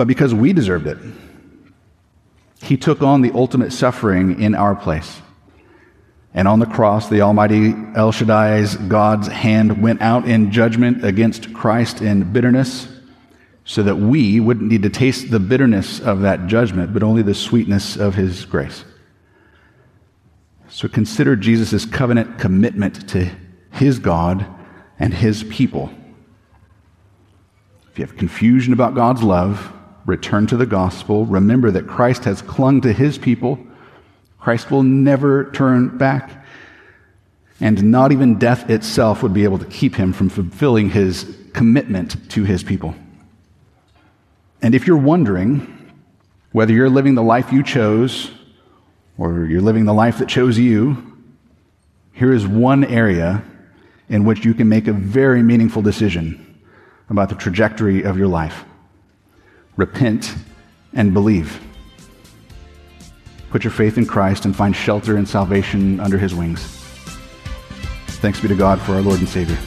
but 0.00 0.08
because 0.08 0.34
we 0.34 0.54
deserved 0.54 0.86
it. 0.86 0.96
He 2.62 2.78
took 2.78 3.02
on 3.02 3.20
the 3.20 3.32
ultimate 3.34 3.70
suffering 3.70 4.40
in 4.40 4.54
our 4.54 4.74
place. 4.74 5.20
And 6.32 6.46
on 6.46 6.60
the 6.60 6.66
cross, 6.66 7.08
the 7.08 7.22
Almighty 7.22 7.74
El 7.96 8.12
Shaddai's 8.12 8.76
God's 8.76 9.26
hand 9.28 9.82
went 9.82 10.00
out 10.00 10.28
in 10.28 10.52
judgment 10.52 11.04
against 11.04 11.52
Christ 11.52 12.00
in 12.00 12.32
bitterness, 12.32 12.88
so 13.64 13.82
that 13.82 13.96
we 13.96 14.40
wouldn't 14.40 14.70
need 14.70 14.82
to 14.82 14.90
taste 14.90 15.30
the 15.30 15.40
bitterness 15.40 16.00
of 16.00 16.20
that 16.22 16.46
judgment, 16.46 16.92
but 16.92 17.02
only 17.02 17.22
the 17.22 17.34
sweetness 17.34 17.96
of 17.96 18.14
his 18.14 18.44
grace. 18.44 18.84
So 20.68 20.88
consider 20.88 21.36
Jesus' 21.36 21.84
covenant 21.84 22.38
commitment 22.38 23.08
to 23.10 23.30
his 23.72 23.98
God 23.98 24.46
and 24.98 25.12
his 25.12 25.42
people. 25.44 25.90
If 27.90 27.98
you 27.98 28.06
have 28.06 28.16
confusion 28.16 28.72
about 28.72 28.94
God's 28.94 29.22
love, 29.22 29.72
return 30.06 30.46
to 30.46 30.56
the 30.56 30.66
gospel. 30.66 31.26
Remember 31.26 31.70
that 31.72 31.88
Christ 31.88 32.24
has 32.24 32.40
clung 32.40 32.80
to 32.82 32.92
his 32.92 33.18
people. 33.18 33.58
Christ 34.40 34.70
will 34.70 34.82
never 34.82 35.50
turn 35.52 35.96
back. 35.98 36.44
And 37.60 37.90
not 37.90 38.10
even 38.10 38.38
death 38.38 38.70
itself 38.70 39.22
would 39.22 39.34
be 39.34 39.44
able 39.44 39.58
to 39.58 39.66
keep 39.66 39.94
him 39.94 40.12
from 40.12 40.30
fulfilling 40.30 40.90
his 40.90 41.36
commitment 41.52 42.30
to 42.30 42.44
his 42.44 42.62
people. 42.62 42.94
And 44.62 44.74
if 44.74 44.86
you're 44.86 44.96
wondering 44.96 45.92
whether 46.52 46.72
you're 46.72 46.90
living 46.90 47.14
the 47.14 47.22
life 47.22 47.52
you 47.52 47.62
chose 47.62 48.30
or 49.18 49.44
you're 49.44 49.60
living 49.60 49.84
the 49.84 49.94
life 49.94 50.18
that 50.18 50.28
chose 50.28 50.58
you, 50.58 51.18
here 52.12 52.32
is 52.32 52.46
one 52.46 52.84
area 52.84 53.44
in 54.08 54.24
which 54.24 54.44
you 54.44 54.54
can 54.54 54.68
make 54.68 54.88
a 54.88 54.92
very 54.92 55.42
meaningful 55.42 55.82
decision 55.82 56.62
about 57.10 57.28
the 57.28 57.34
trajectory 57.34 58.02
of 58.02 58.16
your 58.16 58.28
life 58.28 58.64
repent, 59.80 60.34
and 60.92 61.14
believe. 61.14 61.58
Put 63.50 63.64
your 63.64 63.72
faith 63.72 63.98
in 63.98 64.06
Christ 64.06 64.44
and 64.44 64.54
find 64.54 64.74
shelter 64.74 65.16
and 65.16 65.28
salvation 65.28 66.00
under 66.00 66.18
his 66.18 66.34
wings. 66.34 66.62
Thanks 68.20 68.40
be 68.40 68.48
to 68.48 68.54
God 68.54 68.80
for 68.80 68.92
our 68.92 69.00
Lord 69.00 69.18
and 69.18 69.28
Savior. 69.28 69.58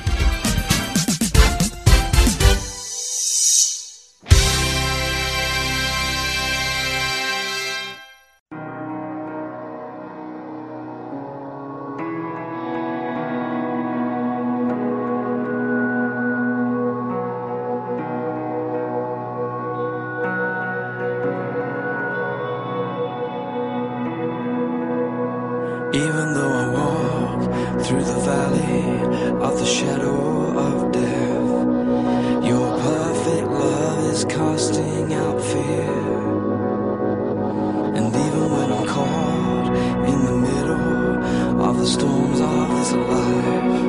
The 41.84 41.90
storms 41.90 42.40
of 42.40 42.70
this 42.70 42.94
life, 42.94 43.84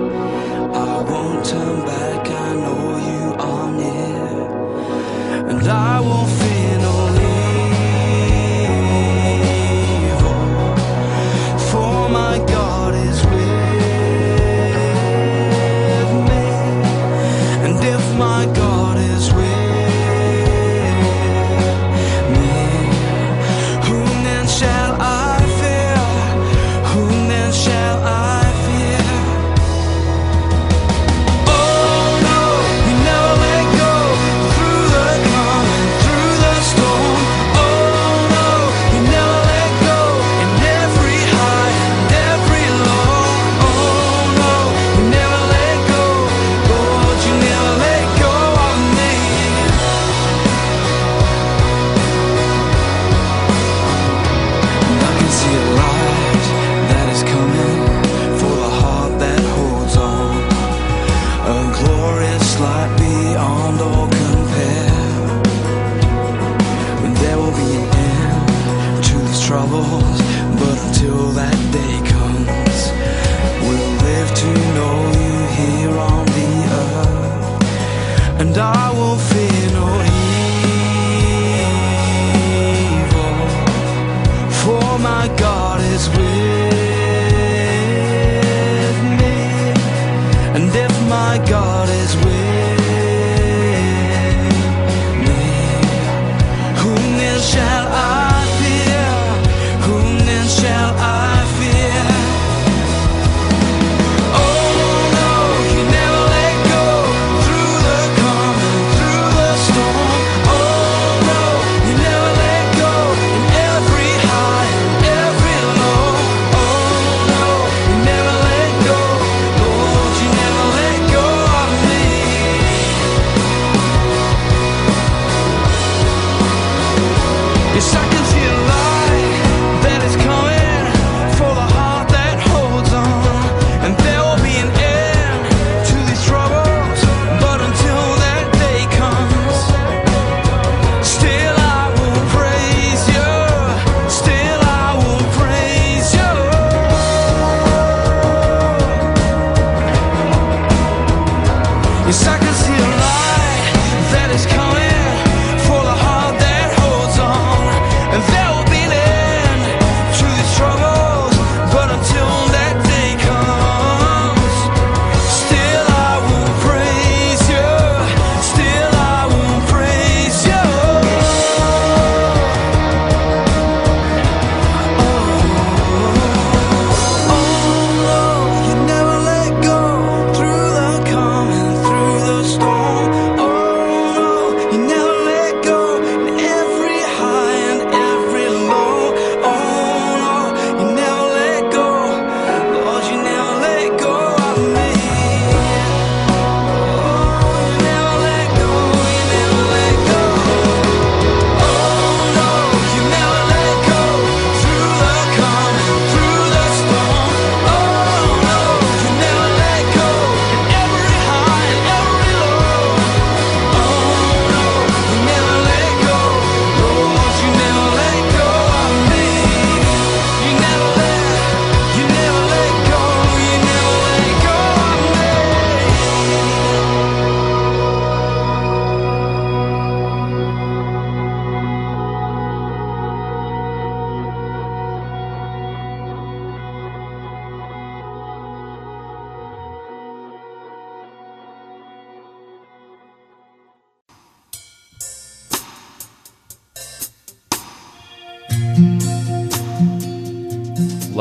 I 0.74 1.02
won't 1.08 1.44
turn 1.46 1.86
back. 1.86 1.93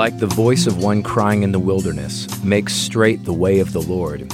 Like 0.04 0.20
the 0.20 0.28
voice 0.28 0.68
of 0.68 0.84
one 0.84 1.02
crying 1.02 1.44
in 1.44 1.54
the 1.54 1.60
wilderness, 1.60 2.28
make 2.44 2.70
straight 2.70 3.24
the 3.24 3.32
way 3.32 3.60
of 3.60 3.72
the 3.72 3.82
Lord. 3.82 4.30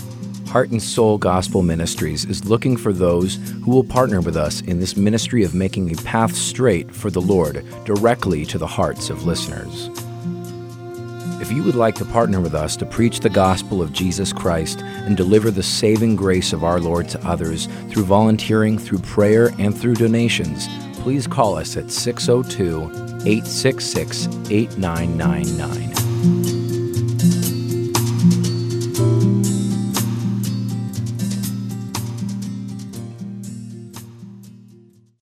Heart 0.48 0.72
and 0.72 0.82
Soul 0.82 1.20
Gospel 1.20 1.62
Ministries 1.62 2.26
is 2.26 2.50
looking 2.50 2.76
for 2.76 2.92
those 2.92 3.36
who 3.36 3.70
will 3.70 3.84
partner 3.84 4.20
with 4.20 4.36
us 4.36 4.62
in 4.62 4.80
this 4.80 4.98
ministry 4.98 5.44
of 5.44 5.54
making 5.54 5.92
a 5.92 6.02
path 6.02 6.36
straight 6.36 6.92
for 6.92 7.12
the 7.12 7.22
Lord 7.22 7.64
directly 7.86 8.48
to 8.48 8.58
the 8.58 8.66
hearts 8.66 9.12
of 9.12 9.28
listeners. 9.28 9.92
If 11.40 11.52
you 11.52 11.62
would 11.62 11.76
like 11.76 11.94
to 11.98 12.06
partner 12.06 12.40
with 12.40 12.56
us 12.56 12.76
to 12.78 12.86
preach 12.88 13.20
the 13.20 13.30
gospel 13.30 13.80
of 13.80 13.94
Jesus 13.94 14.34
Christ 14.34 14.82
and 14.82 15.16
deliver 15.16 15.52
the 15.52 15.62
saving 15.62 16.16
grace 16.16 16.52
of 16.52 16.64
our 16.64 16.80
Lord 16.80 17.08
to 17.10 17.28
others 17.28 17.68
through 17.92 18.06
volunteering, 18.06 18.80
through 18.80 19.00
prayer, 19.00 19.52
and 19.60 19.78
through 19.78 19.98
donations, 19.98 20.68
please 21.10 21.26
call 21.26 21.56
us 21.56 21.76
at 21.76 21.90
602 21.90 22.84
866 23.28 24.28
8999. 24.52 25.90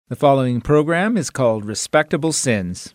The 0.09 0.15
following 0.17 0.59
program 0.59 1.15
is 1.15 1.29
called 1.29 1.63
Respectable 1.63 2.33
Sins. 2.33 2.93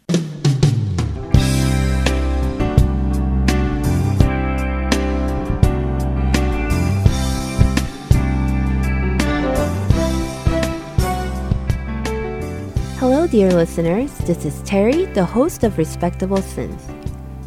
Dear 13.32 13.50
listeners. 13.50 14.12
This 14.26 14.44
is 14.44 14.60
Terry, 14.60 15.06
the 15.06 15.24
host 15.24 15.64
of 15.64 15.78
Respectable 15.78 16.42
Sins. 16.42 16.86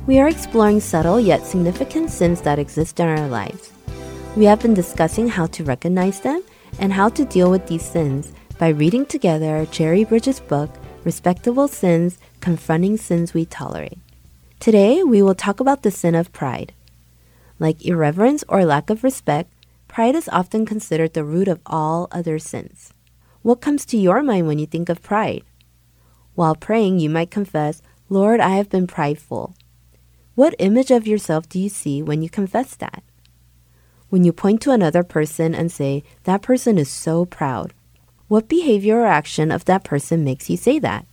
We 0.08 0.18
are 0.18 0.28
exploring 0.28 0.80
subtle 0.80 1.20
yet 1.20 1.46
significant 1.46 2.10
sins 2.10 2.42
that 2.42 2.58
exist 2.58 3.00
in 3.00 3.08
our 3.08 3.28
lives. 3.28 3.72
We 4.36 4.46
have 4.46 4.64
been 4.64 4.74
discussing 4.74 5.28
how 5.28 5.46
to 5.46 5.64
recognize 5.64 6.22
them 6.22 6.42
and 6.80 6.92
how 6.92 7.10
to 7.10 7.24
deal 7.24 7.52
with 7.52 7.68
these 7.68 7.86
sins 7.86 8.34
by 8.58 8.70
reading 8.70 9.06
together 9.06 9.68
Jerry 9.70 10.04
Bridges' 10.04 10.40
book, 10.40 10.72
Respectable 11.04 11.68
Sins 11.68 12.18
Confronting 12.40 12.98
Sins 12.98 13.36
We 13.36 13.46
Tolerate. 13.46 14.00
Today, 14.60 15.04
we 15.04 15.22
will 15.22 15.36
talk 15.36 15.60
about 15.60 15.84
the 15.84 15.92
sin 15.92 16.16
of 16.16 16.34
pride. 16.34 16.74
Like 17.60 17.86
irreverence 17.86 18.44
or 18.50 18.66
lack 18.66 18.90
of 18.90 19.04
respect, 19.04 19.54
pride 19.88 20.16
is 20.16 20.30
often 20.30 20.66
considered 20.66 21.14
the 21.14 21.24
root 21.24 21.48
of 21.48 21.62
all 21.68 22.08
other 22.12 22.40
sins. 22.40 22.92
What 23.44 23.62
comes 23.62 23.86
to 23.86 23.98
your 23.98 24.24
mind 24.24 24.48
when 24.48 24.58
you 24.58 24.66
think 24.66 24.90
of 24.90 25.04
pride? 25.04 25.44
While 26.36 26.56
praying, 26.56 27.00
you 27.00 27.10
might 27.10 27.32
confess, 27.32 27.82
Lord, 28.10 28.40
I 28.40 28.50
have 28.58 28.70
been 28.70 28.88
prideful. 28.88 29.56
What 30.36 30.56
image 30.60 30.92
of 30.92 31.08
yourself 31.08 31.48
do 31.48 31.58
you 31.58 31.70
see 31.70 32.04
when 32.04 32.22
you 32.22 32.30
confess 32.30 32.76
that? 32.76 33.04
When 34.10 34.26
you 34.26 34.34
point 34.34 34.62
to 34.62 34.72
another 34.72 35.02
person 35.02 35.56
and 35.56 35.72
say, 35.72 36.04
that 36.26 36.42
person 36.42 36.78
is 36.78 36.90
so 36.90 37.26
proud, 37.26 37.74
what 38.28 38.50
behavior 38.50 39.00
or 39.00 39.06
action 39.06 39.50
of 39.50 39.66
that 39.66 39.84
person 39.84 40.24
makes 40.24 40.50
you 40.50 40.58
say 40.58 40.78
that? 40.80 41.06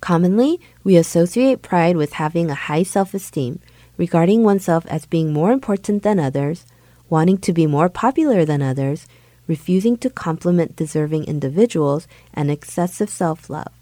Commonly, 0.00 0.60
we 0.84 0.96
associate 0.96 1.62
pride 1.62 1.96
with 1.96 2.14
having 2.14 2.50
a 2.50 2.54
high 2.54 2.82
self 2.82 3.14
esteem, 3.14 3.60
regarding 3.96 4.44
oneself 4.44 4.84
as 4.86 5.06
being 5.06 5.32
more 5.32 5.52
important 5.52 6.02
than 6.02 6.20
others, 6.20 6.66
wanting 7.08 7.38
to 7.38 7.52
be 7.52 7.66
more 7.66 7.88
popular 7.88 8.44
than 8.44 8.62
others, 8.62 9.08
refusing 9.46 9.96
to 9.96 10.10
compliment 10.10 10.76
deserving 10.76 11.24
individuals, 11.24 12.06
and 12.34 12.50
excessive 12.50 13.10
self 13.10 13.48
love. 13.48 13.72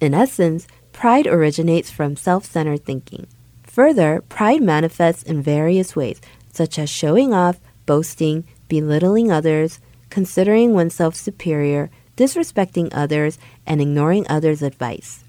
In 0.00 0.12
essence, 0.12 0.66
pride 0.92 1.26
originates 1.26 1.90
from 1.90 2.16
self 2.16 2.44
centered 2.44 2.84
thinking. 2.84 3.26
Further, 3.62 4.22
pride 4.28 4.62
manifests 4.62 5.22
in 5.22 5.42
various 5.42 5.96
ways, 5.96 6.20
such 6.52 6.78
as 6.78 6.90
showing 6.90 7.32
off, 7.32 7.60
boasting, 7.86 8.44
belittling 8.68 9.30
others, 9.30 9.80
considering 10.10 10.74
oneself 10.74 11.14
superior, 11.14 11.90
disrespecting 12.16 12.88
others, 12.92 13.38
and 13.66 13.80
ignoring 13.80 14.26
others' 14.28 14.62
advice. 14.62 15.24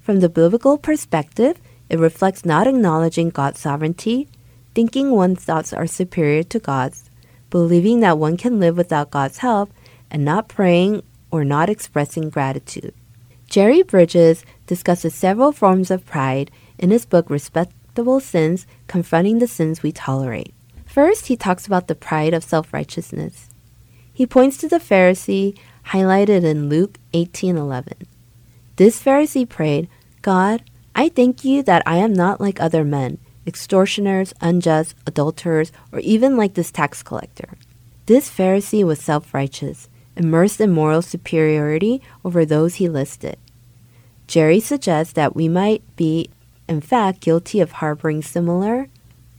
From 0.00 0.20
the 0.20 0.28
biblical 0.28 0.78
perspective, 0.78 1.60
it 1.88 1.98
reflects 1.98 2.44
not 2.44 2.66
acknowledging 2.66 3.30
God's 3.30 3.60
sovereignty, 3.60 4.28
thinking 4.74 5.10
one's 5.10 5.44
thoughts 5.44 5.72
are 5.72 5.86
superior 5.86 6.42
to 6.44 6.58
God's, 6.58 7.10
believing 7.50 8.00
that 8.00 8.18
one 8.18 8.36
can 8.36 8.58
live 8.58 8.76
without 8.76 9.10
God's 9.10 9.38
help, 9.38 9.70
and 10.10 10.24
not 10.24 10.48
praying 10.48 11.02
or 11.30 11.44
not 11.44 11.68
expressing 11.68 12.30
gratitude. 12.30 12.94
Jerry 13.52 13.82
Bridges 13.82 14.46
discusses 14.66 15.14
several 15.14 15.52
forms 15.52 15.90
of 15.90 16.06
pride 16.06 16.50
in 16.78 16.90
his 16.90 17.04
book 17.04 17.28
Respectable 17.28 18.18
Sins 18.18 18.66
Confronting 18.86 19.40
the 19.40 19.46
Sins 19.46 19.82
We 19.82 19.92
Tolerate. 19.92 20.54
First, 20.86 21.26
he 21.26 21.36
talks 21.36 21.66
about 21.66 21.86
the 21.86 21.94
pride 21.94 22.32
of 22.32 22.42
self 22.42 22.72
righteousness. 22.72 23.50
He 24.10 24.24
points 24.24 24.56
to 24.56 24.68
the 24.68 24.78
Pharisee 24.78 25.54
highlighted 25.88 26.44
in 26.44 26.70
Luke 26.70 26.98
18:11. 27.12 28.06
This 28.76 29.02
Pharisee 29.02 29.46
prayed, 29.46 29.86
"God, 30.22 30.62
I 30.96 31.10
thank 31.10 31.44
you 31.44 31.62
that 31.64 31.82
I 31.84 31.98
am 31.98 32.14
not 32.14 32.40
like 32.40 32.58
other 32.58 32.84
men, 32.84 33.18
extortioners, 33.46 34.32
unjust, 34.40 34.94
adulterers, 35.06 35.72
or 35.92 35.98
even 35.98 36.38
like 36.38 36.54
this 36.54 36.70
tax 36.70 37.02
collector." 37.02 37.58
This 38.06 38.30
Pharisee 38.30 38.82
was 38.82 38.98
self-righteous, 38.98 39.90
immersed 40.16 40.58
in 40.58 40.72
moral 40.72 41.02
superiority 41.02 42.00
over 42.24 42.46
those 42.46 42.76
he 42.76 42.88
listed. 42.88 43.36
Jerry 44.32 44.60
suggests 44.60 45.12
that 45.12 45.36
we 45.36 45.46
might 45.46 45.82
be, 45.94 46.30
in 46.66 46.80
fact, 46.80 47.20
guilty 47.20 47.60
of 47.60 47.72
harboring 47.72 48.22
similar. 48.22 48.88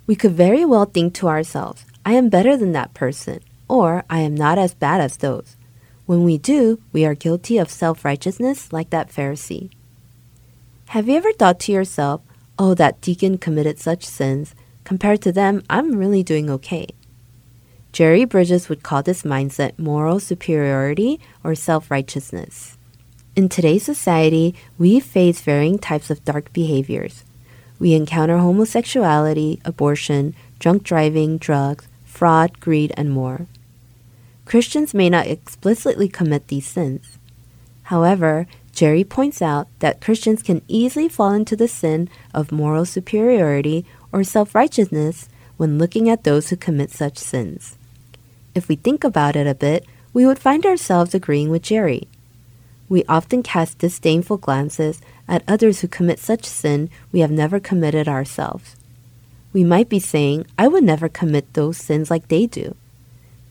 We 0.05 0.15
could 0.15 0.33
very 0.33 0.65
well 0.65 0.85
think 0.85 1.15
to 1.15 1.27
ourselves, 1.27 1.83
I 2.05 2.13
am 2.13 2.29
better 2.29 2.55
than 2.55 2.73
that 2.73 2.93
person, 2.93 3.39
or 3.67 4.03
I 4.07 4.19
am 4.19 4.35
not 4.35 4.59
as 4.59 4.75
bad 4.75 5.01
as 5.01 5.17
those. 5.17 5.57
When 6.05 6.23
we 6.23 6.37
do, 6.37 6.79
we 6.91 7.05
are 7.05 7.15
guilty 7.15 7.57
of 7.57 7.71
self 7.71 8.05
righteousness 8.05 8.71
like 8.71 8.91
that 8.91 9.09
Pharisee. 9.09 9.71
Have 10.89 11.09
you 11.09 11.15
ever 11.15 11.33
thought 11.33 11.59
to 11.61 11.71
yourself, 11.71 12.21
oh, 12.59 12.75
that 12.75 13.01
deacon 13.01 13.39
committed 13.39 13.79
such 13.79 14.05
sins? 14.05 14.53
Compared 14.83 15.23
to 15.23 15.31
them, 15.31 15.63
I'm 15.71 15.97
really 15.97 16.21
doing 16.21 16.51
okay. 16.51 16.85
Jerry 17.93 18.25
Bridges 18.25 18.69
would 18.69 18.83
call 18.83 19.01
this 19.01 19.23
mindset 19.23 19.79
moral 19.79 20.19
superiority 20.19 21.19
or 21.43 21.55
self 21.55 21.89
righteousness. 21.89 22.77
In 23.35 23.49
today's 23.49 23.81
society, 23.81 24.53
we 24.77 24.99
face 24.99 25.41
varying 25.41 25.79
types 25.79 26.11
of 26.11 26.23
dark 26.23 26.53
behaviors. 26.53 27.23
We 27.79 27.95
encounter 27.95 28.37
homosexuality, 28.37 29.59
abortion, 29.65 30.35
drunk 30.59 30.83
driving, 30.83 31.39
drugs, 31.39 31.87
fraud, 32.05 32.59
greed, 32.59 32.93
and 32.95 33.09
more. 33.09 33.47
Christians 34.45 34.93
may 34.93 35.09
not 35.09 35.25
explicitly 35.25 36.07
commit 36.07 36.47
these 36.47 36.67
sins. 36.67 37.17
However, 37.83 38.45
Jerry 38.71 39.03
points 39.03 39.41
out 39.41 39.67
that 39.79 39.99
Christians 39.99 40.43
can 40.43 40.61
easily 40.67 41.09
fall 41.09 41.31
into 41.31 41.55
the 41.55 41.67
sin 41.67 42.09
of 42.35 42.51
moral 42.51 42.85
superiority 42.85 43.83
or 44.11 44.23
self 44.23 44.53
righteousness 44.53 45.27
when 45.57 45.79
looking 45.79 46.07
at 46.07 46.23
those 46.23 46.49
who 46.49 46.55
commit 46.55 46.91
such 46.91 47.17
sins. 47.17 47.77
If 48.53 48.67
we 48.67 48.75
think 48.75 49.03
about 49.03 49.35
it 49.35 49.47
a 49.47 49.55
bit, 49.55 49.87
we 50.13 50.27
would 50.27 50.37
find 50.37 50.67
ourselves 50.67 51.15
agreeing 51.15 51.49
with 51.49 51.63
Jerry. 51.63 52.07
We 52.93 53.03
often 53.09 53.41
cast 53.41 53.79
disdainful 53.79 54.37
glances 54.37 55.01
at 55.27 55.41
others 55.47 55.81
who 55.81 55.87
commit 55.87 56.19
such 56.19 56.45
sin 56.45 56.91
we 57.11 57.21
have 57.21 57.31
never 57.31 57.59
committed 57.59 58.07
ourselves. 58.07 58.75
We 59.51 59.63
might 59.63 59.89
be 59.89 59.97
saying, 59.97 60.45
I 60.59 60.67
would 60.67 60.83
never 60.83 61.09
commit 61.09 61.55
those 61.55 61.75
sins 61.75 62.11
like 62.11 62.27
they 62.27 62.45
do. 62.45 62.75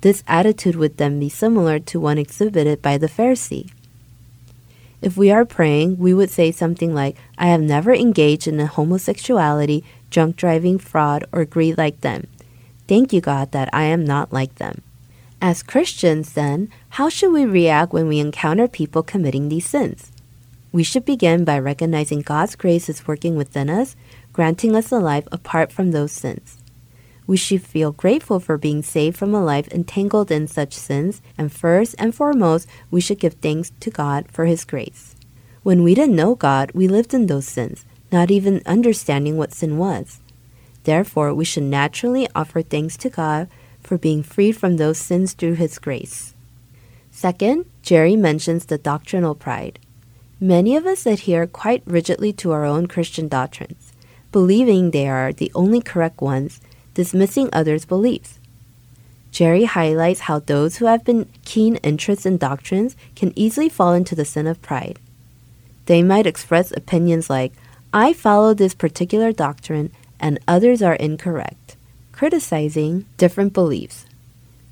This 0.03 0.23
attitude 0.29 0.77
would 0.77 0.97
then 0.97 1.19
be 1.19 1.29
similar 1.29 1.81
to 1.81 1.99
one 1.99 2.19
exhibited 2.19 2.81
by 2.83 2.99
the 2.99 3.09
Pharisee. 3.09 3.73
If 5.01 5.17
we 5.17 5.33
are 5.33 5.45
praying, 5.45 5.99
we 5.99 6.15
would 6.15 6.31
say 6.31 6.53
something 6.53 6.95
like, 6.95 7.17
I 7.37 7.49
have 7.49 7.63
never 7.63 7.93
engaged 7.93 8.47
in 8.47 8.61
homosexuality, 8.61 9.83
drunk 10.09 10.37
driving, 10.37 10.79
fraud, 10.79 11.25
or 11.33 11.45
greed 11.47 11.77
like 11.77 12.03
them. 12.03 12.29
Thank 12.87 13.13
you, 13.13 13.21
God, 13.21 13.51
that 13.51 13.71
I 13.73 13.87
am 13.87 14.05
not 14.05 14.33
like 14.33 14.55
them. 14.63 14.83
As 15.45 15.65
Christians, 15.65 16.35
then, 16.35 16.69
how 16.91 17.09
should 17.09 17.33
we 17.33 17.45
react 17.45 17.93
when 17.93 18.07
we 18.07 18.21
encounter 18.21 18.69
people 18.69 19.03
committing 19.03 19.49
these 19.49 19.67
sins? 19.67 20.13
We 20.71 20.85
should 20.85 21.05
begin 21.05 21.45
by 21.45 21.59
recognizing 21.59 22.23
God's 22.23 22.55
grace 22.55 22.89
is 22.89 23.09
working 23.09 23.35
within 23.35 23.69
us, 23.69 23.97
granting 24.33 24.77
us 24.77 24.93
a 24.93 25.01
life 25.01 25.27
apart 25.33 25.73
from 25.73 25.91
those 25.91 26.13
sins. 26.13 26.59
We 27.27 27.37
should 27.37 27.67
feel 27.67 27.91
grateful 27.91 28.39
for 28.39 28.57
being 28.57 28.85
saved 28.85 29.17
from 29.17 29.35
a 29.35 29.43
life 29.43 29.67
entangled 29.73 30.31
in 30.31 30.47
such 30.47 30.75
sins, 30.75 31.21
and 31.37 31.53
first 31.53 31.97
and 31.99 32.15
foremost, 32.15 32.69
we 32.93 33.01
should 33.01 33.19
give 33.19 33.35
thanks 33.35 33.73
to 33.81 33.91
God 33.91 34.31
for 34.31 34.45
His 34.45 34.65
grace. 34.65 35.17
When 35.65 35.83
we 35.83 35.97
didn't 35.97 36.15
know 36.15 36.37
God, 36.37 36.71
we 36.71 36.87
lived 36.87 37.13
in 37.13 37.27
those 37.27 37.49
sins, 37.49 37.85
not 38.13 38.31
even 38.31 38.63
understanding 38.65 39.37
what 39.37 39.53
sin 39.53 39.77
was. 39.77 40.21
Therefore, 40.85 41.35
we 41.35 41.45
should 41.45 41.65
naturally 41.65 42.29
offer 42.33 42.63
thanks 42.63 42.97
to 42.99 43.11
God 43.11 43.49
for 43.93 43.99
being 43.99 44.23
freed 44.23 44.57
from 44.57 44.79
those 44.79 44.97
sins 44.97 45.35
through 45.35 45.53
His 45.53 45.79
grace. 45.79 46.33
Second, 47.11 47.67
Jerry 47.83 48.17
mentions 48.17 48.65
the 48.65 48.79
doctrinal 48.79 49.35
pride. 49.35 49.79
Many 50.41 50.77
of 50.77 50.87
us 50.87 51.05
adhere 51.05 51.47
quite 51.47 51.83
rigidly 51.85 52.33
to 52.41 52.53
our 52.53 52.65
own 52.65 52.87
Christian 52.87 53.29
doctrines, 53.29 53.93
believing 54.33 54.93
they 54.93 55.09
are 55.09 55.31
the 55.31 55.53
only 55.55 55.83
correct 55.83 56.23
ones, 56.23 56.59
dismissing 56.95 57.51
others' 57.53 57.85
beliefs. 57.85 58.39
Jerry 59.31 59.65
highlights 59.65 60.21
how 60.21 60.39
those 60.39 60.77
who 60.77 60.87
have 60.87 61.05
been 61.05 61.29
keen 61.45 61.77
interests 61.83 62.25
in 62.25 62.39
doctrines 62.39 62.97
can 63.15 63.35
easily 63.37 63.69
fall 63.69 63.93
into 63.93 64.15
the 64.15 64.25
sin 64.25 64.47
of 64.47 64.63
pride. 64.63 65.01
They 65.85 66.03
might 66.03 66.27
express 66.27 66.73
opinions 66.73 67.29
like, 67.29 67.53
I 67.93 68.15
follow 68.15 68.55
this 68.55 68.73
particular 68.73 69.33
doctrine 69.33 69.93
and 70.19 70.39
others 70.49 70.81
are 70.81 70.95
incorrect 70.95 71.77
criticizing 72.23 73.05
different 73.17 73.53
beliefs. 73.53 74.07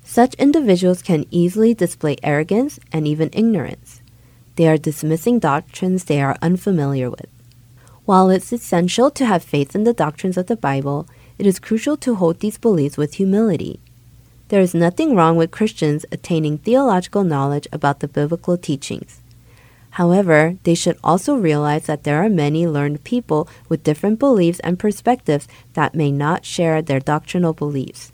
Such 0.05 0.35
individuals 0.35 1.01
can 1.01 1.25
easily 1.31 1.73
display 1.73 2.15
arrogance 2.23 2.79
and 2.93 3.05
even 3.05 3.29
ignorance. 3.33 3.99
They 4.55 4.69
are 4.69 4.77
dismissing 4.77 5.39
doctrines 5.39 6.05
they 6.05 6.21
are 6.21 6.37
unfamiliar 6.41 7.09
with. 7.09 7.27
While 8.05 8.29
it's 8.29 8.53
essential 8.53 9.11
to 9.11 9.25
have 9.25 9.43
faith 9.43 9.75
in 9.75 9.83
the 9.83 9.91
doctrines 9.91 10.37
of 10.37 10.47
the 10.47 10.55
Bible, 10.55 11.09
it 11.37 11.45
is 11.45 11.59
crucial 11.59 11.97
to 11.97 12.15
hold 12.15 12.39
these 12.39 12.57
beliefs 12.57 12.95
with 12.95 13.15
humility. 13.15 13.81
There 14.47 14.61
is 14.61 14.73
nothing 14.73 15.13
wrong 15.13 15.35
with 15.35 15.51
Christians 15.51 16.05
attaining 16.09 16.59
theological 16.59 17.25
knowledge 17.25 17.67
about 17.73 17.99
the 17.99 18.07
biblical 18.07 18.55
teachings. 18.55 19.20
However, 19.91 20.57
they 20.63 20.75
should 20.75 20.97
also 21.03 21.35
realize 21.35 21.85
that 21.85 22.03
there 22.03 22.23
are 22.23 22.29
many 22.29 22.65
learned 22.65 23.03
people 23.03 23.49
with 23.67 23.83
different 23.83 24.19
beliefs 24.19 24.59
and 24.61 24.79
perspectives 24.79 25.47
that 25.73 25.95
may 25.95 26.11
not 26.11 26.45
share 26.45 26.81
their 26.81 27.01
doctrinal 27.01 27.53
beliefs. 27.53 28.11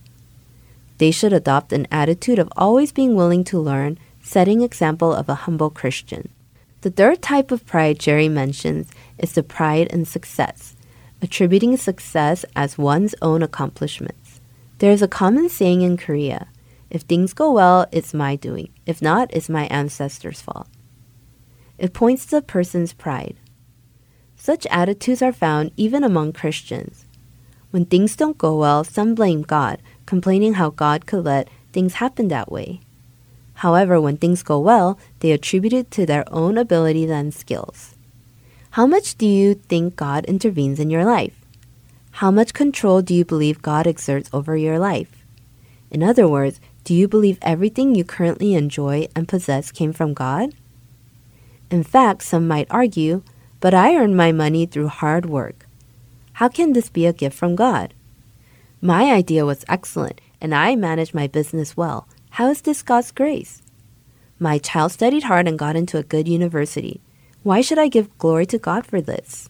They 0.97 1.11
should 1.11 1.33
adopt 1.33 1.71
an 1.71 1.87
attitude 1.91 2.39
of 2.39 2.51
always 2.57 2.91
being 2.91 3.15
willing 3.15 3.43
to 3.45 3.59
learn, 3.59 3.99
setting 4.21 4.61
example 4.61 5.13
of 5.13 5.29
a 5.29 5.45
humble 5.45 5.69
Christian. 5.69 6.29
The 6.81 6.89
third 6.89 7.21
type 7.21 7.51
of 7.51 7.65
pride 7.67 7.99
Jerry 7.99 8.27
mentions 8.27 8.89
is 9.19 9.33
the 9.33 9.43
pride 9.43 9.87
in 9.87 10.05
success, 10.05 10.75
attributing 11.21 11.77
success 11.77 12.43
as 12.55 12.77
one's 12.77 13.13
own 13.21 13.43
accomplishments. 13.43 14.41
There 14.79 14.91
is 14.91 15.03
a 15.03 15.07
common 15.07 15.49
saying 15.49 15.81
in 15.81 15.97
Korea 15.97 16.47
if 16.89 17.01
things 17.01 17.33
go 17.33 17.51
well, 17.51 17.85
it's 17.91 18.13
my 18.13 18.35
doing. 18.35 18.69
If 18.85 19.01
not, 19.01 19.29
it's 19.33 19.49
my 19.49 19.65
ancestors' 19.65 20.41
fault. 20.41 20.67
It 21.77 21.93
points 21.93 22.25
to 22.27 22.37
a 22.37 22.41
person's 22.41 22.93
pride. 22.93 23.35
Such 24.35 24.65
attitudes 24.67 25.21
are 25.21 25.33
found 25.33 25.71
even 25.77 26.03
among 26.03 26.33
Christians. 26.33 27.05
When 27.71 27.85
things 27.85 28.15
don't 28.15 28.37
go 28.37 28.57
well, 28.57 28.83
some 28.83 29.13
blame 29.13 29.41
God, 29.41 29.79
complaining 30.05 30.53
how 30.55 30.69
God 30.69 31.05
could 31.05 31.25
let 31.25 31.49
things 31.73 31.95
happen 31.95 32.29
that 32.29 32.51
way. 32.51 32.81
However, 33.55 33.99
when 33.99 34.17
things 34.17 34.43
go 34.43 34.59
well, 34.59 34.97
they 35.19 35.31
attribute 35.31 35.73
it 35.73 35.91
to 35.91 36.05
their 36.05 36.23
own 36.31 36.57
abilities 36.57 37.09
and 37.09 37.33
skills. 37.33 37.95
How 38.71 38.85
much 38.85 39.17
do 39.17 39.25
you 39.25 39.55
think 39.55 39.95
God 39.95 40.25
intervenes 40.25 40.79
in 40.79 40.89
your 40.89 41.03
life? 41.03 41.33
How 42.11 42.31
much 42.31 42.53
control 42.53 43.01
do 43.01 43.13
you 43.13 43.25
believe 43.25 43.61
God 43.61 43.87
exerts 43.87 44.29
over 44.31 44.55
your 44.55 44.79
life? 44.79 45.25
In 45.89 46.03
other 46.03 46.27
words, 46.27 46.59
do 46.83 46.93
you 46.93 47.07
believe 47.07 47.37
everything 47.41 47.95
you 47.95 48.03
currently 48.03 48.53
enjoy 48.53 49.07
and 49.15 49.27
possess 49.27 49.71
came 49.71 49.93
from 49.93 50.13
God? 50.13 50.53
In 51.69 51.83
fact, 51.83 52.23
some 52.23 52.47
might 52.47 52.67
argue, 52.69 53.23
but 53.59 53.73
I 53.73 53.95
earn 53.95 54.15
my 54.15 54.31
money 54.31 54.65
through 54.65 54.87
hard 54.87 55.25
work. 55.25 55.65
How 56.33 56.47
can 56.47 56.73
this 56.73 56.89
be 56.89 57.05
a 57.05 57.13
gift 57.13 57.37
from 57.37 57.55
God? 57.55 57.93
My 58.81 59.11
idea 59.11 59.45
was 59.45 59.65
excellent, 59.67 60.21
and 60.39 60.53
I 60.53 60.75
managed 60.75 61.13
my 61.13 61.27
business 61.27 61.75
well. 61.75 62.07
How 62.31 62.49
is 62.49 62.61
this 62.61 62.83
God's 62.83 63.11
grace? 63.11 63.61
My 64.39 64.59
child 64.59 64.91
studied 64.91 65.23
hard 65.23 65.47
and 65.47 65.57
got 65.57 65.75
into 65.75 65.97
a 65.97 66.03
good 66.03 66.27
university. 66.27 67.01
Why 67.41 67.61
should 67.61 67.79
I 67.79 67.87
give 67.87 68.17
glory 68.19 68.45
to 68.47 68.59
God 68.59 68.85
for 68.85 69.01
this? 69.01 69.49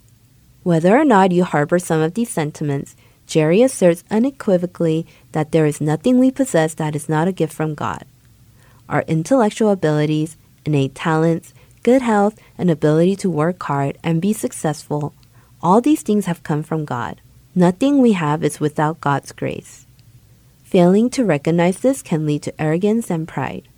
Whether 0.63 0.97
or 0.97 1.03
not 1.03 1.31
you 1.31 1.43
harbor 1.43 1.77
some 1.77 1.99
of 1.99 2.13
these 2.13 2.29
sentiments, 2.29 2.95
Jerry 3.25 3.61
asserts 3.61 4.05
unequivocally 4.09 5.05
that 5.33 5.51
there 5.51 5.65
is 5.65 5.81
nothing 5.81 6.17
we 6.17 6.31
possess 6.31 6.73
that 6.75 6.95
is 6.95 7.09
not 7.09 7.27
a 7.27 7.33
gift 7.33 7.53
from 7.53 7.75
God. 7.75 8.05
Our 8.87 9.01
intellectual 9.07 9.71
abilities, 9.71 10.37
innate 10.65 10.95
talents, 10.95 11.53
good 11.87 12.01
health, 12.01 12.37
and 12.57 12.69
ability 12.69 13.15
to 13.15 13.29
work 13.29 13.63
hard 13.63 13.97
and 14.03 14.21
be 14.21 14.33
successful, 14.33 15.13
all 15.61 15.79
these 15.79 16.01
things 16.01 16.25
have 16.25 16.43
come 16.43 16.61
from 16.61 16.83
God. 16.83 17.21
Nothing 17.55 18.01
we 18.01 18.11
have 18.11 18.43
is 18.43 18.59
without 18.59 18.99
God's 18.99 19.31
grace. 19.31 19.85
Failing 20.65 21.09
to 21.11 21.23
recognize 21.23 21.79
this 21.79 22.01
can 22.01 22.25
lead 22.25 22.43
to 22.43 22.61
arrogance 22.61 23.09
and 23.09 23.25
pride. 23.25 23.69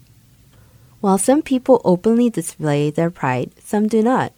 While 1.02 1.20
some 1.20 1.44
people 1.44 1.84
openly 1.86 2.32
display 2.32 2.90
their 2.90 3.12
pride, 3.12 3.52
some 3.60 3.88
do 3.88 4.02
not. 4.02 4.34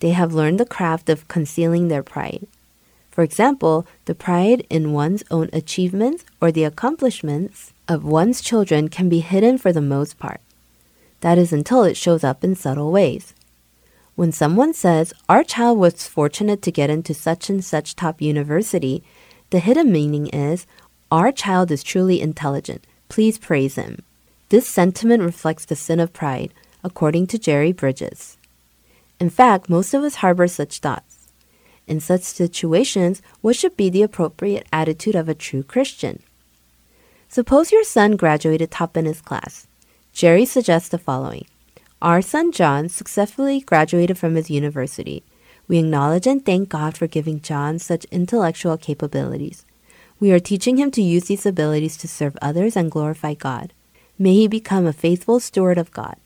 They 0.00 0.10
have 0.10 0.34
learned 0.34 0.58
the 0.58 0.66
craft 0.66 1.08
of 1.08 1.28
concealing 1.28 1.86
their 1.86 2.02
pride. 2.02 2.48
For 3.12 3.22
example, 3.22 3.86
the 4.06 4.16
pride 4.16 4.66
in 4.68 4.92
one's 4.92 5.22
own 5.30 5.50
achievements 5.52 6.24
or 6.40 6.50
the 6.50 6.64
accomplishments 6.64 7.72
of 7.86 8.02
one's 8.02 8.40
children 8.40 8.88
can 8.88 9.08
be 9.08 9.20
hidden 9.20 9.56
for 9.56 9.72
the 9.72 9.80
most 9.80 10.18
part. 10.18 10.40
That 11.20 11.38
is 11.38 11.52
until 11.52 11.82
it 11.84 11.96
shows 11.96 12.22
up 12.22 12.44
in 12.44 12.54
subtle 12.54 12.92
ways. 12.92 13.34
When 14.14 14.32
someone 14.32 14.74
says, 14.74 15.12
Our 15.28 15.44
child 15.44 15.78
was 15.78 16.08
fortunate 16.08 16.62
to 16.62 16.72
get 16.72 16.90
into 16.90 17.14
such 17.14 17.48
and 17.48 17.64
such 17.64 17.96
top 17.96 18.20
university, 18.20 19.02
the 19.50 19.60
hidden 19.60 19.92
meaning 19.92 20.26
is, 20.28 20.66
Our 21.10 21.32
child 21.32 21.70
is 21.70 21.82
truly 21.82 22.20
intelligent. 22.20 22.84
Please 23.08 23.38
praise 23.38 23.76
him. 23.76 24.02
This 24.48 24.66
sentiment 24.66 25.22
reflects 25.22 25.64
the 25.64 25.76
sin 25.76 26.00
of 26.00 26.12
pride, 26.12 26.52
according 26.82 27.26
to 27.28 27.38
Jerry 27.38 27.72
Bridges. 27.72 28.36
In 29.20 29.30
fact, 29.30 29.68
most 29.68 29.94
of 29.94 30.02
us 30.02 30.16
harbor 30.16 30.46
such 30.46 30.78
thoughts. 30.78 31.28
In 31.86 32.00
such 32.00 32.22
situations, 32.22 33.22
what 33.40 33.56
should 33.56 33.76
be 33.76 33.88
the 33.88 34.02
appropriate 34.02 34.66
attitude 34.72 35.14
of 35.14 35.28
a 35.28 35.34
true 35.34 35.62
Christian? 35.62 36.22
Suppose 37.28 37.72
your 37.72 37.84
son 37.84 38.16
graduated 38.16 38.70
top 38.70 38.96
in 38.96 39.04
his 39.04 39.20
class. 39.20 39.66
Jerry 40.18 40.46
suggests 40.46 40.88
the 40.88 40.98
following 40.98 41.46
Our 42.02 42.22
son 42.22 42.50
John 42.50 42.88
successfully 42.88 43.60
graduated 43.60 44.18
from 44.18 44.34
his 44.34 44.50
university. 44.50 45.22
We 45.68 45.78
acknowledge 45.78 46.26
and 46.26 46.44
thank 46.44 46.70
God 46.70 46.96
for 46.96 47.06
giving 47.06 47.40
John 47.40 47.78
such 47.78 48.04
intellectual 48.06 48.76
capabilities. 48.76 49.64
We 50.18 50.32
are 50.32 50.40
teaching 50.40 50.76
him 50.76 50.90
to 50.90 51.02
use 51.02 51.26
these 51.26 51.46
abilities 51.46 51.96
to 51.98 52.08
serve 52.08 52.36
others 52.42 52.76
and 52.76 52.90
glorify 52.90 53.34
God. 53.34 53.72
May 54.18 54.34
he 54.34 54.48
become 54.48 54.86
a 54.86 54.92
faithful 54.92 55.38
steward 55.38 55.78
of 55.78 55.92
God. 55.92 56.16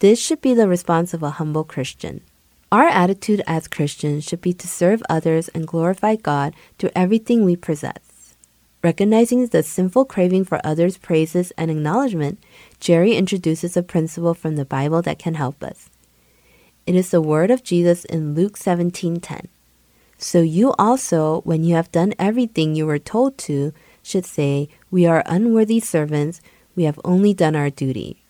This 0.00 0.20
should 0.20 0.42
be 0.42 0.52
the 0.52 0.68
response 0.68 1.14
of 1.14 1.22
a 1.22 1.40
humble 1.40 1.64
Christian. 1.64 2.20
Our 2.70 2.86
attitude 2.86 3.40
as 3.46 3.66
Christians 3.66 4.24
should 4.24 4.42
be 4.42 4.52
to 4.52 4.68
serve 4.68 5.02
others 5.08 5.48
and 5.54 5.66
glorify 5.66 6.16
God 6.16 6.54
through 6.78 6.90
everything 6.94 7.46
we 7.46 7.56
possess. 7.56 8.16
Recognizing 8.86 9.44
the 9.46 9.64
sinful 9.64 10.04
craving 10.04 10.44
for 10.44 10.60
others' 10.62 10.96
praises 10.96 11.50
and 11.58 11.72
acknowledgement, 11.72 12.38
Jerry 12.80 13.14
introduces 13.14 13.76
a 13.76 13.82
principle 13.82 14.34
from 14.34 14.56
the 14.56 14.64
Bible 14.64 15.02
that 15.02 15.18
can 15.18 15.34
help 15.34 15.62
us. 15.62 15.90
It 16.86 16.94
is 16.94 17.10
the 17.10 17.20
word 17.20 17.50
of 17.50 17.64
Jesus 17.64 18.04
in 18.04 18.34
Luke 18.34 18.56
17:10. 18.56 19.48
So 20.18 20.40
you 20.40 20.72
also, 20.78 21.40
when 21.42 21.64
you 21.64 21.74
have 21.74 21.92
done 21.92 22.14
everything 22.18 22.74
you 22.74 22.86
were 22.86 22.98
told 22.98 23.36
to, 23.38 23.72
should 24.02 24.24
say, 24.24 24.68
We 24.90 25.04
are 25.04 25.22
unworthy 25.26 25.80
servants, 25.80 26.40
we 26.74 26.84
have 26.84 27.00
only 27.04 27.34
done 27.34 27.56
our 27.56 27.70
duty. 27.70 28.22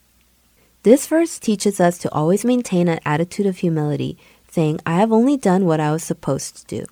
This 0.82 1.06
verse 1.06 1.38
teaches 1.38 1.80
us 1.80 1.98
to 1.98 2.12
always 2.12 2.44
maintain 2.44 2.88
an 2.88 3.00
attitude 3.04 3.46
of 3.46 3.58
humility, 3.58 4.16
saying, 4.50 4.80
I 4.86 4.96
have 4.96 5.12
only 5.12 5.36
done 5.36 5.66
what 5.66 5.80
I 5.80 5.92
was 5.92 6.02
supposed 6.02 6.56
to 6.56 6.80
do. 6.80 6.86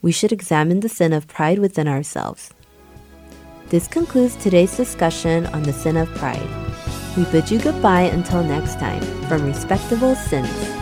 We 0.00 0.12
should 0.12 0.32
examine 0.32 0.80
the 0.80 0.88
sin 0.88 1.12
of 1.12 1.28
pride 1.28 1.58
within 1.58 1.86
ourselves. 1.86 2.54
This 3.72 3.88
concludes 3.88 4.36
today's 4.36 4.76
discussion 4.76 5.46
on 5.46 5.62
the 5.62 5.72
sin 5.72 5.96
of 5.96 6.06
pride. 6.16 6.46
We 7.16 7.24
bid 7.32 7.50
you 7.50 7.58
goodbye 7.58 8.02
until 8.02 8.44
next 8.44 8.78
time 8.78 9.00
from 9.28 9.46
Respectable 9.46 10.14
Sins. 10.14 10.81